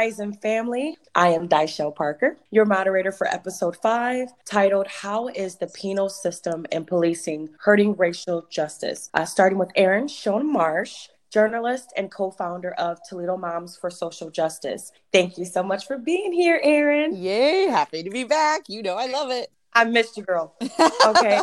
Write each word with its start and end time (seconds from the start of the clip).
Rising 0.00 0.32
family. 0.32 0.96
I 1.14 1.28
am 1.28 1.46
Daishell 1.46 1.94
Parker, 1.94 2.38
your 2.50 2.64
moderator 2.64 3.12
for 3.12 3.26
episode 3.26 3.76
five, 3.76 4.28
titled 4.46 4.86
How 4.86 5.28
is 5.28 5.56
the 5.56 5.66
Penal 5.66 6.08
System 6.08 6.64
and 6.72 6.86
Policing 6.86 7.50
Hurting 7.58 7.94
Racial 7.96 8.46
Justice? 8.50 9.10
Uh, 9.12 9.26
starting 9.26 9.58
with 9.58 9.68
Aaron 9.76 10.06
Shona 10.06 10.42
Marsh, 10.42 11.08
journalist 11.30 11.92
and 11.98 12.10
co 12.10 12.30
founder 12.30 12.70
of 12.78 12.98
Toledo 13.06 13.36
Moms 13.36 13.76
for 13.76 13.90
Social 13.90 14.30
Justice. 14.30 14.90
Thank 15.12 15.36
you 15.36 15.44
so 15.44 15.62
much 15.62 15.86
for 15.86 15.98
being 15.98 16.32
here, 16.32 16.58
Aaron. 16.62 17.14
Yay, 17.14 17.66
happy 17.66 18.02
to 18.02 18.08
be 18.08 18.24
back. 18.24 18.70
You 18.70 18.82
know, 18.82 18.96
I 18.96 19.04
love 19.04 19.30
it. 19.30 19.52
I 19.74 19.84
missed 19.84 20.16
you, 20.16 20.22
girl. 20.22 20.56
Okay. 21.08 21.42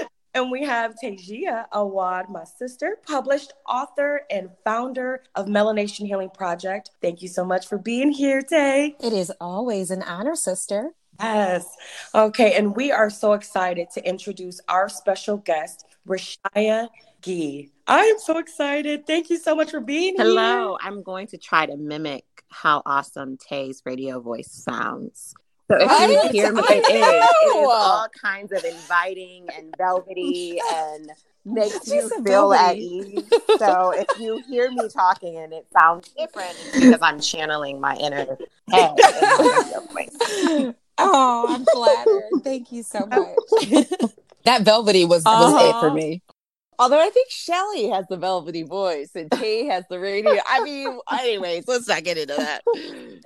And 0.36 0.50
we 0.50 0.64
have 0.64 0.94
Tejia 1.00 1.66
Awad, 1.72 2.28
my 2.28 2.44
sister, 2.44 2.98
published 3.06 3.54
author 3.66 4.20
and 4.30 4.50
founder 4.64 5.22
of 5.34 5.46
Melanation 5.46 6.06
Healing 6.06 6.28
Project. 6.28 6.90
Thank 7.00 7.22
you 7.22 7.28
so 7.28 7.42
much 7.42 7.66
for 7.66 7.78
being 7.78 8.12
here, 8.12 8.42
Tay. 8.42 8.96
It 9.00 9.14
is 9.14 9.32
always 9.40 9.90
an 9.90 10.02
honor, 10.02 10.34
sister. 10.34 10.90
Yes. 11.18 11.66
Okay. 12.14 12.52
And 12.52 12.76
we 12.76 12.92
are 12.92 13.08
so 13.08 13.32
excited 13.32 13.88
to 13.94 14.06
introduce 14.06 14.60
our 14.68 14.90
special 14.90 15.38
guest, 15.38 15.86
Ra'Shya 16.06 16.90
Ghee. 17.22 17.70
I 17.86 18.00
am 18.00 18.18
so 18.18 18.36
excited. 18.36 19.06
Thank 19.06 19.30
you 19.30 19.38
so 19.38 19.54
much 19.54 19.70
for 19.70 19.80
being 19.80 20.16
Hello. 20.18 20.34
here. 20.34 20.58
Hello. 20.58 20.78
I'm 20.82 21.02
going 21.02 21.28
to 21.28 21.38
try 21.38 21.64
to 21.64 21.78
mimic 21.78 22.26
how 22.50 22.82
awesome 22.84 23.38
Tay's 23.38 23.80
radio 23.86 24.20
voice 24.20 24.52
sounds. 24.52 25.34
So 25.68 25.76
if 25.80 26.32
you 26.32 26.40
hear 26.42 26.52
me, 26.52 26.62
I 26.68 26.74
it 26.74 26.78
is, 26.78 26.86
it 26.86 27.56
is 27.58 27.68
all 27.68 28.06
kinds 28.22 28.52
of 28.52 28.64
inviting 28.64 29.48
and 29.56 29.74
velvety 29.76 30.60
and 30.72 31.10
makes 31.44 31.84
She 31.88 31.94
you 31.96 32.08
said 32.08 32.24
feel 32.24 32.52
at 32.52 32.76
ease. 32.76 33.24
So 33.58 33.90
if 33.90 34.06
you 34.20 34.42
hear 34.48 34.70
me 34.70 34.88
talking 34.88 35.36
and 35.38 35.52
it 35.52 35.66
sounds 35.72 36.08
different, 36.16 36.50
it's 36.50 36.78
because 36.80 36.98
I'm 37.02 37.20
channeling 37.20 37.80
my 37.80 37.96
inner 37.96 38.26
head 38.26 38.36
in 38.70 38.96
my 38.96 39.64
radio 39.66 39.86
voice. 39.92 40.74
Oh, 40.98 41.46
I'm 41.48 41.64
flattered. 41.66 42.42
Thank 42.44 42.70
you 42.72 42.82
so 42.82 43.00
much. 43.06 43.36
that 44.44 44.62
velvety 44.62 45.04
was, 45.04 45.24
was 45.24 45.52
it 45.62 45.68
Uh-huh. 45.68 45.80
for 45.80 45.90
me. 45.92 46.22
Although 46.78 47.00
I 47.00 47.08
think 47.10 47.30
Shelly 47.30 47.88
has 47.88 48.04
the 48.08 48.16
velvety 48.18 48.62
voice 48.62 49.10
and 49.14 49.30
Tay 49.30 49.64
has 49.66 49.84
the 49.88 49.98
radio. 49.98 50.36
I 50.46 50.62
mean, 50.62 50.98
anyways, 51.10 51.66
let's 51.66 51.88
not 51.88 52.04
get 52.04 52.18
into 52.18 52.34
that. 52.36 52.62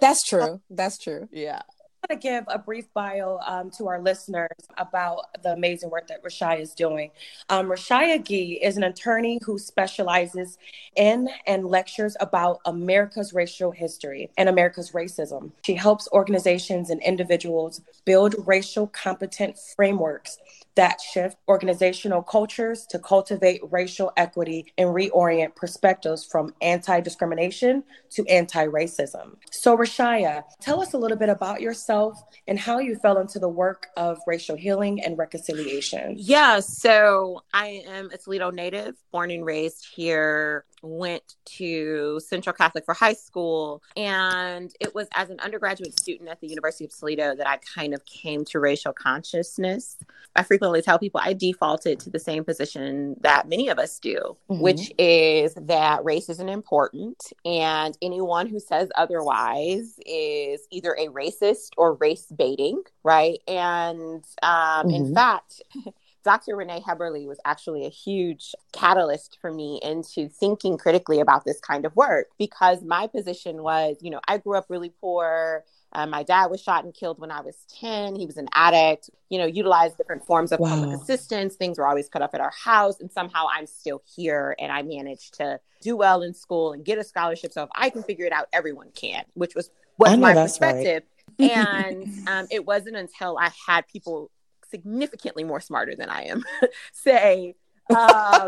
That's 0.01 0.23
true. 0.23 0.61
That's 0.71 0.99
true. 0.99 1.29
Yeah. 1.33 1.63
Want 2.09 2.19
to 2.19 2.29
give 2.29 2.45
a 2.49 2.59
brief 2.59 2.87
bio 2.95 3.39
um, 3.47 3.71
to 3.73 3.87
our 3.89 4.01
listeners 4.01 4.49
about 4.79 5.27
the 5.43 5.53
amazing 5.53 5.91
work 5.91 6.07
that 6.07 6.25
Ra'Shya 6.25 6.59
is 6.59 6.73
doing. 6.73 7.11
Um, 7.51 7.69
Ra'Shya 7.69 8.25
Ghee 8.25 8.59
is 8.63 8.79
an 8.79 8.85
attorney 8.85 9.39
who 9.45 9.59
specializes 9.59 10.57
in 10.97 11.29
and 11.47 11.67
lectures 11.67 12.17
about 12.19 12.61
America's 12.65 13.35
racial 13.35 13.71
history 13.71 14.31
and 14.39 14.49
America's 14.49 14.93
racism. 14.93 15.53
She 15.67 15.75
helps 15.75 16.09
organizations 16.13 16.89
and 16.89 17.03
individuals 17.03 17.83
build 18.07 18.35
racial 18.47 18.87
competent 18.87 19.59
frameworks 19.77 20.39
that 20.75 21.01
shift 21.01 21.37
organizational 21.49 22.23
cultures 22.23 22.87
to 22.87 22.99
cultivate 22.99 23.61
racial 23.71 24.13
equity 24.17 24.73
and 24.79 24.89
reorient 24.91 25.55
perspectives 25.57 26.25
from 26.25 26.55
anti 26.63 27.01
discrimination 27.01 27.83
to 28.11 28.25
anti 28.27 28.67
racism. 28.67 29.37
So, 29.51 29.77
Ra'Shya, 29.77 30.43
tell 30.61 30.81
us 30.81 30.95
a 30.95 30.99
little 30.99 31.17
bit 31.17 31.29
about 31.29 31.61
yourself 31.61 32.23
and 32.47 32.59
how 32.59 32.79
you 32.79 32.97
fell 32.97 33.19
into 33.19 33.39
the 33.39 33.49
work 33.49 33.89
of 33.97 34.19
racial 34.27 34.57
healing 34.57 35.03
and 35.03 35.19
reconciliation. 35.19 36.17
Yeah, 36.19 36.61
so 36.61 37.43
I 37.53 37.83
am 37.87 38.11
a 38.13 38.19
Toledo 38.19 38.51
native, 38.51 38.95
born 39.13 39.31
and 39.31 39.45
raised 39.45 39.87
here, 39.95 40.65
went 40.83 41.37
to 41.45 42.21
Central 42.21 42.55
Catholic 42.55 42.85
for 42.85 42.95
high 42.95 43.13
school. 43.13 43.83
And 43.97 44.73
it 44.81 44.95
was 44.95 45.09
as 45.15 45.31
an 45.31 45.41
undergraduate 45.41 45.99
student 45.99 46.29
at 46.29 46.41
the 46.41 46.49
University 46.49 46.85
of 46.85 46.97
Toledo 46.97 47.35
that 47.35 47.49
I 47.49 47.59
kind 47.59 47.95
of 47.95 48.05
came 48.07 48.45
to 48.47 48.61
racial 48.61 48.93
consciousness. 48.93 49.97
I 50.37 50.43
frequently 50.43 50.70
tell 50.81 50.99
people 50.99 51.21
I 51.23 51.33
defaulted 51.33 51.99
to 52.01 52.11
the 52.11 52.19
same 52.19 52.45
position 52.45 53.17
that 53.21 53.49
many 53.49 53.69
of 53.69 53.79
us 53.79 53.99
do, 53.99 54.37
Mhm. 54.49 54.61
which 54.61 54.93
is 54.99 55.55
that 55.55 56.05
race 56.05 56.29
isn't 56.29 56.49
important. 56.49 57.33
And 57.45 57.97
anyone 58.01 58.47
who 58.47 58.61
says 58.61 58.89
otherwise 58.97 59.99
is 60.07 60.67
either 60.71 60.95
a 60.99 61.09
racist 61.09 61.71
or 61.77 61.95
race 61.95 62.27
baiting, 62.37 62.83
right? 63.03 63.41
And 63.49 64.25
um, 64.43 64.89
in 64.91 65.07
Mhm. 65.07 65.15
fact, 65.15 65.63
Dr. 66.23 66.55
Renee 66.57 66.83
Heberle 66.87 67.27
was 67.27 67.41
actually 67.47 67.87
a 67.87 67.89
huge 67.89 68.55
catalyst 68.73 69.39
for 69.41 69.51
me 69.51 69.81
into 69.83 70.29
thinking 70.29 70.77
critically 70.77 71.19
about 71.19 71.45
this 71.45 71.61
kind 71.61 71.85
of 71.87 71.97
work 71.97 72.27
because 72.39 72.83
my 72.83 73.07
position 73.07 73.63
was, 73.63 73.97
you 74.03 74.11
know, 74.11 74.21
I 74.29 74.37
grew 74.39 74.57
up 74.59 74.67
really 74.69 74.93
poor. 75.01 75.65
Uh, 75.93 76.07
my 76.07 76.23
dad 76.23 76.47
was 76.47 76.63
shot 76.63 76.85
and 76.85 76.95
killed 76.95 77.19
when 77.19 77.31
I 77.31 77.41
was 77.41 77.57
10. 77.81 78.15
He 78.15 78.27
was 78.27 78.37
an 78.37 78.49
addict, 78.55 79.11
you 79.29 79.39
know, 79.39 79.47
utilized 79.47 79.97
different 79.97 80.25
forms 80.25 80.53
of 80.53 80.61
Wow. 80.61 80.81
public 80.81 81.01
assistance. 81.01 81.57
Things 81.57 81.79
were 81.79 81.87
always 81.89 82.09
cut 82.09 82.23
off 82.23 82.33
at 82.35 82.41
our 82.41 82.53
house. 82.53 83.01
And 83.01 83.11
somehow 83.11 83.47
I'm 83.53 83.67
still 83.67 84.03
here 84.17 84.55
and 84.59 84.71
I 84.71 84.83
managed 84.83 85.35
to 85.35 85.59
do 85.83 85.97
well 85.97 86.23
in 86.23 86.33
school 86.35 86.73
and 86.73 86.85
get 86.85 86.99
a 86.99 87.05
scholarship. 87.05 87.53
So 87.53 87.65
if 87.65 87.71
I 87.75 87.91
can 87.91 88.03
figure 88.05 88.25
it 88.25 88.33
out, 88.33 88.47
everyone 88.53 88.91
can, 88.95 89.25
which 89.35 89.55
was, 89.55 89.71
was 89.99 90.17
my 90.17 90.33
that's 90.33 90.61
right. 90.61 90.75
perspective. 90.75 91.03
and 91.41 92.09
um, 92.29 92.47
it 92.51 92.65
wasn't 92.67 92.97
until 92.97 93.37
I 93.39 93.51
had 93.67 93.87
people 93.89 94.31
significantly 94.71 95.43
more 95.43 95.61
smarter 95.61 95.97
than 95.97 96.09
I 96.09 96.25
am 96.25 96.45
say, 96.93 97.55
um, 97.91 97.97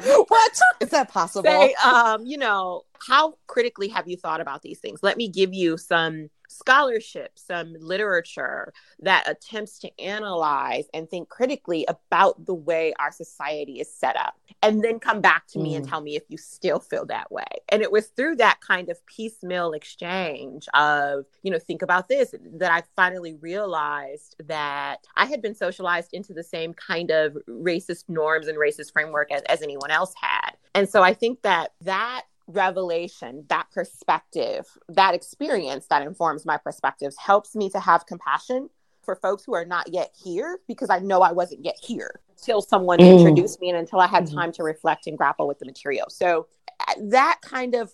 What? 0.28 0.60
Is 0.80 0.90
that 0.90 1.08
possible? 1.10 1.50
say, 1.50 1.74
um, 1.84 2.24
you 2.24 2.38
know, 2.38 2.82
how 3.06 3.34
critically 3.48 3.88
have 3.88 4.06
you 4.06 4.16
thought 4.16 4.40
about 4.40 4.62
these 4.62 4.78
things? 4.78 5.00
Let 5.02 5.16
me 5.16 5.28
give 5.28 5.52
you 5.52 5.76
some 5.76 6.30
scholarship, 6.52 7.32
some 7.34 7.74
literature 7.78 8.72
that 9.00 9.28
attempts 9.28 9.78
to 9.80 10.00
analyze 10.00 10.84
and 10.94 11.08
think 11.08 11.28
critically 11.28 11.86
about 11.88 12.44
the 12.46 12.54
way 12.54 12.94
our 12.98 13.10
society 13.10 13.80
is 13.80 13.92
set 13.92 14.16
up. 14.16 14.38
And 14.62 14.82
then 14.82 15.00
come 15.00 15.20
back 15.20 15.46
to 15.48 15.58
me 15.58 15.74
and 15.74 15.84
Mm. 15.84 15.90
tell 15.90 16.00
me 16.00 16.14
if 16.16 16.22
you 16.28 16.38
still 16.38 16.78
feel 16.78 17.04
that 17.06 17.32
way. 17.32 17.44
And 17.68 17.82
it 17.82 17.90
was 17.90 18.06
through 18.08 18.36
that 18.36 18.60
kind 18.60 18.88
of 18.88 19.04
piecemeal 19.06 19.72
exchange 19.72 20.68
of, 20.74 21.24
you 21.42 21.50
know, 21.50 21.58
think 21.58 21.82
about 21.82 22.08
this 22.08 22.34
that 22.58 22.70
I 22.70 22.82
finally 22.94 23.34
realized 23.34 24.36
that 24.46 25.06
I 25.16 25.26
had 25.26 25.42
been 25.42 25.54
socialized 25.54 26.12
into 26.12 26.32
the 26.32 26.44
same 26.44 26.74
kind 26.74 27.10
of 27.10 27.36
racist 27.48 28.04
norms 28.08 28.46
and 28.46 28.58
racist 28.58 28.92
framework 28.92 29.32
as, 29.32 29.42
as 29.42 29.62
anyone 29.62 29.90
else 29.90 30.14
had. 30.20 30.52
And 30.74 30.88
so 30.88 31.02
I 31.02 31.14
think 31.14 31.42
that 31.42 31.72
that 31.82 32.24
revelation, 32.52 33.44
that 33.48 33.70
perspective, 33.72 34.66
that 34.88 35.14
experience 35.14 35.86
that 35.88 36.02
informs 36.02 36.44
my 36.44 36.56
perspectives 36.56 37.16
helps 37.18 37.54
me 37.54 37.70
to 37.70 37.80
have 37.80 38.06
compassion 38.06 38.68
for 39.02 39.16
folks 39.16 39.44
who 39.44 39.54
are 39.54 39.64
not 39.64 39.92
yet 39.92 40.14
here 40.22 40.60
because 40.68 40.90
I 40.90 41.00
know 41.00 41.22
I 41.22 41.32
wasn't 41.32 41.64
yet 41.64 41.76
here 41.82 42.20
until 42.30 42.62
someone 42.62 42.98
Mm. 43.00 43.18
introduced 43.18 43.60
me 43.60 43.68
and 43.70 43.78
until 43.78 44.00
I 44.00 44.06
had 44.06 44.24
Mhm. 44.24 44.34
time 44.34 44.52
to 44.52 44.62
reflect 44.62 45.06
and 45.06 45.18
grapple 45.18 45.48
with 45.48 45.58
the 45.58 45.66
material. 45.66 46.08
So 46.08 46.46
uh, 46.86 46.94
that 46.98 47.40
kind 47.42 47.74
of 47.74 47.92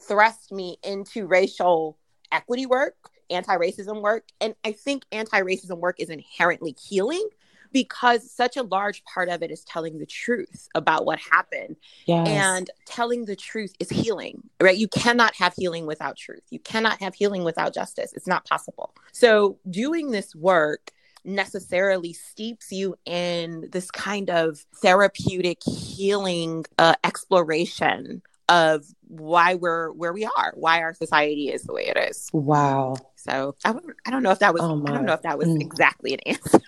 thrust 0.00 0.52
me 0.52 0.78
into 0.82 1.26
racial 1.26 1.96
equity 2.32 2.66
work, 2.66 2.96
anti 3.30 3.56
racism 3.56 4.00
work. 4.02 4.24
And 4.40 4.54
I 4.64 4.72
think 4.72 5.04
anti 5.12 5.40
racism 5.40 5.78
work 5.78 6.00
is 6.00 6.10
inherently 6.10 6.76
healing 6.80 7.28
because 7.72 8.30
such 8.30 8.56
a 8.56 8.62
large 8.62 9.04
part 9.04 9.28
of 9.28 9.42
it 9.42 9.50
is 9.50 9.64
telling 9.64 9.98
the 9.98 10.06
truth 10.06 10.68
about 10.74 11.04
what 11.04 11.18
happened. 11.18 11.76
Yes. 12.06 12.28
And 12.28 12.70
telling 12.86 13.24
the 13.24 13.36
truth 13.36 13.74
is 13.80 13.88
healing, 13.88 14.42
right? 14.60 14.76
You 14.76 14.88
cannot 14.88 15.34
have 15.36 15.54
healing 15.54 15.86
without 15.86 16.16
truth. 16.16 16.42
You 16.50 16.58
cannot 16.58 17.00
have 17.00 17.14
healing 17.14 17.44
without 17.44 17.74
justice. 17.74 18.12
It's 18.12 18.26
not 18.26 18.46
possible. 18.46 18.94
So, 19.12 19.58
doing 19.68 20.10
this 20.10 20.34
work 20.34 20.92
necessarily 21.24 22.12
steeps 22.12 22.72
you 22.72 22.96
in 23.04 23.68
this 23.70 23.90
kind 23.90 24.28
of 24.28 24.64
therapeutic 24.76 25.58
healing 25.64 26.64
uh, 26.78 26.94
exploration 27.04 28.22
of 28.48 28.84
why 29.08 29.54
we're 29.54 29.92
where 29.92 30.12
we 30.12 30.24
are, 30.24 30.52
why 30.56 30.82
our 30.82 30.94
society 30.94 31.48
is 31.48 31.62
the 31.62 31.72
way 31.72 31.86
it 31.86 31.96
is. 31.96 32.28
wow. 32.32 32.96
So 33.22 33.54
I, 33.64 33.72
don't- 33.72 33.84
I 34.06 34.10
don't 34.10 34.22
know 34.22 34.30
if 34.32 34.40
that 34.40 34.52
was 34.52 34.62
Oh, 34.62 34.82
I 34.86 34.92
don't 34.92 35.04
know 35.06 35.14
if 35.14 35.22
that 35.22 35.38
was 35.38 35.48
Mm. 35.48 35.60
exactly 35.60 36.14
an 36.14 36.20
answer. 36.26 36.60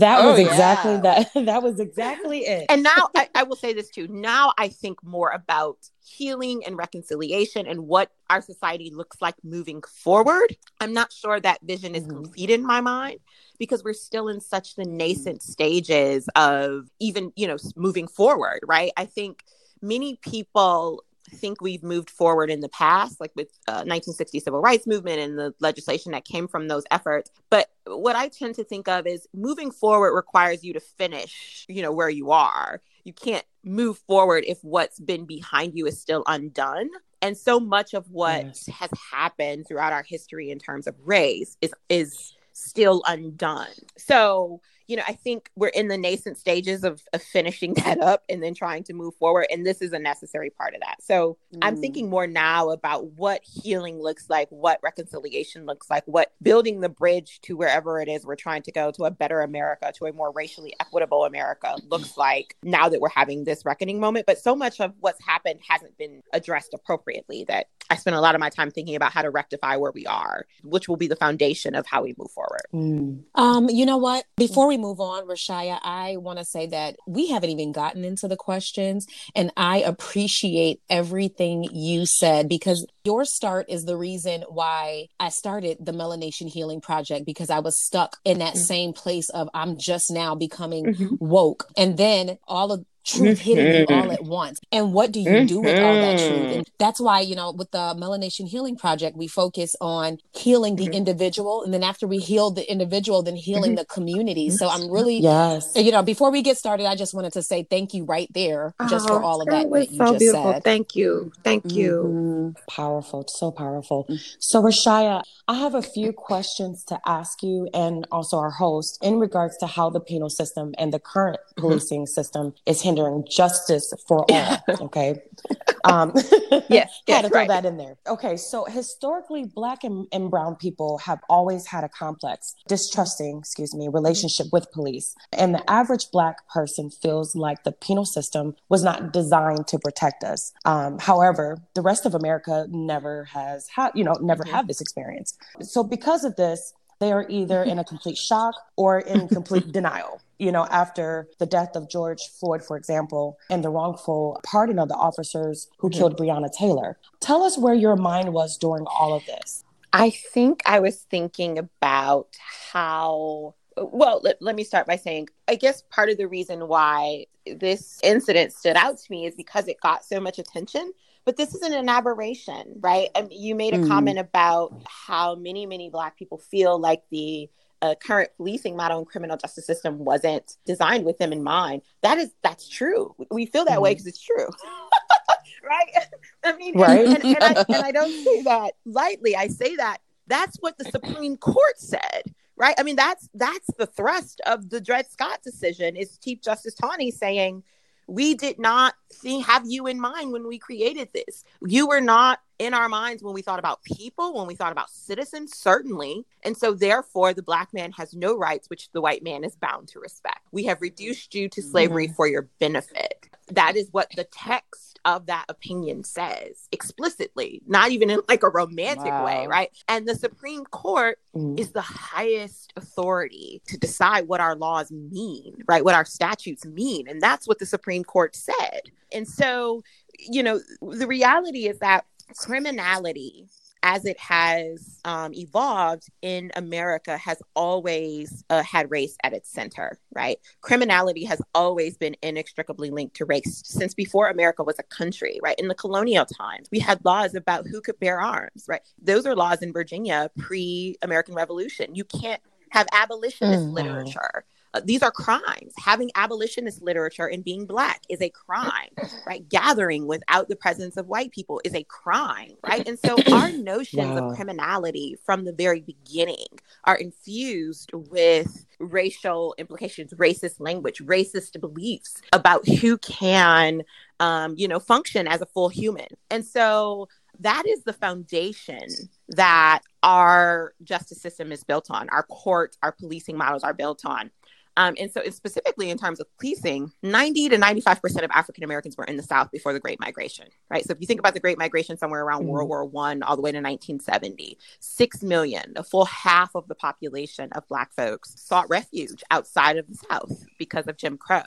That 0.00 0.24
Oh, 0.24 0.30
was 0.30 0.40
exactly 0.40 0.92
yeah. 0.94 1.00
that. 1.02 1.30
That 1.46 1.62
was 1.62 1.78
exactly 1.78 2.40
it. 2.40 2.66
and 2.68 2.82
now 2.82 3.10
I, 3.14 3.28
I 3.34 3.42
will 3.44 3.54
say 3.54 3.72
this 3.74 3.90
too. 3.90 4.08
Now 4.08 4.52
I 4.58 4.68
think 4.68 5.00
more 5.04 5.30
about 5.30 5.76
healing 6.04 6.64
and 6.66 6.76
reconciliation 6.76 7.66
and 7.68 7.86
what 7.86 8.10
our 8.28 8.40
society 8.40 8.90
looks 8.92 9.18
like 9.20 9.36
moving 9.44 9.82
forward. 9.82 10.56
I'm 10.80 10.92
not 10.94 11.12
sure 11.12 11.38
that 11.38 11.60
vision 11.62 11.94
is 11.94 12.04
Mhm. 12.04 12.10
complete 12.10 12.50
in 12.50 12.66
my 12.66 12.80
mind 12.80 13.20
because 13.58 13.84
we're 13.84 13.92
still 13.92 14.28
in 14.28 14.40
such 14.40 14.74
the 14.74 14.84
nascent 14.84 15.42
stages 15.42 16.28
of 16.34 16.88
even, 16.98 17.32
you 17.36 17.46
know, 17.46 17.56
moving 17.76 18.08
forward, 18.08 18.60
right? 18.66 18.90
I 18.96 19.04
think 19.06 19.44
many 19.80 20.16
people 20.22 21.04
think 21.30 21.60
we've 21.60 21.82
moved 21.82 22.10
forward 22.10 22.50
in 22.50 22.60
the 22.60 22.68
past, 22.68 23.20
like 23.20 23.32
with 23.34 23.48
uh, 23.68 23.84
1960 23.86 24.40
civil 24.40 24.60
rights 24.60 24.86
movement 24.86 25.20
and 25.20 25.38
the 25.38 25.54
legislation 25.60 26.12
that 26.12 26.24
came 26.24 26.46
from 26.48 26.68
those 26.68 26.84
efforts. 26.90 27.30
But 27.50 27.68
what 27.86 28.16
I 28.16 28.28
tend 28.28 28.54
to 28.56 28.64
think 28.64 28.88
of 28.88 29.06
is 29.06 29.26
moving 29.34 29.70
forward 29.70 30.14
requires 30.14 30.62
you 30.64 30.72
to 30.74 30.80
finish, 30.80 31.64
you 31.68 31.82
know, 31.82 31.92
where 31.92 32.08
you 32.08 32.30
are. 32.30 32.80
You 33.04 33.12
can't 33.12 33.44
move 33.64 33.98
forward 34.06 34.44
if 34.46 34.58
what's 34.62 34.98
been 35.00 35.24
behind 35.26 35.76
you 35.76 35.86
is 35.86 36.00
still 36.00 36.22
undone. 36.26 36.88
And 37.22 37.36
so 37.36 37.58
much 37.58 37.94
of 37.94 38.10
what 38.10 38.44
Yes. 38.44 38.66
has 38.66 38.90
happened 39.12 39.66
throughout 39.66 39.92
our 39.92 40.02
history 40.02 40.50
in 40.50 40.58
terms 40.58 40.86
of 40.86 40.94
race 41.04 41.56
is 41.62 41.72
is 41.88 42.34
still 42.52 43.02
undone. 43.06 43.66
So, 43.98 44.60
you 44.86 44.96
know, 44.96 45.02
I 45.06 45.12
think 45.14 45.50
we're 45.56 45.68
in 45.68 45.88
the 45.88 45.96
nascent 45.98 46.36
stages 46.38 46.84
of, 46.84 47.02
of 47.12 47.22
finishing 47.22 47.74
that 47.84 48.00
up 48.00 48.22
and 48.28 48.42
then 48.42 48.54
trying 48.54 48.84
to 48.84 48.92
move 48.92 49.14
forward. 49.16 49.46
And 49.50 49.64
this 49.66 49.80
is 49.82 49.92
a 49.92 49.98
necessary 49.98 50.50
part 50.50 50.74
of 50.74 50.80
that. 50.80 51.02
So 51.02 51.36
I'm 51.62 51.76
Mm. 51.76 51.80
thinking 51.80 52.10
more 52.10 52.26
now 52.26 52.70
about 52.70 53.06
what 53.12 53.42
healing 53.44 54.00
looks 54.00 54.28
like, 54.30 54.48
what 54.50 54.78
reconciliation 54.82 55.66
looks 55.66 55.88
like, 55.90 56.02
what 56.06 56.32
building 56.42 56.80
the 56.80 56.88
bridge 56.88 57.40
to 57.42 57.56
wherever 57.56 58.00
it 58.00 58.08
is 58.08 58.24
we're 58.24 58.36
trying 58.36 58.62
to 58.62 58.72
go 58.72 58.90
to 58.92 59.04
a 59.04 59.10
better 59.10 59.40
America, 59.40 59.92
to 59.96 60.06
a 60.06 60.12
more 60.12 60.30
racially 60.32 60.74
equitable 60.80 61.24
America 61.24 61.76
looks 61.88 62.16
like 62.16 62.56
now 62.62 62.88
that 62.88 63.00
we're 63.00 63.08
having 63.08 63.44
this 63.44 63.64
reckoning 63.64 64.00
moment. 64.00 64.26
But 64.26 64.38
so 64.38 64.54
much 64.54 64.80
of 64.80 64.92
what's 65.00 65.22
happened 65.24 65.60
hasn't 65.68 65.96
been 65.98 66.22
addressed 66.32 66.74
appropriately 66.74 67.44
that 67.44 67.68
I 67.90 67.96
spend 67.96 68.16
a 68.16 68.20
lot 68.20 68.34
of 68.34 68.40
my 68.40 68.48
time 68.48 68.70
thinking 68.70 68.96
about 68.96 69.12
how 69.12 69.22
to 69.22 69.30
rectify 69.30 69.76
where 69.76 69.92
we 69.92 70.06
are, 70.06 70.46
which 70.62 70.88
will 70.88 70.96
be 70.96 71.06
the 71.06 71.16
foundation 71.16 71.74
of 71.74 71.86
how 71.86 72.02
we 72.02 72.14
move 72.16 72.30
forward. 72.30 72.62
Mm. 72.72 73.24
Um, 73.34 73.68
you 73.68 73.84
know 73.84 73.98
what? 73.98 74.24
Before 74.36 74.66
we 74.66 74.73
move 74.76 75.00
on, 75.00 75.26
Ra'Shya, 75.26 75.78
I 75.82 76.16
want 76.16 76.38
to 76.38 76.44
say 76.44 76.66
that 76.68 76.96
we 77.06 77.28
haven't 77.28 77.50
even 77.50 77.72
gotten 77.72 78.04
into 78.04 78.28
the 78.28 78.36
questions, 78.36 79.06
and 79.34 79.52
I 79.56 79.78
appreciate 79.78 80.80
everything 80.88 81.64
you 81.72 82.06
said 82.06 82.48
because 82.48 82.86
your 83.04 83.24
start 83.26 83.66
is 83.68 83.84
the 83.84 83.96
reason 83.96 84.42
why 84.48 85.08
I 85.20 85.28
started 85.28 85.76
the 85.78 85.92
Melanation 85.92 86.48
Healing 86.48 86.80
Project 86.80 87.26
because 87.26 87.50
I 87.50 87.58
was 87.58 87.78
stuck 87.78 88.16
in 88.24 88.38
that 88.38 88.54
Mhm. 88.54 88.58
same 88.58 88.92
place 88.94 89.28
of 89.28 89.48
I'm 89.52 89.76
just 89.76 90.10
now 90.10 90.34
becoming 90.34 90.86
Mhm. 90.86 91.18
woke, 91.20 91.68
and 91.76 91.96
then 91.98 92.38
all 92.48 92.72
of 92.72 92.84
truth 93.06 93.40
hitting 93.40 93.70
you 93.70 93.84
all 93.86 94.10
at 94.10 94.24
once. 94.24 94.58
And 94.72 94.94
what 94.94 95.12
do 95.12 95.20
you 95.20 95.44
do 95.44 95.60
with 95.60 95.78
all 95.78 95.92
that 96.00 96.16
truth? 96.16 96.50
And 96.50 96.66
that's 96.78 96.98
why, 96.98 97.20
you 97.20 97.36
know, 97.36 97.52
with 97.52 97.70
the 97.70 97.94
Melanation 97.98 98.48
Healing 98.48 98.76
Project, 98.76 99.14
we 99.14 99.26
focus 99.26 99.76
on 99.78 100.16
healing 100.32 100.76
the 100.76 100.88
Mhm. 100.88 100.92
individual. 100.94 101.62
And 101.62 101.74
then 101.74 101.82
after 101.82 102.06
we 102.06 102.16
heal 102.16 102.50
the 102.50 102.64
individual, 102.70 103.22
then 103.22 103.36
healing 103.36 103.74
the 103.74 103.84
community. 103.84 104.48
So 104.48 104.70
I'm 104.70 104.88
really, 104.90 105.18
Yes. 105.18 105.70
you 105.76 105.92
know, 105.92 106.02
before 106.02 106.30
we 106.30 106.40
get 106.40 106.56
started, 106.56 106.86
I 106.86 106.96
just 106.96 107.12
wanted 107.12 107.34
to 107.34 107.42
say 107.42 107.66
thank 107.68 107.92
you 107.92 108.04
right 108.04 108.28
there 108.32 108.72
just 108.88 109.06
for 109.06 109.20
all 109.22 109.42
of 109.42 109.48
that, 109.48 109.68
that 109.70 109.90
you 109.90 109.98
just 109.98 110.24
said. 110.32 110.64
Thank 110.64 110.96
you. 110.96 111.30
Thank 111.44 111.64
Mhm. 111.64 111.74
Powerful, 111.74 112.93
so 113.02 113.50
powerful. 113.50 114.06
Mm. 114.08 114.36
So, 114.38 114.62
Ra'Shya, 114.62 115.22
I 115.48 115.54
have 115.54 115.74
a 115.74 115.82
few 115.82 116.12
questions 116.12 116.84
to 116.84 117.00
ask 117.06 117.42
you 117.42 117.68
and 117.74 118.06
also 118.10 118.38
our 118.38 118.50
host 118.50 118.98
in 119.02 119.18
regards 119.18 119.56
to 119.58 119.66
how 119.66 119.90
the 119.90 120.00
penal 120.00 120.30
system 120.30 120.74
and 120.78 120.92
the 120.92 120.98
current 120.98 121.38
Mm-hmm. 121.56 121.68
policing 121.68 122.06
system 122.06 122.52
is 122.66 122.82
hindering 122.82 123.24
justice 123.30 123.92
for 124.08 124.24
all. 124.30 124.58
Okay. 124.86 125.22
Um, 125.84 126.14
Yes, 126.70 126.70
had 126.70 127.02
yes, 127.06 127.22
to 127.24 127.28
throw 127.28 127.40
right. 127.40 127.48
that 127.48 127.66
in 127.66 127.76
there. 127.76 127.96
Okay, 128.06 128.38
so 128.38 128.64
historically, 128.64 129.44
Black 129.44 129.84
and, 129.84 130.06
and 130.12 130.30
Brown 130.30 130.56
people 130.56 130.96
have 130.98 131.20
always 131.28 131.66
had 131.66 131.84
a 131.84 131.90
complex, 131.90 132.54
distrusting, 132.68 133.38
excuse 133.40 133.74
me, 133.74 133.88
relationship 133.88 134.46
with 134.50 134.70
police. 134.72 135.14
And 135.32 135.54
the 135.54 135.70
average 135.70 136.10
Black 136.10 136.48
person 136.48 136.88
feels 136.90 137.36
like 137.36 137.64
the 137.64 137.72
penal 137.72 138.06
system 138.06 138.56
was 138.70 138.82
not 138.82 139.12
designed 139.12 139.66
to 139.68 139.78
protect 139.78 140.24
us. 140.24 140.52
Um, 140.64 140.98
however, 140.98 141.58
the 141.74 141.82
rest 141.82 142.06
of 142.06 142.14
America 142.14 142.66
never 142.86 143.24
has 143.24 143.68
had, 143.68 143.92
you 143.94 144.04
know, 144.04 144.14
never 144.20 144.44
Mhm. 144.44 144.50
had 144.50 144.68
this 144.68 144.80
experience. 144.80 145.36
So 145.62 145.82
because 145.82 146.24
of 146.24 146.36
this, 146.36 146.72
they 147.00 147.10
are 147.12 147.26
either 147.28 147.62
in 147.64 147.78
a 147.78 147.84
complete 147.84 148.16
shock 148.16 148.54
or 148.76 149.00
in 149.00 149.28
complete 149.38 149.72
denial. 149.72 150.20
You 150.38 150.52
know, 150.52 150.66
after 150.66 151.28
the 151.38 151.46
death 151.46 151.76
of 151.76 151.88
George 151.88 152.22
Floyd, 152.38 152.62
for 152.64 152.76
example, 152.76 153.36
and 153.50 153.62
the 153.64 153.70
wrongful 153.70 154.40
pardon 154.44 154.78
of 154.78 154.88
the 154.88 154.94
officers 154.96 155.68
who 155.78 155.88
Mhm. 155.90 155.92
killed 155.94 156.16
Breonna 156.18 156.50
Taylor. 156.52 156.98
Tell 157.20 157.42
us 157.42 157.56
where 157.58 157.74
your 157.74 157.96
mind 157.96 158.32
was 158.32 158.56
during 158.58 158.84
all 158.86 159.12
of 159.14 159.24
this. 159.26 159.64
I 159.92 160.10
think 160.10 160.62
I 160.66 160.80
was 160.80 160.96
thinking 161.10 161.58
about 161.58 162.28
how. 162.72 163.54
Well, 163.76 164.20
let, 164.22 164.40
let 164.40 164.54
me 164.54 164.62
start 164.62 164.86
by 164.86 164.94
saying, 164.96 165.28
I 165.48 165.56
guess 165.56 165.82
part 165.90 166.08
of 166.08 166.16
the 166.16 166.28
reason 166.28 166.68
why 166.68 167.26
this 167.46 167.98
incident 168.04 168.52
stood 168.52 168.76
out 168.76 168.98
to 168.98 169.04
me 169.10 169.26
is 169.26 169.34
because 169.34 169.66
it 169.66 169.80
got 169.80 170.04
so 170.04 170.20
much 170.20 170.38
attention. 170.38 170.92
But 171.24 171.36
this 171.36 171.54
isn't 171.54 171.72
an 171.72 171.88
aberration, 171.88 172.76
right? 172.80 173.08
I 173.14 173.22
mean, 173.22 173.40
you 173.40 173.54
made 173.54 173.74
a 173.74 173.78
Mhm. 173.78 173.88
comment 173.88 174.18
about 174.18 174.74
how 174.86 175.34
many, 175.34 175.64
many 175.66 175.88
Black 175.88 176.16
people 176.18 176.38
feel 176.38 176.78
like 176.78 177.02
the 177.10 177.48
uh, 177.82 177.94
current 177.96 178.30
policing 178.38 178.76
model 178.76 178.96
and 178.98 179.06
criminal 179.06 179.36
justice 179.36 179.66
system 179.66 179.98
wasn't 179.98 180.56
designed 180.64 181.04
with 181.04 181.18
them 181.18 181.34
in 181.34 181.42
mind. 181.42 181.82
That 182.00 182.16
is, 182.16 182.30
that's 182.42 182.66
true. 182.66 183.14
We 183.30 183.44
feel 183.44 183.66
that 183.66 183.82
way 183.82 183.90
because 183.92 184.06
it's 184.06 184.22
true. 184.22 184.48
right? 185.68 186.06
I 186.44 186.56
mean, 186.56 186.78
Right. 186.78 187.06
And, 187.06 187.22
and, 187.22 187.44
I, 187.44 187.64
and 187.68 187.84
I 187.84 187.92
don't 187.92 188.12
say 188.24 188.42
that 188.42 188.72
lightly. 188.86 189.36
I 189.36 189.48
say 189.48 189.76
that 189.76 189.98
that's 190.26 190.56
what 190.60 190.78
the 190.78 190.84
Supreme 190.84 191.36
Court 191.36 191.78
said, 191.78 192.34
right? 192.56 192.74
I 192.78 192.82
mean, 192.84 192.96
that's 192.96 193.28
that's 193.34 193.68
the 193.76 193.86
thrust 193.86 194.40
of 194.46 194.70
the 194.70 194.80
Dred 194.80 195.10
Scott 195.10 195.42
decision. 195.42 195.94
Is 195.96 196.16
Chief 196.16 196.40
Justice 196.40 196.74
Taney 196.74 197.10
saying 197.10 197.62
we 198.06 198.34
did 198.34 198.58
not 198.58 198.94
think, 199.14 199.46
have 199.46 199.64
you 199.66 199.86
in 199.86 200.00
mind 200.00 200.32
when 200.32 200.46
we 200.46 200.58
created 200.58 201.08
this? 201.12 201.44
You 201.66 201.86
were 201.88 202.00
not 202.00 202.40
in 202.58 202.72
our 202.74 202.88
minds 202.88 203.22
when 203.22 203.34
we 203.34 203.42
thought 203.42 203.58
about 203.58 203.82
people, 203.82 204.34
when 204.34 204.46
we 204.46 204.54
thought 204.54 204.72
about 204.72 204.90
citizens, 204.90 205.56
certainly. 205.56 206.24
And 206.44 206.56
so, 206.56 206.72
therefore, 206.72 207.34
the 207.34 207.42
black 207.42 207.72
man 207.72 207.90
has 207.92 208.14
no 208.14 208.36
rights, 208.36 208.70
which 208.70 208.90
the 208.92 209.00
white 209.00 209.22
man 209.22 209.42
is 209.44 209.56
bound 209.56 209.88
to 209.88 210.00
respect. 210.00 210.40
We 210.52 210.64
have 210.64 210.80
reduced 210.80 211.34
you 211.34 211.48
to 211.48 211.62
slavery 211.62 212.08
for 212.08 212.26
your 212.28 212.48
benefit. 212.60 213.28
That 213.50 213.76
is 213.76 213.88
what 213.90 214.08
the 214.16 214.24
text 214.24 214.98
of 215.04 215.26
that 215.26 215.44
opinion 215.50 216.02
says 216.04 216.66
explicitly, 216.72 217.60
not 217.66 217.90
even 217.90 218.08
in 218.08 218.20
like 218.28 218.42
a 218.42 218.48
romantic 218.48 219.12
way, 219.22 219.46
right? 219.46 219.70
And 219.88 220.08
the 220.08 220.14
Supreme 220.14 220.64
Court 220.64 221.18
Mm. 221.34 221.58
is 221.58 221.72
the 221.72 221.80
highest 221.80 222.72
authority 222.76 223.60
to 223.66 223.76
decide 223.76 224.28
what 224.28 224.40
our 224.40 224.54
laws 224.54 224.92
mean, 224.92 225.56
right? 225.66 225.84
What 225.84 225.96
our 225.96 226.04
statutes 226.04 226.64
mean. 226.64 227.08
And 227.08 227.20
that's 227.20 227.48
what 227.48 227.58
the 227.58 227.66
Supreme 227.66 228.04
Court 228.04 228.36
said. 228.36 228.92
And 229.12 229.26
so, 229.26 229.82
you 230.18 230.42
know, 230.42 230.60
the 230.82 231.06
reality 231.06 231.66
is 231.66 231.78
that 231.80 232.04
criminality, 232.36 233.48
as 233.82 234.06
it 234.06 234.18
has 234.18 234.98
um, 235.04 235.34
evolved 235.34 236.04
in 236.22 236.50
America, 236.56 237.18
has 237.18 237.42
always 237.54 238.42
uh, 238.48 238.62
had 238.62 238.90
race 238.90 239.16
at 239.22 239.34
its 239.34 239.50
center, 239.50 239.98
right? 240.14 240.38
Criminality 240.62 241.24
has 241.24 241.40
always 241.54 241.96
been 241.98 242.16
inextricably 242.22 242.90
linked 242.90 243.14
to 243.16 243.26
race 243.26 243.62
since 243.66 243.92
before 243.94 244.28
America 244.30 244.62
was 244.64 244.78
a 244.78 244.82
country, 244.84 245.38
right? 245.42 245.58
In 245.58 245.68
the 245.68 245.74
colonial 245.74 246.24
times, 246.24 246.68
we 246.72 246.78
had 246.78 247.04
laws 247.04 247.34
about 247.34 247.66
who 247.66 247.80
could 247.82 247.98
bear 248.00 248.20
arms, 248.20 248.64
right? 248.68 248.80
Those 249.02 249.26
are 249.26 249.36
laws 249.36 249.60
in 249.62 249.72
Virginia 249.72 250.30
pre 250.38 250.96
American 251.02 251.34
Revolution. 251.34 251.94
You 251.94 252.04
can't 252.04 252.40
have 252.70 252.86
abolitionist 252.92 253.68
Mm, 253.68 253.74
literature. 253.74 254.44
Uh, 254.74 254.80
these 254.84 255.02
are 255.02 255.12
crimes. 255.12 255.72
Having 255.78 256.10
abolitionist 256.16 256.82
literature 256.82 257.26
and 257.28 257.44
being 257.44 257.66
black 257.66 258.02
is 258.10 258.20
a 258.22 258.30
crime, 258.30 258.90
right? 259.26 259.48
Gathering 259.48 260.06
without 260.06 260.48
the 260.48 260.56
presence 260.56 260.98
of 260.98 261.06
white 261.08 261.32
people 261.32 261.60
is 261.64 261.74
a 261.74 261.84
crime, 261.84 262.52
right? 262.66 262.82
And 262.86 262.98
so 262.98 263.26
our 263.32 263.52
notions 263.52 264.16
Wow. 264.16 264.18
of 264.18 264.28
criminality 264.36 265.16
from 265.24 265.44
the 265.44 265.54
very 265.54 265.80
beginning 265.80 266.48
are 266.84 266.96
infused 266.96 267.90
with 267.94 268.66
racial 268.80 269.54
implications, 269.58 270.12
racist 270.14 270.56
language, 270.60 271.00
racist 271.00 271.60
beliefs 271.60 272.22
about 272.32 272.68
who 272.68 272.98
can, 272.98 273.82
um, 274.20 274.54
you 274.58 274.68
know, 274.68 274.80
function 274.80 275.28
as 275.28 275.40
a 275.42 275.46
full 275.46 275.68
human. 275.70 276.08
And 276.30 276.44
so 276.44 277.08
that 277.40 277.64
is 277.66 277.84
the 277.84 277.92
foundation 277.94 279.10
that 279.30 279.80
our 280.02 280.74
justice 280.84 281.20
system 281.20 281.52
is 281.52 281.64
built 281.64 281.90
on. 281.90 282.08
Our 282.10 282.24
courts, 282.24 282.78
our 282.82 282.92
policing 282.92 283.36
models 283.36 283.64
are 283.64 283.74
built 283.74 284.04
on. 284.06 284.30
Um, 284.76 284.94
and 284.98 285.10
so, 285.10 285.22
specifically 285.30 285.90
in 285.90 285.98
terms 285.98 286.20
of 286.20 286.26
policing, 286.38 286.92
90 287.02 287.50
to 287.50 287.58
95% 287.58 288.24
of 288.24 288.30
African 288.30 288.64
Americans 288.64 288.96
were 288.96 289.04
in 289.04 289.16
the 289.16 289.22
South 289.22 289.50
before 289.50 289.72
the 289.72 289.80
Great 289.80 290.00
Migration, 290.00 290.48
right? 290.70 290.84
So, 290.84 290.92
if 290.92 291.00
you 291.00 291.06
think 291.06 291.20
about 291.20 291.34
the 291.34 291.40
Great 291.40 291.58
Migration 291.58 291.96
somewhere 291.96 292.24
around 292.24 292.44
Mhm. 292.44 292.48
World 292.48 292.68
War 292.68 292.84
One 292.84 293.22
all 293.22 293.36
the 293.36 293.42
way 293.42 293.52
to 293.52 293.60
1970, 293.60 294.58
6 294.80 295.22
million, 295.22 295.72
a 295.76 295.84
full 295.84 296.06
half 296.06 296.54
of 296.54 296.68
the 296.68 296.74
population 296.74 297.50
of 297.52 297.66
Black 297.68 297.92
folks 297.94 298.34
sought 298.40 298.68
refuge 298.68 299.22
outside 299.30 299.76
of 299.76 299.86
the 299.88 299.94
South 300.10 300.44
because 300.58 300.86
of 300.86 300.96
Jim 300.96 301.16
Crow. 301.18 301.42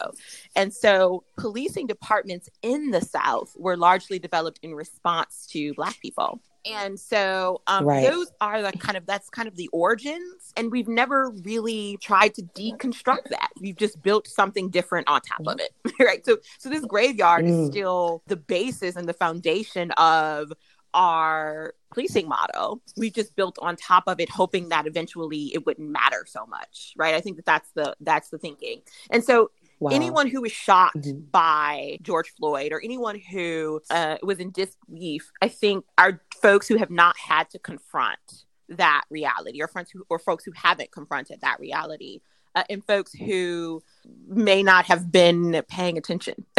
And 0.55 0.74
so, 0.74 1.24
policing 1.38 1.88
departments 1.88 2.50
in 2.62 2.91
the 2.91 3.01
South 3.01 3.53
were 3.57 3.77
largely 3.77 4.19
developed 4.19 4.60
in 4.63 4.74
response 4.74 5.48
to 5.51 5.74
Black 5.74 6.00
people. 6.01 6.41
And 6.72 7.00
so 7.00 7.62
um, 7.68 7.86
Right. 7.86 8.10
those 8.10 8.32
are 8.42 8.62
the 8.62 8.72
kind 8.74 8.98
of 8.98 9.06
that's 9.06 9.30
kind 9.30 9.48
of 9.48 9.56
the 9.56 9.70
origins, 9.74 10.54
and 10.56 10.72
we've 10.72 10.88
never 10.88 11.30
really 11.44 11.98
tried 12.02 12.34
to 12.36 12.44
deconstruct 12.44 13.30
that. 13.30 13.50
We've 13.60 13.76
just 13.76 14.02
built 14.02 14.28
something 14.28 14.70
different 14.70 15.08
on 15.10 15.22
top 15.22 15.42
of 15.48 15.60
it, 15.60 15.74
right? 16.00 16.26
So, 16.26 16.38
so 16.58 16.70
this 16.70 16.86
graveyard 16.86 17.46
is 17.46 17.56
Mm. 17.56 17.68
still 17.68 18.22
the 18.28 18.36
basis 18.38 18.96
and 18.96 19.08
the 19.08 19.14
foundation 19.14 19.92
of 19.92 20.52
our 20.94 21.74
policing 21.94 22.28
model. 22.28 22.82
We've 22.98 23.14
just 23.14 23.36
built 23.36 23.58
on 23.62 23.76
top 23.76 24.04
of 24.08 24.20
it, 24.20 24.30
hoping 24.30 24.70
that 24.70 24.88
eventually 24.88 25.52
it 25.54 25.66
wouldn't 25.66 25.90
matter 25.90 26.26
so 26.28 26.46
much, 26.46 26.94
right? 26.98 27.14
I 27.16 27.22
think 27.22 27.36
that 27.38 27.46
that's 27.46 27.70
the 27.72 27.96
that's 28.02 28.30
the 28.30 28.38
thinking. 28.38 28.82
And 29.12 29.24
so 29.24 29.52
wow. 29.80 29.92
anyone 29.94 30.28
who 30.28 30.42
was 30.42 30.52
shocked 30.52 30.98
mm-hmm. 31.02 31.20
by 31.32 32.00
George 32.02 32.34
Floyd 32.38 32.72
or 32.72 32.82
anyone 32.84 33.20
who 33.32 33.82
uh, 33.90 34.18
was 34.24 34.40
in 34.40 34.52
disbelief, 34.52 35.32
I 35.42 35.50
think 35.50 35.86
are 35.98 36.22
folks 36.41 36.67
who 36.67 36.77
have 36.77 36.91
not 36.91 37.15
had 37.17 37.50
to 37.51 37.60
confront 37.60 38.46
that 38.70 39.03
reality 39.10 39.62
or 39.62 39.67
friends 39.67 39.89
who, 39.89 40.06
or 40.10 40.20
folks 40.20 40.44
who 40.44 40.51
haven't 40.56 40.91
confronted 40.91 41.39
that 41.41 41.60
reality 41.60 42.20
uh, 42.56 42.63
and 42.70 42.84
folks 42.86 43.13
who 43.13 43.82
may 44.27 44.62
not 44.62 44.86
have 44.86 45.12
been 45.12 45.63
paying 45.70 45.98
attention 45.98 46.46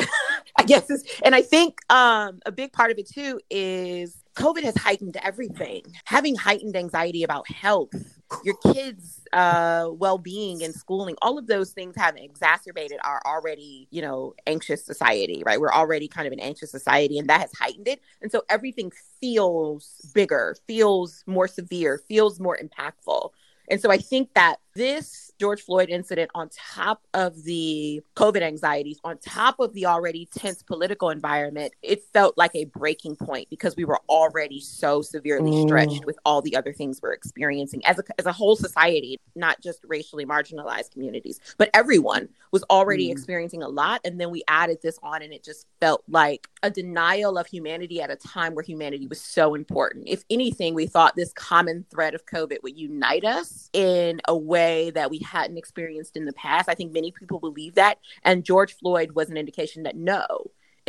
i 0.59 0.63
guess 0.65 0.91
and 1.23 1.35
i 1.35 1.43
think 1.43 1.79
um, 1.91 2.41
a 2.47 2.53
big 2.53 2.73
part 2.73 2.91
of 2.91 2.99
it 2.99 3.09
too 3.09 3.39
is 3.51 4.25
covid 4.39 4.63
has 4.63 4.77
heightened 4.77 5.17
everything. 5.23 5.83
Having 6.05 6.37
heightened 6.37 6.77
anxiety 6.77 7.25
about 7.25 7.51
health 7.51 8.18
your 8.45 8.57
kids 8.73 9.21
uh, 9.33 9.89
well-being 9.93 10.63
and 10.63 10.75
schooling 10.75 11.17
all 11.23 11.39
of 11.39 11.47
those 11.47 11.73
things 11.73 11.95
have 11.97 12.17
exacerbated 12.17 12.99
our 13.05 13.21
already 13.27 13.89
you 13.91 14.03
know 14.03 14.35
anxious 14.47 14.85
society 14.85 15.43
right? 15.45 15.61
We're 15.61 15.73
already 15.73 16.09
kind 16.09 16.27
of 16.27 16.33
an 16.33 16.41
anxious 16.41 16.71
society 16.71 17.19
and 17.19 17.29
that 17.29 17.41
has 17.41 17.53
heightened 17.53 17.89
it. 17.89 18.01
And 18.23 18.31
so 18.31 18.43
everything 18.49 18.93
feels 19.21 20.11
bigger 20.15 20.57
feels 20.67 21.25
more 21.27 21.49
severe 21.49 21.99
feels 22.09 22.41
more 22.41 22.59
impactful. 22.59 23.31
And 23.71 23.81
so 23.81 23.91
i 23.91 23.99
think 23.99 24.33
that 24.35 24.61
this 24.79 25.33
George 25.39 25.63
Floyd 25.63 25.89
incident, 25.89 26.31
on 26.35 26.49
top 26.49 27.03
of 27.15 27.45
the 27.45 28.03
COVID 28.17 28.43
anxieties, 28.43 28.99
on 29.05 29.19
top 29.19 29.61
of 29.61 29.73
the 29.73 29.87
already 29.87 30.29
tense 30.35 30.63
political 30.63 31.11
environment, 31.11 31.73
it 31.83 32.03
felt 32.13 32.37
like 32.37 32.55
a 32.55 32.65
breaking 32.65 33.17
point 33.17 33.49
because 33.51 33.77
we 33.77 33.85
were 33.85 34.01
already 34.09 34.61
so 34.61 35.03
severely 35.03 35.51
mm. 35.51 35.67
stretched 35.67 36.05
with 36.07 36.19
all 36.25 36.43
the 36.43 36.57
other 36.57 36.73
things 36.73 37.01
we're 37.03 37.13
experiencing 37.13 37.85
as 37.87 37.99
a, 37.99 38.03
as 38.19 38.27
a 38.27 38.33
whole 38.33 38.57
society, 38.57 39.21
not 39.37 39.61
just 39.61 39.81
racially 39.87 40.27
marginalized 40.27 40.93
communities, 40.93 41.41
but 41.57 41.71
everyone 41.75 42.29
was 42.51 42.65
already 42.71 43.09
mm. 43.09 43.13
experiencing 43.13 43.63
a 43.63 43.69
lot. 43.69 44.01
And 44.05 44.21
then 44.21 44.31
we 44.31 44.43
added 44.49 44.79
this 44.83 44.99
on, 45.03 45.23
and 45.23 45.33
it 45.33 45.45
just 45.45 45.67
felt 45.81 46.03
like 46.09 46.49
a 46.63 46.71
denial 46.71 47.39
of 47.39 47.47
humanity 47.47 48.01
at 48.01 48.11
a 48.11 48.17
time 48.17 48.55
where 48.55 48.65
humanity 48.65 49.07
was 49.07 49.21
so 49.21 49.55
important. 49.55 50.09
If 50.09 50.25
anything, 50.31 50.75
we 50.75 50.87
thought 50.87 51.15
this 51.15 51.33
common 51.33 51.85
thread 51.91 52.15
of 52.15 52.27
COVID 52.27 52.63
would 52.63 52.77
unite 52.77 53.25
us 53.25 53.71
in 53.73 54.21
a 54.27 54.37
way 54.37 54.68
that 54.95 55.11
we 55.11 55.19
hadn't 55.19 55.59
experienced 55.59 56.17
in 56.17 56.25
the 56.25 56.33
past. 56.33 56.69
I 56.69 56.75
think 56.75 56.93
many 56.93 57.13
people 57.13 57.41
believe 57.41 57.75
that. 57.75 57.99
And 58.23 58.45
George 58.45 58.75
Floyd 58.75 59.13
was 59.13 59.31
an 59.31 59.37
indication 59.37 59.83
that 59.85 59.97
no, 59.97 60.27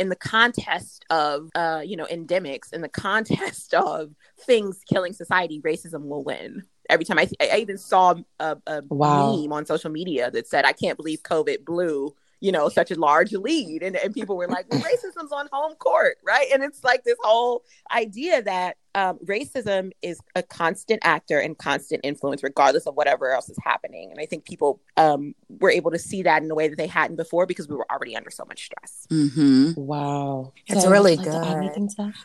in 0.00 0.08
the 0.08 0.16
context 0.16 1.04
of 1.10 1.50
uh, 1.54 1.82
you 1.84 1.96
know 1.96 2.06
endemics 2.06 2.72
in 2.72 2.80
the 2.80 2.88
context 3.06 3.74
of 3.74 4.12
things 4.40 4.80
killing 4.90 5.12
society 5.12 5.60
racism 5.60 6.06
will 6.06 6.24
win 6.24 6.64
every 6.88 7.04
time 7.04 7.18
i, 7.18 7.28
I 7.40 7.58
even 7.58 7.76
saw 7.76 8.14
a, 8.40 8.56
a 8.66 8.82
wow. 8.88 9.36
meme 9.36 9.52
on 9.52 9.66
social 9.66 9.90
media 9.90 10.30
that 10.30 10.48
said 10.48 10.64
i 10.64 10.72
can't 10.72 10.96
believe 10.96 11.22
covid 11.22 11.64
blew 11.66 12.16
you 12.40 12.50
know, 12.50 12.68
such 12.68 12.90
a 12.90 12.94
large 12.94 13.32
lead. 13.32 13.82
And, 13.82 13.96
and 13.96 14.14
people 14.14 14.36
were 14.36 14.48
like, 14.48 14.66
well, 14.70 14.80
racism's 14.80 15.32
on 15.32 15.48
home 15.52 15.74
court, 15.74 16.16
right? 16.24 16.46
And 16.52 16.62
it's 16.62 16.82
like 16.82 17.04
this 17.04 17.18
whole 17.22 17.62
idea 17.92 18.42
that 18.42 18.76
um, 18.94 19.18
racism 19.24 19.92
is 20.02 20.20
a 20.34 20.42
constant 20.42 21.00
actor 21.04 21.38
and 21.38 21.56
constant 21.56 22.00
influence, 22.02 22.42
regardless 22.42 22.86
of 22.86 22.94
whatever 22.96 23.30
else 23.30 23.48
is 23.48 23.58
happening. 23.62 24.10
And 24.10 24.18
I 24.20 24.26
think 24.26 24.44
people 24.44 24.80
um, 24.96 25.34
were 25.48 25.70
able 25.70 25.92
to 25.92 25.98
see 25.98 26.22
that 26.22 26.42
in 26.42 26.50
a 26.50 26.54
way 26.54 26.68
that 26.68 26.76
they 26.76 26.86
hadn't 26.86 27.16
before 27.16 27.46
because 27.46 27.68
we 27.68 27.76
were 27.76 27.86
already 27.90 28.16
under 28.16 28.30
so 28.30 28.44
much 28.46 28.64
stress. 28.64 29.06
Mm-hmm. 29.10 29.72
Wow. 29.76 30.52
It's 30.66 30.82
so, 30.82 30.90
really 30.90 31.16
good. 31.16 31.70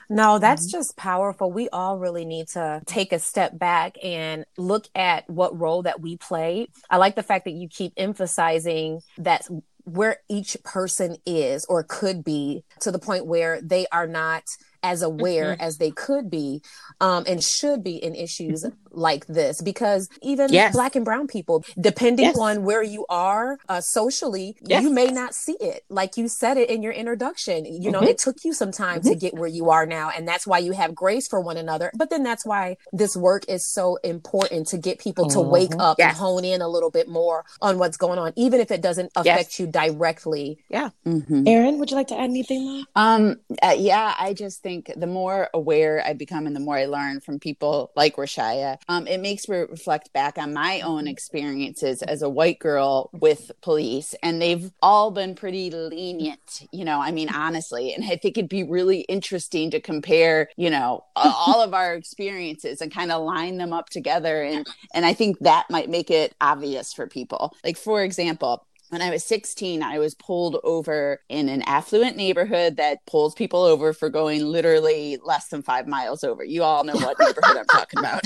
No, 0.09 0.39
that's 0.39 0.63
mm-hmm. 0.63 0.77
just 0.77 0.95
powerful. 0.95 1.51
We 1.51 1.69
all 1.69 1.99
really 1.99 2.25
need 2.25 2.47
to 2.49 2.81
take 2.85 3.11
a 3.11 3.19
step 3.19 3.57
back 3.59 3.97
and 4.03 4.45
look 4.57 4.87
at 4.95 5.29
what 5.29 5.59
role 5.59 5.83
that 5.83 6.01
we 6.01 6.17
play. 6.17 6.69
I 6.89 6.97
like 6.97 7.15
the 7.15 7.23
fact 7.23 7.45
that 7.45 7.51
you 7.51 7.67
keep 7.67 7.93
emphasizing 7.97 9.01
that 9.19 9.47
where 9.85 10.17
each 10.29 10.57
person 10.63 11.17
is 11.25 11.65
or 11.65 11.83
could 11.83 12.23
be 12.23 12.63
to 12.81 12.91
the 12.91 12.99
point 12.99 13.25
where 13.25 13.61
they 13.61 13.85
are 13.91 14.07
not 14.07 14.43
as 14.85 15.01
aware 15.01 15.53
mm-hmm. 15.53 15.61
as 15.61 15.79
they 15.79 15.89
could 15.89 16.29
be 16.29 16.61
um, 17.01 17.23
and 17.27 17.43
should 17.43 17.83
be 17.83 17.95
in 17.95 18.13
issues 18.13 18.63
mm-hmm. 18.63 18.75
like 18.91 19.25
this 19.25 19.61
because 19.61 20.07
even 20.21 20.53
yes. 20.53 20.73
black 20.73 20.95
and 20.95 21.03
brown 21.03 21.25
people 21.25 21.65
depending 21.79 22.25
yes. 22.25 22.37
on 22.37 22.63
where 22.63 22.83
you 22.83 23.03
are 23.09 23.57
uh, 23.67 23.81
socially 23.81 24.55
yes. 24.61 24.83
you 24.83 24.91
may 24.91 25.07
not 25.07 25.33
see 25.33 25.57
it 25.59 25.83
like 25.89 26.17
you 26.17 26.27
said 26.27 26.55
it 26.57 26.69
in 26.69 26.83
your 26.83 26.93
introduction 26.93 27.65
you 27.65 27.89
know 27.89 27.99
mm-hmm. 27.99 28.09
it 28.09 28.19
took 28.19 28.37
you 28.45 28.53
some 28.53 28.71
time 28.71 29.01
to 29.01 29.09
mm-hmm. 29.09 29.19
get 29.19 29.33
where 29.33 29.49
you 29.49 29.71
are 29.71 29.87
now 29.87 30.11
and 30.15 30.27
that's 30.27 30.45
why 30.45 30.59
you 30.59 30.71
have 30.71 30.93
grace 30.93 31.27
for 31.27 31.41
one 31.41 31.57
another 31.57 31.91
but 31.95 32.11
then 32.11 32.21
that's 32.21 32.45
why 32.45 32.77
this 32.93 33.17
work 33.17 33.43
is 33.49 33.65
so 33.65 33.95
important 34.03 34.67
to 34.67 34.77
get 34.77 34.99
people 34.99 35.27
to 35.27 35.41
wake 35.41 35.71
mm-hmm. 35.71 35.81
up 35.81 35.99
and 35.99 36.15
hone 36.15 36.45
in 36.45 36.61
a 36.61 36.67
little 36.67 36.91
bit 36.91 37.09
more 37.09 37.43
on 37.59 37.79
what's 37.79 37.97
going 37.97 38.19
on 38.19 38.31
even 38.35 38.59
if 38.59 38.69
it 38.69 38.81
doesn't 38.81 39.11
affect 39.15 39.57
you 39.57 39.65
directly 39.65 40.59
yeah 40.69 40.91
mm-hmm. 41.07 41.47
Erin 41.47 41.79
would 41.79 41.89
you 41.89 41.97
like 41.97 42.07
to 42.07 42.15
add 42.15 42.29
anything 42.29 42.85
um 42.95 43.37
uh, 43.63 43.75
yeah 43.75 44.13
i 44.19 44.31
just 44.33 44.61
think 44.61 44.74
think 44.83 44.99
the 44.99 45.07
more 45.07 45.49
aware 45.53 46.03
I 46.05 46.13
become 46.13 46.47
and 46.47 46.55
the 46.55 46.59
more 46.59 46.77
I 46.77 46.85
learn 46.85 47.21
from 47.21 47.39
people 47.39 47.91
like 47.95 48.15
Ra'Shya, 48.15 48.77
um, 48.87 49.07
it 49.07 49.19
makes 49.19 49.47
me 49.47 49.57
reflect 49.57 50.11
back 50.13 50.37
on 50.37 50.53
my 50.53 50.81
own 50.81 51.07
experiences 51.07 52.01
as 52.01 52.21
a 52.21 52.29
white 52.29 52.59
girl 52.59 53.09
with 53.13 53.51
police. 53.61 54.15
And 54.21 54.41
they've 54.41 54.71
all 54.81 55.11
been 55.11 55.35
pretty 55.35 55.69
lenient, 55.71 56.67
you 56.71 56.85
know, 56.85 56.99
I 56.99 57.11
mean, 57.11 57.29
honestly. 57.33 57.93
And 57.93 58.03
I 58.05 58.17
think 58.17 58.37
it'd 58.37 58.49
be 58.49 58.63
really 58.63 59.01
interesting 59.01 59.71
to 59.71 59.79
compare, 59.79 60.49
you 60.57 60.69
know, 60.69 61.03
all 61.15 61.61
of 61.61 61.73
our 61.73 61.93
experiences 61.95 62.81
and 62.81 62.93
kind 62.93 63.11
of 63.11 63.23
line 63.23 63.57
them 63.57 63.73
up 63.73 63.89
together. 63.89 64.43
And, 64.43 64.67
and 64.93 65.05
I 65.05 65.13
think 65.13 65.39
that 65.39 65.69
might 65.69 65.89
make 65.89 66.11
it 66.11 66.35
obvious 66.41 66.93
for 66.93 67.07
people. 67.07 67.53
Like, 67.63 67.77
for 67.77 68.03
example, 68.03 68.65
when 68.89 69.01
I 69.01 69.09
was 69.09 69.23
16, 69.23 69.81
I 69.81 69.99
was 69.99 70.13
pulled 70.13 70.57
over 70.63 71.21
in 71.29 71.49
an 71.49 71.63
affluent 71.63 72.17
neighborhood 72.17 72.77
that 72.77 73.05
pulls 73.05 73.33
people 73.33 73.61
over 73.63 73.93
for 73.93 74.09
going 74.09 74.45
literally 74.45 75.17
less 75.23 75.47
than 75.47 75.63
five 75.63 75.87
miles 75.87 76.23
over. 76.23 76.43
You 76.43 76.63
all 76.63 76.83
know 76.83 76.93
what 76.93 77.19
neighborhood 77.19 77.57
I'm 77.57 77.65
talking 77.65 77.99
about. 77.99 78.21